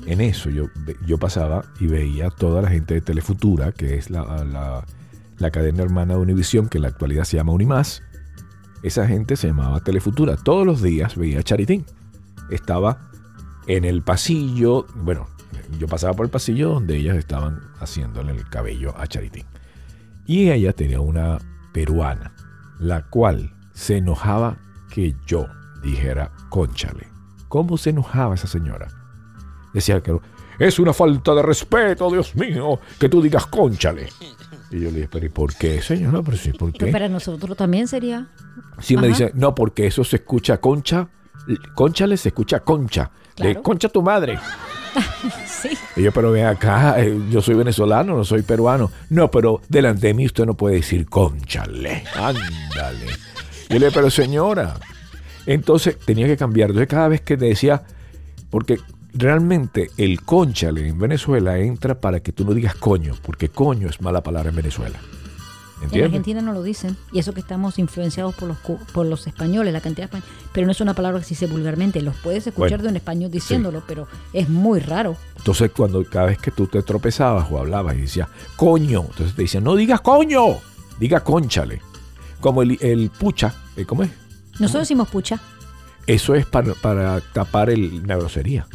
En 0.05 0.21
eso 0.21 0.49
yo, 0.49 0.65
yo 1.05 1.17
pasaba 1.17 1.65
y 1.79 1.87
veía 1.87 2.27
a 2.27 2.31
toda 2.31 2.61
la 2.61 2.69
gente 2.69 2.93
de 2.95 3.01
Telefutura, 3.01 3.71
que 3.71 3.97
es 3.97 4.09
la, 4.09 4.43
la- 4.45 4.85
la 5.37 5.51
cadena 5.51 5.83
hermana 5.83 6.15
de 6.15 6.19
Univisión, 6.19 6.67
que 6.67 6.79
en 6.79 6.81
la 6.81 6.89
actualidad 6.89 7.23
se 7.23 7.37
llama 7.37 7.53
Unimás. 7.53 8.03
Esa 8.83 9.07
gente 9.07 9.37
se 9.37 9.47
llamaba 9.47 9.79
Telefutura. 9.79 10.35
Todos 10.35 10.65
los 10.65 10.81
días 10.81 11.15
veía 11.15 11.39
a 11.39 11.43
Charitín. 11.43 11.85
Estaba 12.49 13.09
en 13.65 13.85
el 13.85 14.01
pasillo, 14.01 14.85
bueno, 14.95 15.27
yo 15.79 15.87
pasaba 15.87 16.13
por 16.13 16.25
el 16.25 16.31
pasillo 16.31 16.69
donde 16.69 16.97
ellas 16.97 17.17
estaban 17.17 17.61
haciéndole 17.79 18.31
el 18.33 18.47
cabello 18.49 18.95
a 18.97 19.07
Charitín. 19.07 19.45
Y 20.25 20.49
ella 20.51 20.73
tenía 20.73 20.99
una 21.01 21.39
peruana, 21.73 22.33
la 22.79 23.03
cual 23.09 23.53
se 23.73 23.97
enojaba 23.97 24.57
que 24.91 25.15
yo 25.25 25.47
dijera 25.81 26.31
conchale. 26.49 27.07
¿Cómo 27.47 27.77
se 27.77 27.89
enojaba 27.91 28.35
esa 28.35 28.47
señora? 28.47 28.87
Decía 29.73 30.01
que 30.01 30.17
es 30.59 30.77
una 30.79 30.93
falta 30.93 31.33
de 31.33 31.41
respeto, 31.41 32.11
Dios 32.11 32.35
mío, 32.35 32.79
que 32.99 33.07
tú 33.09 33.21
digas 33.21 33.45
conchale. 33.47 34.09
Y 34.71 34.79
yo 34.81 34.89
le 34.91 34.97
dije, 34.97 35.09
pero 35.11 35.25
¿y 35.25 35.29
por 35.29 35.55
qué, 35.55 35.81
señora? 35.81 36.21
Pero 36.21 36.37
sí, 36.37 36.51
¿por 36.51 36.71
Pero 36.73 36.85
qué? 36.87 36.91
para 36.91 37.07
nosotros 37.09 37.55
también 37.57 37.87
sería 37.87 38.27
Sí 38.79 38.95
me 38.97 39.07
dice, 39.07 39.31
no, 39.35 39.55
porque 39.55 39.87
eso 39.87 40.03
se 40.03 40.17
escucha 40.17 40.59
concha, 40.59 41.07
conchale 41.73 42.17
se 42.17 42.29
escucha 42.29 42.59
concha. 42.59 43.09
De 43.37 43.45
Claro. 43.51 43.63
concha 43.63 43.89
tu 43.89 44.01
madre. 44.03 44.37
Y 45.95 46.03
yo, 46.03 46.11
pero 46.13 46.31
ven 46.31 46.45
acá, 46.45 46.95
eh, 47.01 47.13
yo 47.29 47.41
soy 47.41 47.55
venezolano, 47.55 48.15
no 48.15 48.23
soy 48.23 48.41
peruano. 48.41 48.89
No, 49.09 49.29
pero 49.29 49.61
delante 49.67 50.07
de 50.07 50.13
mí 50.13 50.25
usted 50.25 50.45
no 50.45 50.53
puede 50.53 50.75
decir 50.75 51.05
conchale. 51.07 52.03
Ándale. 52.15 53.07
Yo 53.67 53.79
le 53.79 53.87
dije, 53.87 53.91
pero 53.93 54.09
señora. 54.09 54.75
Entonces 55.45 55.97
tenía 55.99 56.27
que 56.27 56.37
cambiar. 56.37 56.69
Entonces 56.69 56.87
cada 56.87 57.09
vez 57.09 57.21
que 57.21 57.35
te 57.35 57.45
decía, 57.45 57.83
porque 58.49 58.79
realmente 59.13 59.89
el 59.97 60.21
conchale 60.21 60.87
en 60.87 60.97
Venezuela 60.99 61.57
entra 61.57 61.99
para 61.99 62.21
que 62.21 62.31
tú 62.31 62.45
no 62.45 62.53
digas 62.53 62.75
coño, 62.75 63.15
porque 63.21 63.49
coño 63.49 63.89
es 63.89 64.01
mala 64.01 64.21
palabra 64.21 64.49
en 64.49 64.55
Venezuela. 64.55 64.99
En. 65.81 66.03
Argentina 66.03 66.41
no 66.41 66.53
lo 66.53 66.61
dicen. 66.63 66.97
Y 67.11 67.19
eso 67.19 67.33
que 67.33 67.39
estamos 67.39 67.79
influenciados 67.79 68.35
por 68.35 68.47
los, 68.47 68.57
por 68.93 69.05
los 69.05 69.27
españoles, 69.27 69.73
la 69.73 69.81
cantidad 69.81 70.09
de 70.09 70.17
españoles. 70.17 70.45
Pero 70.51 70.65
no 70.65 70.71
es 70.71 70.81
una 70.81 70.93
palabra 70.93 71.19
que 71.19 71.25
se 71.25 71.29
dice 71.29 71.47
vulgarmente. 71.47 72.01
Los 72.01 72.15
puedes 72.17 72.45
escuchar 72.47 72.69
Bueno, 72.71 72.83
de 72.83 72.89
un 72.89 72.95
español 72.97 73.31
diciéndolo, 73.31 73.83
pero 73.87 74.07
es 74.33 74.49
muy 74.49 74.79
raro. 74.79 75.15
Entonces, 75.37 75.71
cuando 75.71 76.03
cada 76.03 76.27
vez 76.27 76.37
que 76.37 76.51
tú 76.51 76.67
te 76.67 76.81
tropezabas 76.83 77.47
o 77.51 77.59
hablabas 77.59 77.95
y 77.95 78.01
decías, 78.01 78.27
coño, 78.55 79.05
entonces 79.09 79.35
te 79.35 79.43
decían, 79.43 79.63
no 79.63 79.75
digas 79.75 80.01
coño, 80.01 80.57
diga 80.99 81.23
conchale. 81.23 81.81
Como 82.39 82.61
el, 82.61 82.77
el 82.81 83.09
pucha, 83.09 83.53
eh, 83.75 83.85
¿cómo 83.85 84.03
es? 84.03 84.11
Nosotros 84.59 84.83
decimos 84.83 85.07
pucha. 85.09 85.39
Eso 86.07 86.35
es 86.35 86.45
para, 86.45 86.73
para 86.73 87.21
tapar 87.21 87.69
el, 87.69 88.05
la 88.07 88.15
grosería, 88.17 88.65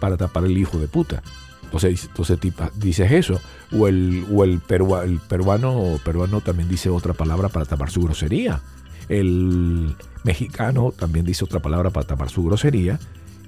para 0.00 0.16
tapar 0.16 0.44
el 0.44 0.56
hijo 0.58 0.78
de 0.78 0.86
puta. 0.86 1.22
Entonces, 1.72 2.04
entonces 2.04 2.38
dices 2.74 3.10
eso. 3.12 3.40
O 3.74 3.88
el, 3.88 4.26
o 4.30 4.44
el, 4.44 4.60
perua- 4.62 5.04
el 5.04 5.18
peruano, 5.20 5.98
peruano 6.04 6.42
también 6.42 6.68
dice 6.68 6.90
otra 6.90 7.14
palabra 7.14 7.48
para 7.48 7.64
tapar 7.64 7.90
su 7.90 8.02
grosería. 8.02 8.60
El 9.08 9.96
mexicano 10.24 10.92
también 10.96 11.24
dice 11.24 11.44
otra 11.44 11.60
palabra 11.60 11.90
para 11.90 12.06
tapar 12.06 12.28
su 12.30 12.44
grosería. 12.44 12.98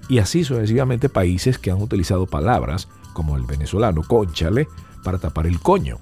Y 0.08 0.18
así 0.18 0.42
sucesivamente 0.44 1.08
países 1.08 1.58
que 1.58 1.70
han 1.70 1.80
utilizado 1.82 2.26
palabras 2.26 2.88
como 3.12 3.36
el 3.36 3.42
venezolano, 3.44 4.02
conchale, 4.02 4.68
para 5.02 5.18
tapar 5.18 5.46
el 5.46 5.60
coño. 5.60 5.98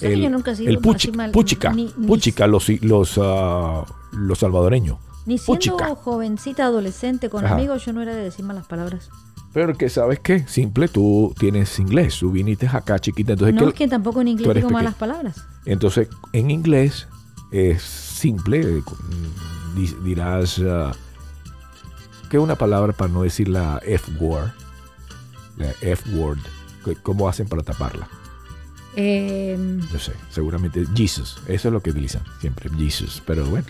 El, 0.00 0.22
yo 0.22 0.30
nunca 0.30 0.52
he 0.52 0.56
sido 0.56 0.70
el 0.70 0.76
así 0.76 0.84
puchi- 0.84 1.16
mal- 1.16 1.32
puchica, 1.32 1.72
ni- 1.72 1.92
ni- 1.96 2.06
puchica, 2.06 2.46
los, 2.46 2.68
los, 2.82 3.18
ah, 3.20 3.84
los 4.12 4.38
salvadoreños. 4.38 4.98
Ni 5.26 5.38
siendo 5.38 5.58
puchica. 5.76 5.94
jovencita, 5.96 6.64
adolescente, 6.66 7.28
con 7.28 7.44
Ajá. 7.44 7.54
amigos, 7.54 7.84
yo 7.84 7.92
no 7.92 8.00
era 8.00 8.14
de 8.14 8.22
decir 8.22 8.44
malas 8.44 8.66
palabras. 8.66 9.10
Pero 9.52 9.74
que 9.76 9.88
sabes 9.88 10.20
qué, 10.20 10.46
simple, 10.46 10.88
tú 10.88 11.34
tienes 11.38 11.78
inglés, 11.78 12.18
tú 12.18 12.30
viniste 12.30 12.66
acá 12.68 12.98
chiquita, 12.98 13.32
entonces 13.32 13.54
no 13.54 13.62
¿qué- 13.62 13.68
es 13.68 13.74
que 13.74 13.88
tampoco 13.88 14.20
en 14.20 14.28
inglés 14.28 14.54
digo 14.54 14.70
malas 14.70 14.94
palabras. 14.94 15.42
Entonces, 15.64 16.08
en 16.32 16.50
inglés 16.50 17.08
es 17.50 17.82
simple, 17.82 18.60
eh, 18.60 18.82
mm, 18.82 19.74
di- 19.76 19.96
dirás 20.04 20.60
ah, 20.60 20.92
que 22.30 22.38
una 22.38 22.56
palabra 22.56 22.92
para 22.92 23.10
no 23.10 23.22
decir 23.22 23.48
la 23.48 23.80
F-word, 23.86 24.50
la 25.56 25.70
F-word, 25.80 26.38
¿cómo 27.02 27.26
hacen 27.28 27.48
para 27.48 27.62
taparla? 27.62 28.06
Eh, 28.96 29.56
Yo 29.92 29.98
sé, 29.98 30.12
seguramente 30.30 30.84
Jesus, 30.94 31.38
eso 31.46 31.68
es 31.68 31.72
lo 31.72 31.80
que 31.80 31.90
utilizan 31.90 32.22
siempre, 32.40 32.68
Jesus, 32.76 33.22
pero 33.26 33.46
bueno. 33.46 33.66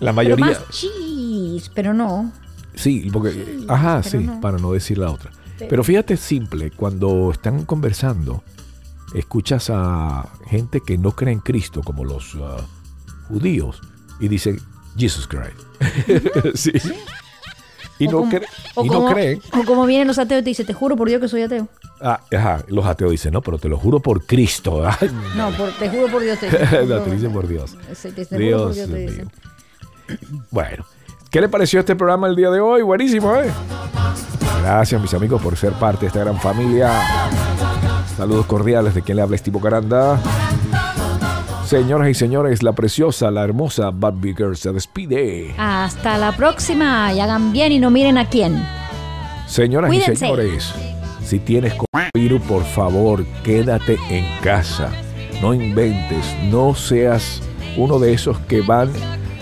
La 0.00 0.12
pero 0.12 0.14
mayoría, 0.36 0.46
más 0.46 0.68
cheese, 0.70 1.70
pero 1.74 1.94
no. 1.94 2.32
Sí, 2.74 3.08
porque, 3.12 3.58
ajá, 3.68 4.02
sí, 4.02 4.18
no. 4.18 4.40
para 4.40 4.58
no 4.58 4.72
decir 4.72 4.98
la 4.98 5.10
otra. 5.10 5.30
Pero- 5.68 5.84
fíjate, 5.84 6.16
simple, 6.16 6.70
cuando 6.72 7.30
están 7.30 7.64
conversando, 7.64 8.42
escuchas 9.14 9.70
a 9.70 10.28
gente 10.46 10.80
que 10.84 10.98
no 10.98 11.12
cree 11.12 11.32
en 11.32 11.40
Cristo, 11.40 11.82
como 11.82 12.04
los 12.04 12.36
ah, 12.42 12.64
judíos, 13.28 13.80
y 14.20 14.28
dicen 14.28 14.60
Jesus 14.96 15.26
Christ. 15.28 16.54
sí. 16.54 16.72
Y 17.98 18.08
no, 18.08 18.18
como- 18.20 18.32
cre- 18.32 18.46
y 18.82 18.88
no 18.88 19.06
creen. 19.06 19.40
O 19.60 19.64
como 19.64 19.86
vienen 19.86 20.08
los 20.08 20.18
ateos 20.18 20.40
y 20.40 20.44
te 20.44 20.50
dicen, 20.50 20.66
te 20.66 20.74
juro 20.74 20.96
por 20.96 21.08
Dios 21.08 21.20
que 21.20 21.28
soy 21.28 21.42
ateo. 21.42 21.68
Ah, 22.00 22.20
ajá, 22.36 22.64
los 22.66 22.84
ateos 22.84 23.12
dicen, 23.12 23.32
no, 23.32 23.42
pero 23.42 23.58
te 23.58 23.68
lo 23.68 23.78
juro 23.78 24.00
por 24.00 24.26
Cristo. 24.26 24.82
Ay, 25.00 25.08
No, 25.36 25.50
por- 25.52 25.70
te 25.72 25.88
juro 25.88 26.08
por 26.10 26.22
Dios 26.22 26.38
te 26.40 26.50
no, 26.86 27.00
te 27.02 27.10
dicen 27.12 27.32
por 27.32 27.46
Dios. 27.46 27.76
Sí, 27.94 28.10
te- 28.10 28.26
te 28.26 28.36
juro 28.36 28.64
por 28.64 28.74
Dios 28.74 28.88
Dios 28.88 28.90
te 28.90 28.98
dicen. 29.06 29.30
Bueno, 30.50 30.84
¿qué 31.32 31.40
le 31.40 31.48
pareció 31.48 31.80
este 31.80 31.96
programa 31.96 32.28
el 32.28 32.36
día 32.36 32.50
de 32.50 32.60
hoy? 32.60 32.82
Buenísimo, 32.82 33.34
¿eh? 33.34 33.50
Gracias, 34.62 35.00
mis 35.00 35.14
amigos, 35.14 35.42
por 35.42 35.56
ser 35.56 35.72
parte 35.72 36.02
de 36.02 36.06
esta 36.08 36.20
gran 36.20 36.38
familia. 36.38 36.92
Saludos 38.16 38.44
cordiales 38.46 38.94
de 38.94 39.00
quien 39.00 39.16
le 39.16 39.22
habla 39.22 39.36
Estivo 39.36 39.58
Caranda. 39.58 40.20
Señoras 41.64 42.10
y 42.10 42.14
señores, 42.14 42.62
la 42.62 42.74
preciosa, 42.74 43.30
la 43.30 43.44
hermosa 43.44 43.90
Bad 43.90 44.14
Bigger 44.18 44.56
se 44.58 44.72
despide. 44.72 45.54
Hasta 45.56 46.18
la 46.18 46.32
próxima 46.32 47.12
y 47.14 47.20
hagan 47.20 47.50
bien 47.50 47.72
y 47.72 47.78
no 47.78 47.90
miren 47.90 48.18
a 48.18 48.28
quién. 48.28 48.62
Señoras 49.46 49.92
y 49.92 50.00
señores, 50.02 50.70
si 51.24 51.38
tienes 51.38 51.72
coronavirus, 51.74 52.42
por 52.42 52.62
favor, 52.62 53.24
quédate 53.42 53.98
en 54.10 54.26
casa. 54.42 54.90
No 55.40 55.54
inventes, 55.54 56.36
no 56.50 56.74
seas 56.74 57.40
uno 57.78 57.98
de 57.98 58.12
esos 58.12 58.38
que 58.40 58.60
van 58.60 58.90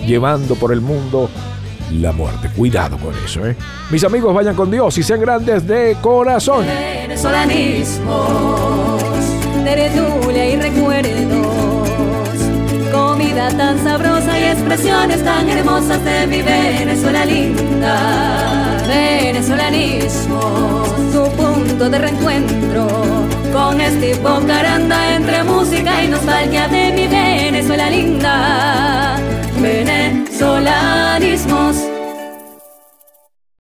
llevando 0.07 0.55
por 0.55 0.73
el 0.73 0.81
mundo 0.81 1.29
la 1.93 2.13
muerte. 2.13 2.51
Cuidado 2.57 2.97
con 2.99 3.15
eso, 3.25 3.47
¿eh? 3.47 3.57
Mis 3.91 4.05
amigos, 4.05 4.35
vayan 4.35 4.55
con 4.55 4.71
Dios 4.71 4.97
y 4.99 5.03
sean 5.03 5.21
grandes 5.21 5.67
de 5.67 5.97
corazón. 6.01 6.65
venezolanismos, 6.67 9.03
y 10.33 10.57
recuerdos, 10.57 11.47
comida 12.93 13.49
tan 13.51 13.83
sabrosa 13.83 14.39
y 14.39 14.45
expresiones 14.45 15.25
tan 15.25 15.49
hermosas 15.49 16.05
de 16.05 16.27
mi 16.27 16.43
Venezuela 16.43 17.25
linda. 17.25 18.77
Venezolanismos, 18.87 20.89
tu 21.13 21.25
punto 21.37 21.91
de 21.91 21.99
reencuentro 21.99 22.87
con 23.53 23.81
este 23.81 24.19
Caranda 24.47 25.15
entre 25.15 25.43
música 25.45 26.05
y 26.05 26.09
nostalgia 26.09 26.69
de 26.69 26.93
mi 26.93 27.07
Venezuela 27.07 27.91
linda. 27.91 29.10
Venezolanismos. 30.21 31.90